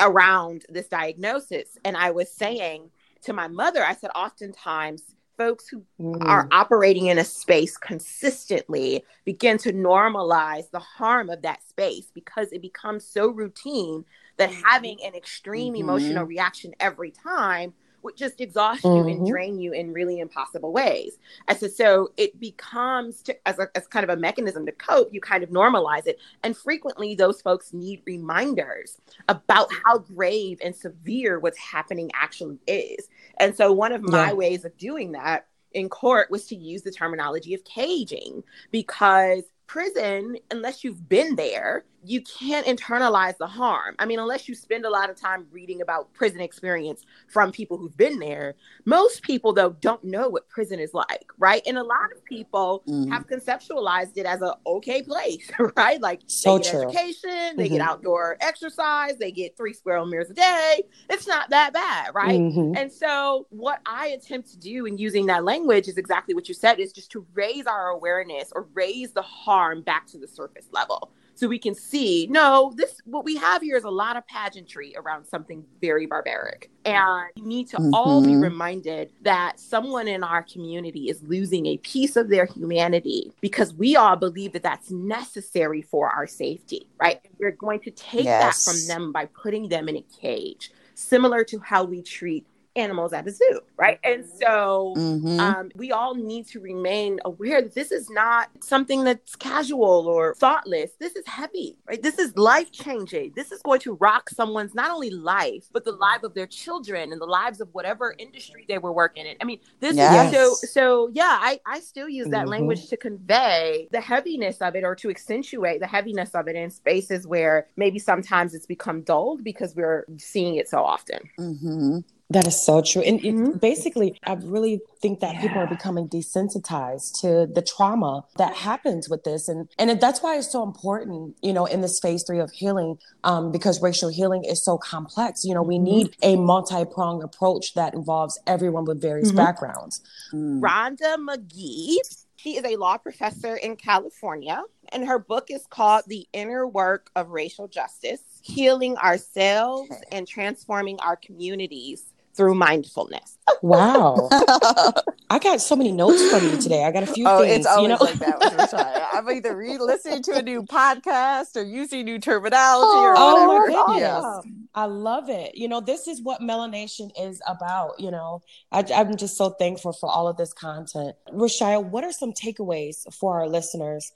around 0.00 0.64
this 0.68 0.88
diagnosis. 0.88 1.78
And 1.84 1.96
I 1.96 2.10
was 2.10 2.28
saying 2.28 2.90
to 3.22 3.32
my 3.32 3.46
mother, 3.46 3.84
I 3.84 3.94
said, 3.94 4.10
oftentimes 4.16 5.14
folks 5.38 5.68
who 5.68 5.84
Mm. 6.00 6.28
are 6.28 6.48
operating 6.50 7.06
in 7.06 7.18
a 7.18 7.24
space 7.24 7.76
consistently 7.76 9.04
begin 9.24 9.58
to 9.58 9.72
normalize 9.72 10.68
the 10.70 10.80
harm 10.80 11.30
of 11.30 11.42
that 11.42 11.62
space 11.68 12.10
because 12.12 12.52
it 12.52 12.60
becomes 12.62 13.06
so 13.06 13.28
routine 13.28 14.04
that 14.38 14.50
having 14.52 15.02
an 15.04 15.14
extreme 15.14 15.74
Mhm. 15.74 15.80
emotional 15.80 16.24
reaction 16.24 16.74
every 16.80 17.12
time 17.12 17.74
would 18.02 18.16
just 18.16 18.40
exhaust 18.40 18.84
you 18.84 19.06
and 19.06 19.22
Mhm. 19.22 19.28
drain 19.28 19.58
you 19.58 19.72
in 19.72 19.92
really 19.92 20.20
impossible 20.20 20.72
ways. 20.72 21.18
I 21.48 21.54
said, 21.54 21.72
so 21.72 22.12
it 22.16 22.38
becomes 22.40 23.22
to, 23.22 23.48
as, 23.48 23.58
a, 23.58 23.68
as 23.76 23.86
kind 23.86 24.04
of 24.04 24.10
a 24.10 24.20
mechanism 24.20 24.66
to 24.66 24.72
cope, 24.72 25.12
you 25.12 25.20
kind 25.20 25.42
of 25.42 25.50
normalize 25.50 26.06
it. 26.06 26.18
And 26.42 26.56
frequently, 26.56 27.14
those 27.14 27.40
folks 27.42 27.72
need 27.72 28.02
reminders 28.06 28.98
about 29.28 29.70
how 29.84 29.98
grave 29.98 30.58
and 30.62 30.74
severe 30.74 31.38
what's 31.38 31.58
happening 31.58 32.10
actually 32.14 32.58
is. 32.66 33.08
And 33.38 33.56
so, 33.56 33.72
one 33.72 33.92
of 33.92 34.02
my 34.02 34.28
Yeah. 34.28 34.32
ways 34.32 34.64
of 34.64 34.76
doing 34.76 35.12
that 35.12 35.46
in 35.72 35.88
court 35.88 36.30
was 36.30 36.46
to 36.48 36.56
use 36.56 36.82
the 36.82 36.90
terminology 36.90 37.54
of 37.54 37.64
caging 37.64 38.44
because 38.70 39.44
prison, 39.66 40.36
unless 40.50 40.84
you've 40.84 41.08
been 41.08 41.34
there, 41.36 41.84
you 42.04 42.22
can't 42.22 42.66
internalize 42.66 43.36
the 43.38 43.46
harm. 43.46 43.96
I 43.98 44.06
mean, 44.06 44.18
unless 44.18 44.48
you 44.48 44.54
spend 44.54 44.84
a 44.84 44.90
lot 44.90 45.10
of 45.10 45.16
time 45.20 45.46
reading 45.52 45.82
about 45.82 46.12
prison 46.14 46.40
experience 46.40 47.04
from 47.28 47.52
people 47.52 47.78
who've 47.78 47.96
been 47.96 48.18
there, 48.18 48.54
most 48.86 49.22
people, 49.22 49.52
though, 49.52 49.70
don't 49.80 50.02
know 50.04 50.28
what 50.28 50.48
prison 50.48 50.80
is 50.80 50.94
like, 50.94 51.26
right? 51.38 51.62
And 51.66 51.78
a 51.78 51.82
lot 51.82 52.12
of 52.16 52.24
people 52.24 52.84
Mhm. 52.88 53.08
have 53.10 53.26
conceptualized 53.28 54.16
it 54.16 54.26
as 54.26 54.42
a 54.42 54.56
okay 54.66 55.02
place, 55.02 55.50
right? 55.76 56.00
Like 56.00 56.22
So 56.26 56.58
they 56.58 56.64
get 56.64 56.72
true. 56.72 56.82
education, 56.82 57.56
they 57.58 57.68
get 57.68 57.80
Mhm. 57.80 57.86
outdoor 57.88 58.36
exercise, 58.40 59.16
they 59.18 59.32
get 59.32 59.56
three 59.56 59.72
squirrel 59.74 60.06
meals 60.06 60.30
a 60.30 60.34
day. 60.34 60.82
It's 61.10 61.26
not 61.28 61.50
that 61.50 61.72
bad, 61.72 62.14
right? 62.14 62.40
Mhm. 62.40 62.74
And 62.74 62.92
so, 62.92 63.46
what 63.50 63.80
I 63.86 64.08
attempt 64.08 64.50
to 64.52 64.58
do 64.58 64.86
in 64.86 64.98
using 64.98 65.26
that 65.26 65.44
language 65.44 65.88
is 65.88 65.98
exactly 65.98 66.34
what 66.34 66.48
you 66.48 66.54
said 66.54 66.80
is 66.80 66.92
just 66.92 67.10
to 67.12 67.26
raise 67.34 67.66
our 67.66 67.88
awareness 67.90 68.52
or 68.54 68.68
raise 68.74 69.12
the 69.12 69.22
harm 69.22 69.82
back 69.82 70.06
to 70.08 70.18
the 70.18 70.28
surface 70.28 70.68
level. 70.72 71.12
So 71.42 71.48
we 71.48 71.58
can 71.58 71.74
see, 71.74 72.28
no, 72.30 72.72
this 72.76 73.00
what 73.04 73.24
we 73.24 73.34
have 73.34 73.62
here 73.62 73.76
is 73.76 73.82
a 73.82 73.90
lot 73.90 74.16
of 74.16 74.24
pageantry 74.28 74.94
around 74.96 75.24
something 75.26 75.64
very 75.80 76.06
barbaric. 76.06 76.70
And 76.84 77.04
we 77.34 77.42
need 77.42 77.68
to 77.70 77.78
all 77.92 78.22
be 78.22 78.34
Mhm. 78.34 78.42
reminded 78.42 79.10
that 79.22 79.58
someone 79.58 80.06
in 80.06 80.22
our 80.22 80.44
community 80.44 81.08
is 81.08 81.20
losing 81.24 81.66
a 81.66 81.78
piece 81.78 82.14
of 82.14 82.28
their 82.28 82.46
humanity 82.46 83.32
because 83.40 83.74
we 83.74 83.96
all 83.96 84.14
believe 84.14 84.52
that 84.52 84.62
that's 84.62 84.92
necessary 84.92 85.82
for 85.82 86.10
our 86.10 86.28
safety, 86.28 86.86
right? 87.00 87.20
We're 87.40 87.50
going 87.50 87.80
to 87.80 87.90
take 87.90 88.26
Yes. 88.26 88.64
that 88.64 88.72
from 88.72 88.86
them 88.86 89.10
by 89.10 89.26
putting 89.26 89.68
them 89.68 89.88
in 89.88 89.96
a 89.96 90.02
cage, 90.20 90.70
similar 90.94 91.42
to 91.42 91.58
how 91.58 91.82
we 91.82 92.02
treat 92.02 92.46
animals 92.76 93.12
at 93.12 93.26
a 93.26 93.30
zoo, 93.30 93.60
right? 93.76 93.98
And 94.04 94.24
so 94.40 94.94
Mhm. 94.96 95.38
um, 95.40 95.70
we 95.74 95.92
all 95.92 96.14
need 96.14 96.46
to 96.48 96.60
remain 96.60 97.20
aware 97.24 97.60
that 97.62 97.74
this 97.74 97.90
is 97.92 98.08
not 98.10 98.48
something 98.62 99.04
that's 99.04 99.36
casual 99.36 100.06
or 100.08 100.34
thoughtless. 100.34 100.92
This 101.00 101.16
is 101.16 101.26
heavy, 101.26 101.76
right? 101.86 102.02
This 102.02 102.18
is 102.18 102.36
life 102.36 102.70
changing. 102.72 103.32
This 103.34 103.52
is 103.52 103.60
going 103.62 103.80
to 103.80 103.94
rock 103.94 104.30
someone's 104.30 104.74
not 104.74 104.90
only 104.90 105.10
life, 105.10 105.64
but 105.72 105.84
the 105.84 105.92
life 105.92 106.22
of 106.22 106.34
their 106.34 106.46
children 106.46 107.12
and 107.12 107.20
the 107.20 107.26
lives 107.26 107.60
of 107.60 107.68
whatever 107.72 108.14
industry 108.18 108.64
they 108.68 108.78
were 108.78 108.92
working 108.92 109.26
in. 109.26 109.36
I 109.40 109.44
mean, 109.44 109.60
this 109.80 109.96
Yes. 109.96 110.32
is 110.32 110.38
so, 110.60 110.66
so 110.66 111.10
yeah, 111.12 111.38
I, 111.40 111.60
I 111.66 111.80
still 111.80 112.08
use 112.08 112.28
that 112.30 112.46
Mhm. 112.46 112.50
language 112.50 112.88
to 112.88 112.96
convey 112.96 113.88
the 113.92 114.00
heaviness 114.00 114.62
of 114.62 114.76
it 114.76 114.84
or 114.84 114.94
to 114.96 115.10
accentuate 115.10 115.80
the 115.80 115.86
heaviness 115.86 116.34
of 116.34 116.48
it 116.48 116.56
in 116.56 116.70
spaces 116.70 117.26
where 117.26 117.68
maybe 117.76 117.98
sometimes 117.98 118.54
it's 118.54 118.66
become 118.66 119.02
dulled 119.02 119.44
because 119.44 119.74
we're 119.76 120.04
seeing 120.18 120.56
it 120.56 120.68
so 120.68 120.78
often. 120.78 121.20
Mhm. 121.38 122.04
That 122.32 122.46
is 122.46 122.64
so 122.64 122.80
true. 122.80 123.02
And 123.02 123.22
it- 123.24 123.34
Mhm. 123.34 123.60
basically, 123.60 124.18
I 124.24 124.34
really 124.34 124.80
think 125.00 125.20
that 125.20 125.40
people 125.40 125.58
are 125.58 125.66
becoming 125.66 126.08
desensitized 126.08 127.20
to 127.20 127.46
the 127.52 127.62
trauma 127.62 128.24
that 128.36 128.54
happens 128.54 129.08
with 129.08 129.24
this. 129.24 129.48
And, 129.48 129.68
and 129.78 130.00
that's 130.00 130.22
why 130.22 130.36
it's 130.38 130.50
so 130.50 130.62
important, 130.62 131.36
you 131.42 131.52
know, 131.52 131.66
in 131.66 131.80
this 131.80 132.00
phase 132.00 132.22
three 132.24 132.38
of 132.40 132.50
healing, 132.52 132.98
um, 133.24 133.52
because 133.52 133.82
racial 133.82 134.08
healing 134.08 134.44
is 134.44 134.62
so 134.62 134.78
complex. 134.78 135.44
You 135.44 135.54
know, 135.54 135.62
we 135.62 135.78
Mhm. 135.78 135.82
need 135.82 136.16
a 136.22 136.36
multi 136.36 136.84
pronged 136.84 137.22
approach 137.22 137.74
that 137.74 137.94
involves 137.94 138.38
everyone 138.46 138.84
with 138.84 139.00
various 139.00 139.32
Mhm. 139.32 139.36
backgrounds. 139.36 140.00
Mm. 140.32 140.60
Rhonda 140.60 141.16
Magee. 141.22 142.00
She 142.36 142.56
is 142.56 142.64
a 142.64 142.76
law 142.76 142.96
professor 142.96 143.54
in 143.54 143.76
California, 143.76 144.64
and 144.88 145.04
her 145.06 145.18
book 145.20 145.48
is 145.48 145.64
called 145.66 146.02
The 146.08 146.26
Inner 146.32 146.66
Work 146.66 147.08
of 147.14 147.30
Racial 147.30 147.68
Justice 147.68 148.22
Healing 148.42 148.96
Ourselves 148.96 149.90
and 150.10 150.26
Transforming 150.26 150.98
Our 150.98 151.14
Communities 151.14 152.11
Through 152.34 152.54
Mindfulness. 152.54 153.36
Wow. 153.60 154.28
I 155.30 155.38
got 155.38 155.60
so 155.60 155.76
many 155.76 155.92
notes 155.92 156.30
from 156.30 156.44
you 156.48 156.56
today. 156.60 156.84
I 156.84 156.90
got 156.90 157.02
a 157.02 157.06
few 157.06 157.26
Oh, 157.26 157.40
things. 157.42 157.58
it's 157.58 157.66
always 157.66 157.82
you 157.82 157.88
know? 157.88 157.98
like 158.00 158.14
that. 158.14 159.10
I'm 159.12 159.28
either 159.30 159.54
re-listening 159.56 160.22
to 160.24 160.32
a 160.38 160.42
new 160.42 160.62
podcast 160.62 161.56
or 161.56 161.62
using 161.62 162.04
new 162.04 162.18
terminology 162.18 162.98
or 162.98 163.14
Oh 163.16 163.46
my 163.46 163.66
goodness. 163.66 164.00
Yes. 164.00 164.54
I 164.74 164.84
love 164.86 165.28
it. 165.28 165.54
You 165.56 165.68
know, 165.68 165.80
this 165.80 166.08
is 166.08 166.22
what 166.22 166.40
melanation 166.40 167.10
is 167.20 167.40
about. 167.46 167.98
You 168.00 168.10
know, 168.10 168.40
I, 168.70 168.84
I'm 168.94 169.16
just 169.16 169.36
so 169.36 169.50
thankful 169.50 169.92
for 169.92 170.08
all 170.10 170.28
of 170.28 170.36
this 170.38 170.52
content. 170.54 171.14
Ra'Shya, 171.30 171.84
what 171.84 172.04
are 172.04 172.12
some 172.12 172.32
takeaways 172.32 173.12
for 173.14 173.40
our 173.40 173.48
listeners? 173.48 174.12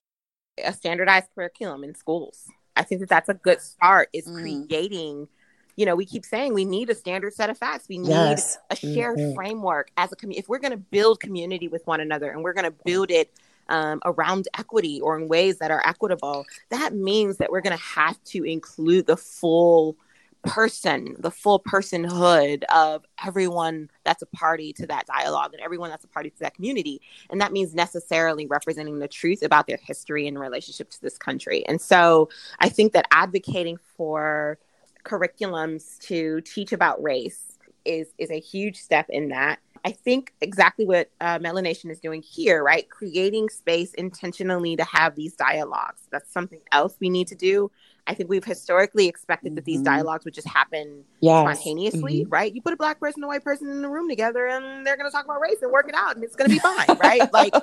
A 0.65 0.73
standardized 0.73 1.27
curriculum 1.35 1.85
in 1.85 1.95
schools. 1.95 2.45
I 2.75 2.83
think 2.83 3.01
that 3.01 3.09
that's 3.11 3.29
a 3.29 3.35
good 3.35 3.61
start, 3.61 4.09
is 4.13 4.27
Mm. 4.27 4.67
creating. 4.69 5.29
You 5.77 5.87
know, 5.87 5.95
we 5.95 6.07
keep 6.07 6.25
saying 6.25 6.55
we 6.55 6.65
need 6.65 6.91
a 6.91 6.95
standard 6.95 7.35
set 7.35 7.51
of 7.51 7.59
facts. 7.59 7.87
We 7.89 7.99
need 7.99 8.09
Yes. 8.09 8.59
a 8.71 8.77
shared 8.77 9.19
Mhm. 9.19 9.35
framework 9.35 9.91
as 9.97 10.11
a 10.11 10.17
community. 10.17 10.41
If 10.41 10.49
we're 10.49 10.59
going 10.59 10.73
to 10.73 10.77
build 10.79 11.21
community 11.21 11.69
with 11.69 11.87
one 11.87 12.01
another 12.01 12.31
and 12.31 12.43
we're 12.43 12.55
going 12.55 12.65
to 12.65 12.75
build 12.85 13.11
it 13.11 13.31
um, 13.69 14.01
around 14.05 14.47
equity 14.57 15.01
or 15.01 15.19
in 15.19 15.27
ways 15.27 15.59
that 15.59 15.73
are 15.73 15.83
equitable, 15.85 16.45
that 16.71 16.95
means 16.95 17.39
that 17.39 17.51
we're 17.51 17.61
going 17.61 17.77
to 17.77 17.83
have 17.83 18.23
to 18.23 18.45
include 18.45 19.07
the 19.07 19.17
full 19.17 19.97
person, 20.45 21.17
the 21.19 21.33
full 21.33 21.59
personhood 21.59 22.63
of 22.73 23.05
everyone 23.27 23.91
that's 24.05 24.23
a 24.23 24.27
party 24.27 24.73
to 24.73 24.87
that 24.87 25.05
dialogue 25.07 25.53
and 25.53 25.61
everyone 25.63 25.91
that's 25.91 26.05
a 26.05 26.09
party 26.09 26.31
to 26.31 26.39
that 26.39 26.55
community. 26.55 27.01
And 27.29 27.41
that 27.41 27.53
means 27.53 27.75
necessarily 27.75 28.47
representing 28.47 29.01
the 29.01 29.09
truth 29.09 29.43
about 29.43 29.67
their 29.67 29.79
history 29.83 30.29
and 30.29 30.39
relationship 30.39 30.91
to 30.91 31.03
this 31.03 31.19
country. 31.19 31.67
And 31.67 31.81
so 31.81 32.29
I 32.61 32.69
think 32.69 32.93
that 32.93 33.07
advocating 33.11 33.79
for 33.97 34.59
curriculums 35.07 35.99
to 36.01 36.41
teach 36.43 36.73
about 36.73 37.03
race 37.03 37.59
is 37.85 38.09
is 38.19 38.31
a 38.31 38.41
huge 38.41 38.77
step 38.77 39.07
in 39.09 39.29
that. 39.29 39.59
I 39.85 39.93
think 39.93 40.33
exactly 40.41 40.85
what 40.85 41.11
uh, 41.21 41.39
Melanation 41.39 41.91
is 41.93 42.01
doing 42.01 42.21
here, 42.21 42.63
right? 42.65 42.89
Creating 42.91 43.49
space 43.49 43.95
intentionally 43.95 44.75
to 44.75 44.83
have 44.85 45.15
these 45.15 45.35
dialogues. 45.37 46.09
That's 46.11 46.33
something 46.33 46.59
else 46.73 46.97
we 47.01 47.09
need 47.09 47.29
to 47.29 47.37
do. 47.37 47.71
I 48.09 48.15
think 48.15 48.29
we've 48.29 48.45
historically 48.45 49.07
expected 49.07 49.55
that 49.55 49.65
these 49.65 49.81
Mhm. 49.83 49.85
dialogues 49.85 50.25
would 50.25 50.35
just 50.35 50.49
happen 50.49 51.05
Yes. 51.21 51.43
spontaneously, 51.43 52.27
right? 52.29 52.53
You 52.53 52.63
put 52.63 52.73
a 52.73 52.77
black 52.77 52.99
person 52.99 53.23
and 53.23 53.25
a 53.25 53.29
white 53.29 53.45
person 53.45 53.69
in 53.69 53.81
the 53.83 53.89
room 53.89 54.09
together 54.09 54.47
and 54.49 54.85
they're 54.85 54.97
going 54.97 55.09
to 55.09 55.15
talk 55.15 55.25
about 55.25 55.41
race 55.41 55.63
and 55.63 55.71
work 55.71 55.89
it 55.89 55.95
out 55.95 56.17
and 56.17 56.25
it's 56.25 56.35
going 56.35 56.51
to 56.51 56.55
be 56.55 56.59
fine, 56.59 56.99
right? 56.99 57.33
Like 57.33 57.55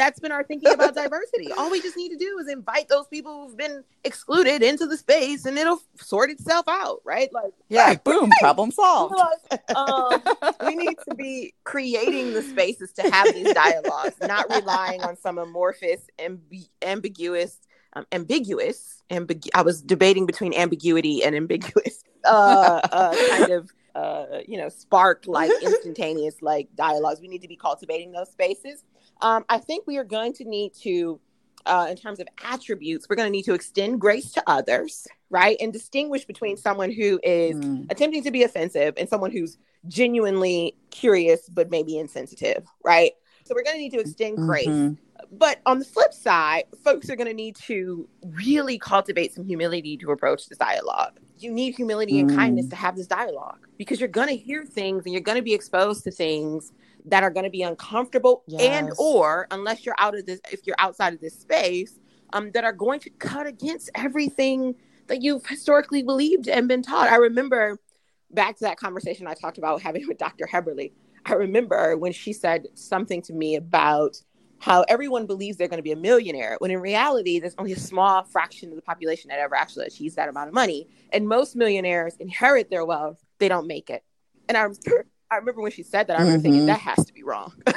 that's 0.00 0.18
been 0.18 0.32
our 0.32 0.42
thinking 0.42 0.72
about 0.72 0.94
diversity. 0.94 1.52
All 1.52 1.70
we 1.70 1.80
just 1.82 1.96
need 1.96 2.08
to 2.08 2.16
do 2.16 2.38
is 2.38 2.48
invite 2.48 2.88
those 2.88 3.06
people 3.08 3.46
who've 3.46 3.56
been 3.56 3.84
excluded 4.02 4.62
into 4.62 4.86
the 4.86 4.96
space 4.96 5.44
and 5.44 5.58
it'll 5.58 5.80
sort 5.96 6.30
itself 6.30 6.64
out, 6.68 7.00
right? 7.04 7.30
Like 7.32 7.52
Yeah, 7.68 7.94
boom, 8.04 8.30
problem 8.40 8.70
solved. 8.70 9.14
like, 9.14 9.76
um, 9.76 10.22
we 10.64 10.74
need 10.74 10.96
to 11.06 11.14
be 11.14 11.52
creating 11.64 12.32
the 12.32 12.42
spaces 12.42 12.92
to 12.92 13.02
have 13.10 13.32
these 13.34 13.52
dialogues, 13.52 14.14
not 14.22 14.48
relying 14.50 15.02
on 15.02 15.16
some 15.18 15.36
amorphous, 15.36 16.00
ambi- 16.18 16.70
ambiguous, 16.80 17.58
um, 17.92 18.06
ambiguous, 18.10 19.02
ambigu- 19.10 19.50
I 19.54 19.62
was 19.62 19.82
debating 19.82 20.24
between 20.24 20.54
ambiguity 20.54 21.22
and 21.22 21.36
ambiguous, 21.36 22.04
uh, 22.24 22.80
uh, 22.90 23.16
kind 23.28 23.50
of 23.50 23.70
uh, 23.94 24.38
you 24.46 24.56
know, 24.56 24.68
spark 24.68 25.24
like 25.26 25.50
instantaneous 25.62 26.36
like 26.42 26.68
dialogues. 26.74 27.20
We 27.20 27.28
need 27.28 27.42
to 27.42 27.48
be 27.48 27.56
cultivating 27.56 28.12
those 28.12 28.30
spaces. 28.30 28.84
Um, 29.22 29.44
I 29.48 29.58
think 29.58 29.86
we 29.86 29.98
are 29.98 30.04
going 30.04 30.32
to 30.34 30.44
need 30.44 30.72
to, 30.82 31.20
uh, 31.66 31.86
in 31.90 31.96
terms 31.96 32.20
of 32.20 32.28
attributes, 32.44 33.06
we're 33.08 33.16
going 33.16 33.26
to 33.26 33.32
need 33.32 33.44
to 33.44 33.54
extend 33.54 34.00
grace 34.00 34.32
to 34.32 34.42
others, 34.46 35.06
right, 35.28 35.56
and 35.60 35.72
distinguish 35.72 36.24
between 36.24 36.56
someone 36.56 36.90
who 36.90 37.20
is 37.22 37.56
Mm. 37.56 37.90
attempting 37.90 38.22
to 38.24 38.30
be 38.30 38.42
offensive 38.42 38.94
and 38.96 39.08
someone 39.08 39.30
who's 39.30 39.58
genuinely 39.88 40.76
curious 40.90 41.48
but 41.48 41.70
maybe 41.70 41.98
insensitive, 41.98 42.66
right? 42.84 43.12
So 43.44 43.54
we're 43.54 43.64
going 43.64 43.76
to 43.76 43.82
need 43.82 43.92
to 43.92 44.00
extend 44.00 44.36
grace 44.38 44.66
Mhm. 44.66 44.96
but 45.32 45.60
on 45.66 45.78
the 45.78 45.84
flip 45.84 46.14
side, 46.14 46.64
folks 46.82 47.10
are 47.10 47.16
going 47.16 47.28
to 47.28 47.34
need 47.34 47.54
to 47.54 48.08
really 48.22 48.78
cultivate 48.78 49.34
some 49.34 49.44
humility 49.44 49.96
to 49.98 50.10
approach 50.10 50.46
this 50.46 50.56
dialogue. 50.58 51.12
You 51.38 51.52
need 51.52 51.74
humility 51.76 52.18
and 52.18 52.28
Mm. 52.28 52.36
kindness 52.36 52.68
to 52.68 52.76
have 52.76 52.96
this 52.96 53.06
dialogue 53.06 53.58
because 53.76 54.00
you're 54.00 54.08
going 54.08 54.28
to 54.28 54.36
hear 54.36 54.64
things 54.64 55.04
and 55.04 55.12
you're 55.12 55.20
going 55.22 55.36
to 55.36 55.42
be 55.42 55.52
exposed 55.54 56.04
to 56.04 56.10
things 56.10 56.72
that 57.06 57.22
are 57.22 57.30
going 57.30 57.44
to 57.44 57.50
be 57.50 57.62
uncomfortable 57.62 58.44
and 58.58 58.90
or 58.98 59.46
unless 59.50 59.84
you're 59.84 59.94
out 59.98 60.16
of 60.16 60.26
this 60.26 60.40
if 60.52 60.66
you're 60.66 60.76
outside 60.78 61.14
of 61.14 61.20
this 61.20 61.38
space 61.38 61.98
um, 62.32 62.50
that 62.52 62.64
are 62.64 62.72
going 62.72 63.00
to 63.00 63.10
cut 63.10 63.46
against 63.46 63.90
everything 63.94 64.74
that 65.08 65.22
you've 65.22 65.44
historically 65.46 66.02
believed 66.02 66.48
and 66.48 66.68
been 66.68 66.82
taught. 66.82 67.08
I 67.08 67.16
remember 67.16 67.78
back 68.30 68.56
to 68.58 68.64
that 68.64 68.78
conversation 68.78 69.26
I 69.26 69.34
talked 69.34 69.58
about 69.58 69.82
having 69.82 70.06
with 70.08 70.18
Dr. 70.18 70.48
Heberle. 70.50 70.92
I 71.26 71.32
remember 71.34 71.96
when 71.96 72.12
she 72.12 72.32
said 72.32 72.68
something 72.74 73.20
to 73.22 73.32
me 73.32 73.56
about 73.56 74.22
how 74.60 74.82
everyone 74.88 75.26
believes 75.26 75.56
they're 75.56 75.68
going 75.68 75.78
to 75.78 75.82
be 75.82 75.92
a 75.92 75.96
millionaire 75.96 76.56
when 76.60 76.70
in 76.70 76.80
reality 76.80 77.40
there's 77.40 77.54
only 77.58 77.72
a 77.72 77.78
small 77.78 78.22
fraction 78.24 78.68
of 78.70 78.76
the 78.76 78.82
population 78.82 79.28
that 79.28 79.38
ever 79.38 79.54
actually 79.54 79.86
achieves 79.86 80.14
that 80.14 80.28
amount 80.28 80.48
of 80.48 80.54
money 80.54 80.86
and 81.12 81.26
most 81.26 81.56
millionaires 81.56 82.14
inherit 82.20 82.68
their 82.70 82.84
wealth 82.84 83.18
they 83.38 83.48
don't 83.48 83.66
make 83.66 83.88
it 83.88 84.04
and 84.48 84.58
i, 84.58 84.66
I 85.30 85.36
remember 85.36 85.60
when 85.62 85.72
she 85.72 85.82
said 85.82 86.06
that 86.08 86.16
i 86.16 86.22
remember 86.22 86.42
thinking 86.42 86.62
Mhm. 86.62 86.66
that 86.66 86.80
has 86.80 87.04
to 87.06 87.12
be 87.12 87.22
wrong 87.22 87.52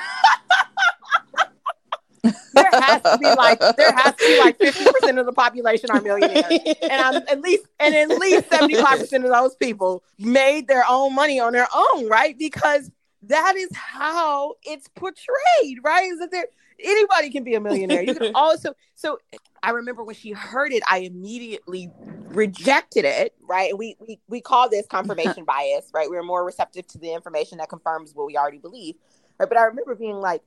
there 2.54 2.72
has 2.72 3.02
to 3.04 3.18
be 3.18 3.26
like 3.36 3.60
there 3.76 3.92
has 3.92 4.16
to 4.16 4.26
be 4.26 4.36
like 4.38 4.58
50% 4.60 5.20
of 5.20 5.26
the 5.26 5.34
population 5.34 5.90
are 5.92 6.00
millionaires 6.02 6.60
and 6.90 7.02
I'm 7.02 7.18
at 7.28 7.42
least 7.42 7.66
and 7.80 7.94
at 7.96 8.10
least 8.12 8.50
75% 8.50 9.24
of 9.26 9.32
those 9.32 9.56
people 9.56 10.04
made 10.20 10.68
their 10.68 10.84
own 10.88 11.14
money 11.16 11.40
on 11.40 11.54
their 11.54 11.68
own, 11.76 12.08
right? 12.08 12.38
Because 12.38 12.90
that 13.24 13.56
is 13.56 13.70
how 13.76 14.54
it's 14.64 14.88
portrayed, 14.90 15.80
right? 15.84 16.06
Is 16.12 16.20
that 16.20 16.32
there 16.32 16.46
anybody 16.84 17.30
can 17.30 17.44
be 17.44 17.56
a 17.56 17.60
millionaire. 17.60 18.04
You 18.04 18.16
can 18.16 18.32
also 18.36 18.74
so 18.96 19.20
I 19.62 19.72
remember 19.72 20.04
when 20.04 20.16
she 20.16 20.32
heard 20.32 20.74
it, 20.74 20.84
I 20.88 21.00
immediately 21.00 21.90
rejected 22.30 23.06
it, 23.06 23.34
right? 23.48 23.70
And 23.70 23.80
we 23.80 23.96
we 24.00 24.20
we 24.28 24.42
call 24.42 24.70
this 24.70 24.86
confirmation 24.88 25.46
bias, 25.48 25.90
right? 25.94 26.10
We're 26.10 26.24
more 26.24 26.46
receptive 26.46 26.88
to 26.88 26.98
the 26.98 27.14
information 27.14 27.58
that 27.60 27.70
confirms 27.70 28.14
what 28.14 28.28
we 28.28 28.38
already 28.38 28.60
believe. 28.60 28.96
Right. 29.40 29.50
But 29.50 29.58
I 29.58 29.64
remember 29.64 29.96
being 29.96 30.18
like, 30.18 30.42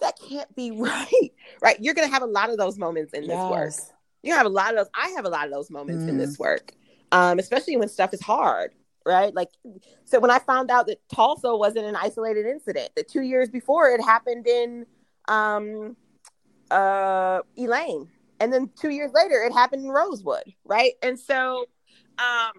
that 0.00 0.18
can't 0.28 0.54
be 0.56 0.70
right. 0.76 1.32
Right. 1.62 1.76
You're 1.80 1.94
gonna 1.94 2.08
have 2.08 2.22
a 2.22 2.26
lot 2.26 2.50
of 2.50 2.56
those 2.56 2.78
moments 2.78 3.12
in 3.12 3.26
this 3.26 3.38
work 3.50 3.74
you 4.22 4.32
have 4.32 4.46
a 4.46 4.50
lot 4.50 4.70
of 4.70 4.76
those 4.76 4.90
i 4.94 5.08
have 5.10 5.24
a 5.24 5.28
lot 5.28 5.46
of 5.46 5.52
those 5.52 5.70
moments 5.70 6.04
in 6.04 6.18
this 6.18 6.38
work 6.38 6.72
um 7.12 7.38
especially 7.38 7.76
when 7.76 7.88
stuff 7.88 8.12
is 8.12 8.20
hard 8.20 8.72
right 9.06 9.34
like 9.34 9.50
so 10.04 10.18
when 10.18 10.30
i 10.30 10.38
found 10.38 10.70
out 10.70 10.86
that 10.86 10.98
tulsa 11.12 11.54
wasn't 11.54 11.84
an 11.84 11.96
isolated 11.96 12.46
incident 12.46 12.90
that 12.96 13.08
two 13.08 13.22
years 13.22 13.48
before 13.48 13.90
it 13.90 14.00
happened 14.02 14.46
in 14.46 14.86
um 15.28 15.96
uh 16.70 17.40
elaine 17.56 18.08
and 18.40 18.52
then 18.52 18.70
two 18.80 18.90
years 18.90 19.10
later 19.14 19.42
it 19.42 19.52
happened 19.52 19.84
in 19.84 19.90
rosewood 19.90 20.42
right 20.64 20.92
and 21.02 21.18
so 21.18 21.66
um 22.18 22.52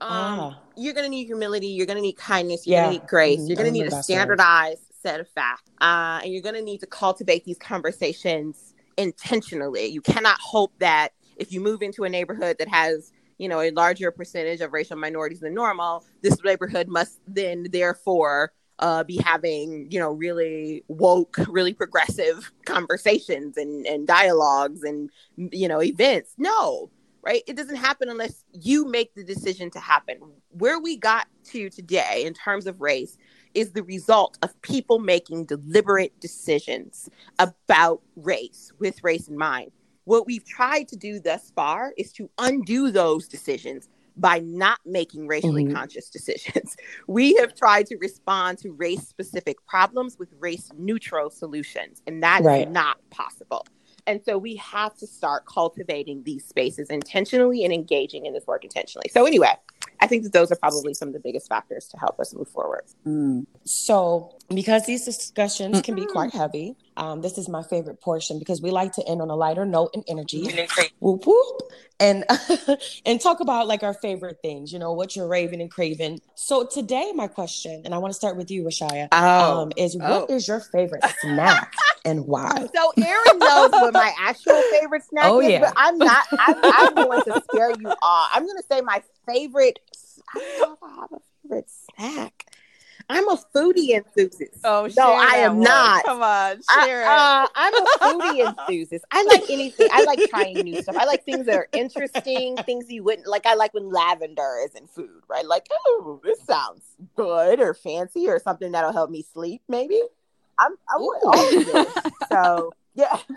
um 0.00 0.38
Ah. 0.40 0.58
you're 0.76 0.94
gonna 0.94 1.08
need 1.08 1.26
humility 1.26 1.68
you're 1.68 1.86
gonna 1.86 2.00
need 2.00 2.16
kindness 2.16 2.66
you're 2.66 2.74
Yeah. 2.74 2.82
gonna 2.86 2.94
need 2.94 3.06
grace 3.06 3.40
Mhm. 3.40 3.48
you're 3.48 3.56
gonna 3.56 3.70
need 3.70 3.86
a 3.86 4.02
standardized 4.02 4.82
set 5.02 5.20
of 5.20 5.28
facts 5.28 5.70
uh, 5.80 6.20
and 6.22 6.32
you're 6.32 6.42
gonna 6.42 6.60
need 6.62 6.78
to 6.80 6.86
cultivate 6.86 7.44
these 7.44 7.58
conversations 7.58 8.74
intentionally 8.96 9.86
you 9.86 10.00
cannot 10.00 10.38
hope 10.40 10.72
that 10.78 11.12
if 11.36 11.52
you 11.52 11.60
move 11.60 11.80
into 11.82 12.04
a 12.04 12.08
neighborhood 12.08 12.56
that 12.58 12.68
has 12.68 13.12
you 13.38 13.48
know 13.48 13.60
a 13.60 13.70
larger 13.70 14.10
percentage 14.10 14.60
of 14.60 14.72
racial 14.72 14.96
minorities 14.96 15.40
than 15.40 15.54
normal 15.54 16.04
this 16.22 16.36
neighborhood 16.44 16.86
must 16.88 17.20
then 17.26 17.66
therefore 17.70 18.52
uh, 18.80 19.04
be 19.04 19.18
having 19.18 19.86
you 19.90 19.98
know 19.98 20.10
really 20.10 20.84
woke 20.88 21.36
really 21.48 21.72
progressive 21.72 22.50
conversations 22.64 23.56
and 23.56 23.86
and 23.86 24.06
dialogues 24.06 24.82
and 24.82 25.10
you 25.36 25.68
know 25.68 25.82
events. 25.82 26.34
No 26.36 26.90
right? 27.22 27.42
It 27.46 27.56
doesn't 27.56 27.76
happen 27.76 28.08
unless 28.08 28.44
you 28.52 28.86
make 28.86 29.14
the 29.14 29.24
decision 29.24 29.70
to 29.72 29.80
happen. 29.80 30.18
Where 30.50 30.78
we 30.78 30.96
got 30.96 31.28
to 31.46 31.68
today 31.70 32.24
in 32.24 32.34
terms 32.34 32.66
of 32.66 32.80
race 32.80 33.16
is 33.54 33.72
the 33.72 33.82
result 33.82 34.38
of 34.42 34.60
people 34.62 34.98
making 34.98 35.44
deliberate 35.44 36.18
decisions 36.20 37.08
about 37.38 38.00
race 38.16 38.72
with 38.78 39.02
race 39.02 39.28
in 39.28 39.36
mind. 39.36 39.72
What 40.04 40.26
we've 40.26 40.44
tried 40.44 40.88
to 40.88 40.96
do 40.96 41.20
thus 41.20 41.52
far 41.54 41.92
is 41.96 42.12
to 42.14 42.30
undo 42.38 42.90
those 42.90 43.28
decisions 43.28 43.88
by 44.20 44.38
not 44.40 44.78
making 44.84 45.26
racially 45.26 45.64
Mhm. 45.64 45.72
conscious 45.74 46.10
decisions. 46.10 46.76
We 47.08 47.34
have 47.36 47.54
tried 47.54 47.86
to 47.86 47.96
respond 47.96 48.58
to 48.58 48.70
race 48.72 49.06
specific 49.08 49.56
problems 49.66 50.18
with 50.18 50.28
race 50.38 50.68
neutral 50.76 51.30
solutions, 51.30 52.02
and 52.06 52.22
that 52.22 52.40
is 52.40 52.46
Right. 52.46 52.70
not 52.70 52.98
possible. 53.10 53.66
And 54.06 54.22
so 54.24 54.38
we 54.38 54.56
have 54.56 54.96
to 54.98 55.06
start 55.06 55.44
cultivating 55.46 56.22
these 56.24 56.44
spaces 56.46 56.88
intentionally 56.88 57.64
and 57.64 57.72
engaging 57.72 58.26
in 58.26 58.32
this 58.32 58.46
work 58.46 58.64
intentionally. 58.64 59.08
So, 59.10 59.24
anyway, 59.26 59.54
I 60.00 60.06
think 60.06 60.22
that 60.24 60.32
those 60.32 60.50
are 60.50 60.56
probably 60.56 60.94
some 60.94 61.08
of 61.08 61.14
the 61.14 61.20
biggest 61.20 61.48
factors 61.48 61.86
to 61.88 61.98
help 61.98 62.18
us 62.18 62.34
move 62.34 62.48
forward. 62.48 62.84
Mm. 63.06 63.46
So, 63.64 64.38
because 64.54 64.84
these 64.86 65.04
discussions 65.04 65.80
can 65.82 65.94
be 65.94 66.06
quite 66.06 66.32
heavy, 66.32 66.76
um, 66.96 67.20
this 67.20 67.38
is 67.38 67.48
my 67.48 67.62
favorite 67.62 68.00
portion 68.00 68.38
because 68.38 68.60
we 68.60 68.70
like 68.70 68.92
to 68.92 69.08
end 69.08 69.22
on 69.22 69.30
a 69.30 69.36
lighter 69.36 69.64
note 69.64 69.90
and 69.94 70.04
energy. 70.08 70.48
whoop 70.98 71.24
whoop, 71.26 71.62
and 71.98 72.24
and 73.06 73.20
talk 73.20 73.40
about 73.40 73.68
like 73.68 73.82
our 73.82 73.94
favorite 73.94 74.38
things. 74.42 74.72
You 74.72 74.78
know 74.78 74.92
what 74.92 75.14
you're 75.14 75.28
raving 75.28 75.60
and 75.60 75.70
craving. 75.70 76.20
So 76.34 76.66
today, 76.66 77.12
my 77.14 77.28
question, 77.28 77.82
and 77.84 77.94
I 77.94 77.98
want 77.98 78.12
to 78.12 78.16
start 78.16 78.36
with 78.36 78.50
you, 78.50 78.64
Ra'Shya, 78.64 79.08
Oh, 79.12 79.62
um, 79.62 79.72
is 79.76 79.96
what 79.96 80.10
Oh. 80.10 80.26
is 80.34 80.48
your 80.48 80.60
favorite 80.60 81.04
snack 81.20 81.72
and 82.04 82.26
why? 82.26 82.66
So 82.74 82.92
Erin 82.96 83.38
knows 83.38 83.70
what 83.72 83.94
my 83.94 84.12
actual 84.18 84.60
favorite 84.72 85.04
snack 85.04 85.26
Oh, 85.26 85.40
is, 85.40 85.50
yeah. 85.50 85.60
but 85.60 85.72
I'm 85.76 85.98
not. 85.98 86.24
I'm, 86.38 86.54
I'm 86.62 86.94
going 86.94 87.22
to 87.22 87.40
scare 87.42 87.70
you 87.78 87.88
off. 88.02 88.30
I'm 88.32 88.44
going 88.44 88.56
to 88.56 88.64
say 88.70 88.80
my 88.80 89.02
favorite. 89.28 89.78
I 90.34 90.38
don't 90.38 90.58
know 90.58 90.72
if 90.74 90.82
I 90.82 91.00
have 91.00 91.12
a 91.12 91.18
favorite 91.42 91.70
snack. 91.96 92.46
I'm 93.10 93.28
a 93.28 93.36
foodie 93.54 93.90
enthusiast. 93.90 94.60
Oh, 94.64 94.88
no, 94.96 95.12
I 95.12 95.36
am 95.38 95.56
one. 95.56 95.64
not. 95.64 96.04
Come 96.04 96.22
on, 96.22 96.60
I, 96.68 96.86
share 96.86 97.02
it. 97.02 97.08
uh, 97.08 97.46
I'm 97.54 97.74
a 97.74 97.86
foodie 97.98 98.48
enthusiast. 98.68 99.04
I 99.10 99.24
like 99.24 99.50
anything. 99.50 99.88
I 99.92 100.04
like 100.04 100.20
trying 100.30 100.54
new 100.60 100.80
stuff. 100.80 100.96
I 100.96 101.04
like 101.04 101.24
things 101.24 101.46
that 101.46 101.56
are 101.56 101.68
interesting, 101.72 102.56
things 102.58 102.86
you 102.88 103.02
wouldn't 103.02 103.26
like. 103.26 103.46
I 103.46 103.54
like 103.54 103.74
when 103.74 103.90
lavender 103.90 104.58
is 104.64 104.74
in 104.74 104.86
food, 104.86 105.22
right? 105.28 105.46
Like, 105.46 105.66
oh, 105.86 106.20
this 106.22 106.40
sounds 106.44 106.82
good 107.16 107.60
or 107.60 107.74
fancy 107.74 108.28
or 108.28 108.38
something 108.38 108.72
that'll 108.72 108.92
help 108.92 109.10
me 109.10 109.22
sleep. 109.34 109.62
Maybe 109.68 110.00
I'm. 110.58 110.72
I 110.88 110.96
want 110.96 111.22
all 111.24 111.58
of 111.58 111.66
this. 111.66 112.12
So 112.30 112.72
yeah, 112.94 113.18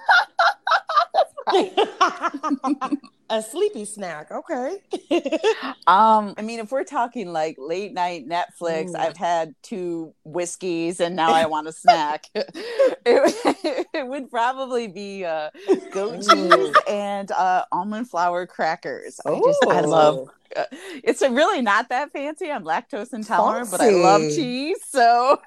that's 1.13 1.34
right. 1.51 2.97
A 3.30 3.41
sleepy 3.41 3.86
snack. 3.86 4.32
Okay. 4.32 4.80
Um, 5.86 6.34
I 6.38 6.43
mean, 6.43 6.59
if 6.59 6.71
we're 6.71 6.86
talking 6.86 7.34
like 7.34 7.57
late 7.59 7.93
night 7.93 8.26
Netflix, 8.28 8.91
Mm. 8.91 8.95
I've 8.99 9.17
had 9.17 9.53
two 9.63 10.13
whiskeys 10.24 10.99
and 11.01 11.15
now 11.15 11.32
I 11.34 11.45
want 11.45 11.67
a 11.67 11.74
snack. 11.74 12.26
it, 12.36 13.88
it 13.93 14.07
would 14.07 14.30
probably 14.32 14.88
be 14.88 15.26
uh, 15.26 15.49
goat 15.91 16.26
cheese 16.30 16.76
and 16.88 17.32
uh, 17.32 17.65
almond 17.71 18.09
flour 18.09 18.45
crackers. 18.47 19.19
I 19.26 19.39
just, 19.43 19.65
I 19.67 19.82
love. 19.82 20.30
Uh, 20.55 20.65
it's 21.03 21.21
really 21.21 21.61
not 21.61 21.89
that 21.89 22.11
fancy. 22.11 22.51
I'm 22.51 22.63
lactose 22.63 23.13
intolerant, 23.13 23.71
but 23.71 23.82
I 23.82 23.89
love 23.89 24.21
cheese. 24.21 24.78
So, 24.88 25.41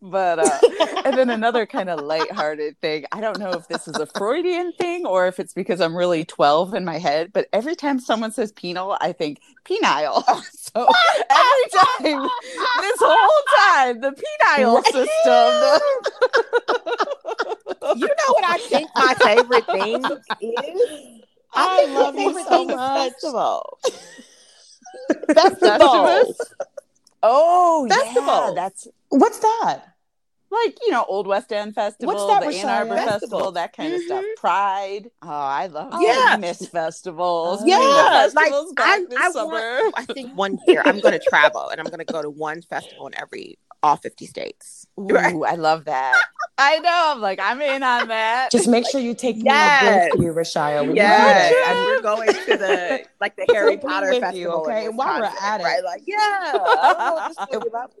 but 0.00 0.38
uh, 0.38 0.58
and 1.04 1.16
then 1.18 1.30
another 1.30 1.66
kind 1.66 1.90
of 1.90 2.00
lighthearted 2.00 2.80
thing. 2.80 3.04
I 3.12 3.20
don't 3.20 3.38
know 3.38 3.50
if 3.50 3.68
this 3.68 3.86
is 3.88 3.96
a 3.96 4.06
Freudian 4.06 4.72
thing 4.78 5.06
or 5.06 5.26
if 5.26 5.38
it's 5.38 5.52
because 5.52 5.80
I'm 5.80 5.94
really 5.96 6.11
12 6.20 6.74
in 6.74 6.84
my 6.84 6.98
head, 6.98 7.32
but 7.32 7.48
every 7.52 7.74
time 7.74 7.98
someone 7.98 8.32
says 8.32 8.52
penal, 8.52 8.96
I 9.00 9.12
think 9.12 9.40
penile. 9.64 10.22
so 10.52 10.86
every 11.30 11.68
time, 11.72 12.28
this 12.80 13.00
whole 13.00 13.42
time, 13.58 14.00
the 14.00 14.12
penile 14.12 14.82
system. 14.84 15.80
You 17.96 18.06
know 18.06 18.32
what 18.32 18.44
I 18.44 18.58
think 18.58 18.88
my 18.94 19.14
favorite 19.14 19.66
thing 19.66 20.04
is? 20.40 21.22
I 21.52 21.78
think 21.78 21.90
love 21.94 22.14
my 22.14 22.22
you 22.22 22.28
favorite 22.28 22.44
so 22.44 22.50
thing 22.50 22.70
is 22.70 22.76
much. 22.76 23.12
Festival. 23.12 23.78
Festivus? 25.28 25.34
Festival. 25.34 26.34
Oh, 27.22 27.86
yeah, 27.90 27.96
Festivals. 27.96 28.54
that's 28.54 28.88
What's 29.10 29.38
that? 29.40 29.91
Like 30.52 30.76
you 30.84 30.90
know 30.90 31.04
Old 31.08 31.26
West 31.26 31.52
End 31.52 31.74
Festival, 31.74 32.14
What's 32.14 32.26
that, 32.44 32.50
the 32.50 32.56
Ann 32.58 32.68
Arbor 32.68 32.96
Festival, 32.96 33.18
Festival. 33.38 33.52
that 33.52 33.76
kind 33.76 33.94
of 33.94 34.02
stuff. 34.02 34.24
Mhm. 34.24 34.36
Pride. 34.36 35.10
Oh, 35.22 35.28
I 35.28 35.66
love. 35.66 35.92
Yeah. 36.00 36.26
I 36.28 36.36
miss 36.36 36.66
festivals. 36.66 37.60
Oh. 37.62 37.66
Yeah, 37.66 37.76
like 37.78 38.32
festivals 38.34 38.72
back 38.74 39.00
I, 39.00 39.04
this 39.08 39.18
I 39.20 39.30
summer. 39.30 39.50
want. 39.52 39.94
I 39.96 40.04
think 40.06 40.36
one 40.36 40.58
year 40.66 40.82
I'm 40.84 41.00
going 41.00 41.12
to 41.18 41.24
travel 41.28 41.68
and 41.68 41.80
I'm 41.80 41.86
going 41.86 41.98
to 42.04 42.04
go 42.12 42.22
to 42.22 42.30
one 42.30 42.62
festival 42.62 43.06
in 43.06 43.18
every 43.18 43.58
all 43.82 43.96
50 43.96 44.26
states. 44.26 44.86
Right. 44.96 45.34
Ooh, 45.34 45.44
I 45.44 45.54
love 45.54 45.86
that. 45.86 46.22
I 46.58 46.78
know. 46.80 47.12
I'm 47.14 47.20
like, 47.22 47.40
I'm 47.42 47.60
in 47.62 47.82
on 47.82 48.08
that. 48.08 48.50
Just 48.52 48.68
make 48.68 48.86
sure 48.88 49.00
you 49.00 49.14
take 49.14 49.36
me 49.36 49.44
Yes. 49.44 50.10
with 50.14 50.22
you, 50.22 50.32
Ra'Shya. 50.34 50.80
when 50.82 50.90
you 50.90 50.96
Yes, 50.96 51.50
do 51.50 51.64
and 51.70 51.78
we're 51.78 52.02
going 52.02 52.28
to 52.28 52.56
the 52.58 53.04
like 53.20 53.34
the 53.36 53.46
Harry 53.52 53.78
Potter 53.78 54.10
festival. 54.12 54.34
you, 54.38 54.48
okay? 54.50 54.82
in 54.82 54.88
And 54.88 54.98
while 54.98 55.18
we're 55.20 55.26
at 55.40 55.60
it- 55.60 55.64
right? 55.64 55.82
Like, 55.82 56.02
yeah, 56.06 56.18
oh, 56.20 57.32
I 57.38 57.46
don't 57.50 57.52
know 57.52 57.58
what 57.60 57.68
about. 57.68 57.92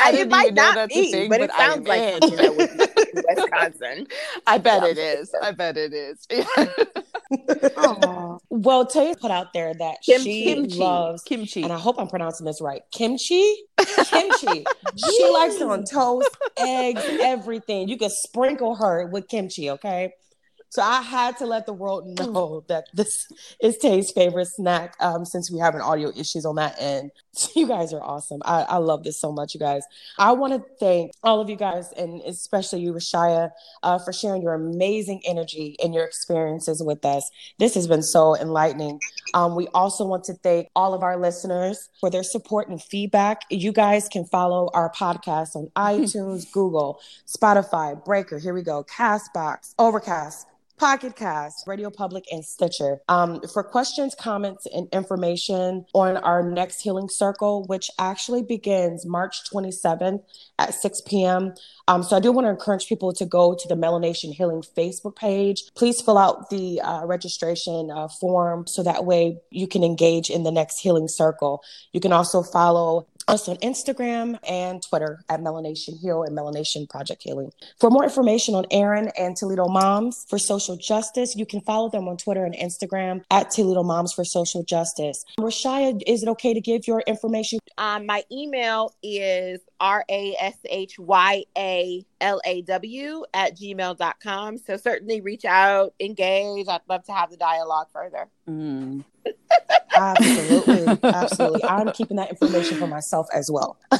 I 0.00 0.08
it 0.08 0.12
didn't 0.12 0.30
might 0.30 0.42
even 0.44 0.54
know 0.54 0.62
not 0.62 0.74
that's 0.74 0.94
be, 0.94 1.12
thing, 1.12 1.28
but 1.28 1.42
it 1.42 1.50
but 1.50 1.60
I 1.60 1.68
sounds 1.68 1.86
like 1.86 2.00
in. 2.00 2.20
something 2.22 2.36
that 2.38 2.56
would 2.56 3.14
be 3.14 3.22
Wisconsin. 3.42 4.06
I 4.46 4.58
bet 4.58 4.82
Yeah. 4.82 4.88
it 4.88 4.98
is. 4.98 5.34
I 5.42 5.50
bet 5.52 5.76
it 5.76 5.92
is. 5.92 6.26
Well, 8.48 8.86
Tay 8.86 9.14
put 9.20 9.30
out 9.30 9.52
there 9.52 9.72
that 9.74 9.96
Kim- 10.02 10.22
she 10.22 10.44
kimchi. 10.44 10.76
loves, 10.78 11.22
kimchi. 11.22 11.62
and 11.62 11.72
I 11.72 11.78
hope 11.78 11.96
I'm 11.98 12.08
pronouncing 12.08 12.46
this 12.46 12.60
right, 12.60 12.82
kimchi. 12.90 13.54
Kimchi. 14.10 14.64
she 14.96 15.30
likes 15.32 15.54
it 15.56 15.62
on 15.62 15.80
toast, 15.84 15.90
eggs, 16.58 17.02
everything. 17.04 17.88
You 17.88 17.98
can 17.98 18.10
sprinkle 18.10 18.76
her 18.76 19.06
with 19.06 19.28
kimchi, 19.28 19.70
okay? 19.70 20.12
So 20.70 20.82
I 20.82 21.02
had 21.02 21.36
to 21.38 21.46
let 21.46 21.66
the 21.66 21.72
world 21.72 22.06
know 22.06 22.64
that 22.68 22.86
this 22.94 23.26
is 23.60 23.76
Tay's 23.76 24.12
favorite 24.12 24.46
snack 24.46 24.94
um, 25.00 25.24
since 25.24 25.50
we 25.50 25.58
having 25.58 25.80
audio 25.80 26.10
issues 26.16 26.46
on 26.46 26.54
that 26.56 26.76
end. 26.78 27.10
You 27.54 27.66
guys 27.66 27.92
are 27.92 28.02
awesome. 28.02 28.40
I, 28.44 28.62
I 28.62 28.76
love 28.76 29.02
this 29.02 29.20
so 29.20 29.32
much, 29.32 29.54
you 29.54 29.60
guys. 29.60 29.82
I 30.18 30.32
want 30.32 30.52
to 30.52 30.62
thank 30.78 31.12
all 31.22 31.40
of 31.40 31.48
you 31.48 31.56
guys, 31.56 31.92
and 31.96 32.20
especially 32.22 32.80
you, 32.80 32.92
Ra'Shya, 32.92 33.50
uh, 33.82 33.98
for 33.98 34.12
sharing 34.12 34.42
your 34.42 34.54
amazing 34.54 35.22
energy 35.26 35.76
and 35.82 35.94
your 35.94 36.04
experiences 36.04 36.82
with 36.82 37.04
us. 37.04 37.30
This 37.58 37.74
has 37.74 37.86
been 37.86 38.02
so 38.02 38.36
enlightening. 38.36 39.00
Um, 39.34 39.54
we 39.54 39.68
also 39.68 40.06
want 40.06 40.24
to 40.24 40.34
thank 40.34 40.68
all 40.76 40.92
of 40.94 41.02
our 41.02 41.16
listeners 41.16 41.88
for 42.00 42.10
their 42.10 42.22
support 42.22 42.68
and 42.68 42.82
feedback. 42.82 43.42
You 43.48 43.72
guys 43.72 44.08
can 44.08 44.24
follow 44.26 44.70
our 44.74 44.90
podcast 44.92 45.56
on 45.56 45.70
iTunes, 45.76 46.50
Google, 46.50 47.00
Spotify, 47.26 48.02
Breaker. 48.04 48.38
Here 48.38 48.54
we 48.54 48.62
go. 48.62 48.84
Castbox, 48.84 49.74
Overcast. 49.78 50.46
Pocket 50.80 51.14
Cast, 51.14 51.66
Radio 51.66 51.90
Public, 51.90 52.24
and 52.32 52.42
Stitcher. 52.42 53.02
Um, 53.06 53.42
for 53.52 53.62
questions, 53.62 54.14
comments, 54.14 54.66
and 54.74 54.88
information 54.94 55.84
on 55.92 56.16
our 56.16 56.42
next 56.42 56.80
healing 56.80 57.10
circle, 57.10 57.64
which 57.66 57.90
actually 57.98 58.42
begins 58.42 59.04
March 59.04 59.42
27th 59.52 60.22
at 60.58 60.72
6 60.72 61.02
p.m. 61.02 61.52
Um, 61.86 62.02
so 62.02 62.16
I 62.16 62.20
do 62.20 62.32
want 62.32 62.46
to 62.46 62.48
encourage 62.48 62.86
people 62.86 63.12
to 63.12 63.26
go 63.26 63.54
to 63.54 63.68
the 63.68 63.74
Melanation 63.74 64.32
Healing 64.32 64.62
Facebook 64.62 65.16
page. 65.16 65.64
Please 65.74 66.00
fill 66.00 66.16
out 66.16 66.48
the 66.48 66.80
uh, 66.80 67.04
registration 67.04 67.90
uh, 67.90 68.08
form 68.08 68.66
so 68.66 68.82
that 68.82 69.04
way 69.04 69.36
you 69.50 69.68
can 69.68 69.84
engage 69.84 70.30
in 70.30 70.44
the 70.44 70.50
next 70.50 70.78
healing 70.78 71.08
circle. 71.08 71.62
You 71.92 72.00
can 72.00 72.14
also 72.14 72.42
follow 72.42 73.06
us 73.30 73.48
on 73.48 73.56
Instagram 73.58 74.38
and 74.48 74.82
Twitter 74.82 75.22
at 75.28 75.40
Melanation 75.40 75.98
Heal 76.00 76.22
and 76.22 76.36
Melanation 76.36 76.88
Project 76.88 77.22
Healing. 77.22 77.52
For 77.78 77.90
more 77.90 78.04
information 78.04 78.54
on 78.54 78.66
Aaron 78.70 79.10
and 79.16 79.36
Toledo 79.36 79.68
Moms 79.68 80.26
for 80.28 80.38
Social 80.38 80.76
Justice, 80.76 81.36
you 81.36 81.46
can 81.46 81.60
follow 81.60 81.88
them 81.88 82.08
on 82.08 82.16
Twitter 82.16 82.44
and 82.44 82.54
Instagram 82.54 83.22
at 83.30 83.50
Toledo 83.50 83.82
Moms 83.82 84.12
for 84.12 84.24
Social 84.24 84.62
Justice. 84.62 85.24
Ra'Shya, 85.38 86.02
is 86.06 86.22
it 86.22 86.28
okay 86.30 86.54
to 86.54 86.60
give 86.60 86.86
your 86.86 87.02
information? 87.06 87.60
Um, 87.78 88.06
my 88.06 88.24
email 88.30 88.94
is 89.02 89.60
r 89.80 90.04
a 90.10 90.36
s 90.38 90.56
h 90.64 90.98
y 90.98 91.44
a 91.56 92.04
l 92.20 92.40
a 92.44 92.62
w 92.62 93.24
at 93.32 93.56
gmail.com. 93.56 94.58
So 94.58 94.76
certainly 94.76 95.20
reach 95.20 95.44
out, 95.44 95.94
engage. 96.00 96.68
I'd 96.68 96.80
love 96.88 97.04
to 97.04 97.12
have 97.12 97.30
the 97.30 97.36
dialogue 97.36 97.88
further. 97.92 98.28
Mm. 98.48 99.04
Absolutely. 99.94 100.98
Absolutely. 101.02 101.64
I'm 101.64 101.92
keeping 101.92 102.16
that 102.16 102.30
information 102.30 102.78
for 102.78 102.86
myself 102.86 103.26
as 103.34 103.50
well. 103.50 103.78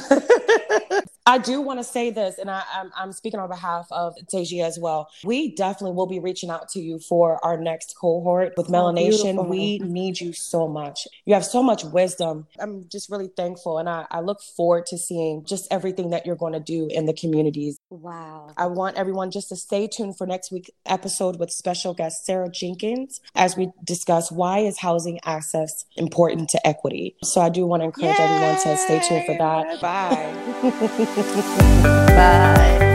I 1.31 1.37
do 1.37 1.61
want 1.61 1.79
to 1.79 1.83
say 1.85 2.09
this, 2.09 2.37
and 2.37 2.51
I, 2.51 2.61
I'm, 2.73 2.91
I'm 2.93 3.11
speaking 3.13 3.39
on 3.39 3.47
behalf 3.47 3.87
of 3.89 4.15
Teji 4.29 4.61
as 4.61 4.77
well. 4.77 5.09
We 5.23 5.55
definitely 5.55 5.95
will 5.95 6.05
be 6.05 6.19
reaching 6.19 6.49
out 6.49 6.67
to 6.71 6.81
you 6.81 6.99
for 6.99 7.39
our 7.41 7.55
next 7.55 7.95
cohort 7.95 8.51
with 8.57 8.67
oh, 8.67 8.73
Melanation. 8.73 9.21
beautiful. 9.21 9.45
we 9.45 9.79
need 9.79 10.19
you 10.19 10.33
so 10.33 10.67
much. 10.67 11.07
You 11.23 11.33
have 11.33 11.45
so 11.45 11.63
much 11.63 11.85
wisdom. 11.85 12.47
I'm 12.59 12.85
just 12.89 13.09
really 13.09 13.29
thankful, 13.29 13.77
and 13.77 13.87
I, 13.87 14.07
I 14.11 14.19
look 14.19 14.41
forward 14.41 14.87
to 14.87 14.97
seeing 14.97 15.45
just 15.45 15.69
everything 15.71 16.09
that 16.09 16.25
you're 16.25 16.35
going 16.35 16.51
to 16.51 16.59
do 16.59 16.89
in 16.91 17.05
the 17.05 17.13
communities. 17.13 17.79
Wow. 17.89 18.51
I 18.57 18.65
want 18.65 18.97
everyone 18.97 19.31
just 19.31 19.47
to 19.49 19.55
stay 19.55 19.87
tuned 19.87 20.17
for 20.17 20.27
next 20.27 20.51
week's 20.51 20.71
episode 20.85 21.39
with 21.39 21.49
special 21.49 21.93
guest 21.93 22.25
Sarah 22.25 22.49
Jenkins 22.49 23.21
as 23.35 23.55
we 23.55 23.71
discuss 23.85 24.33
why 24.33 24.59
is 24.59 24.79
housing 24.79 25.21
access 25.23 25.85
important 25.95 26.49
to 26.49 26.67
equity. 26.67 27.15
So 27.23 27.39
I 27.39 27.47
do 27.47 27.65
want 27.65 27.83
to 27.83 27.85
encourage 27.85 28.19
everyone 28.19 28.61
to 28.63 28.75
stay 28.75 28.99
tuned 29.07 29.25
for 29.25 29.37
that. 29.37 29.79
Bye. 29.79 31.17
Bye. 31.21 32.90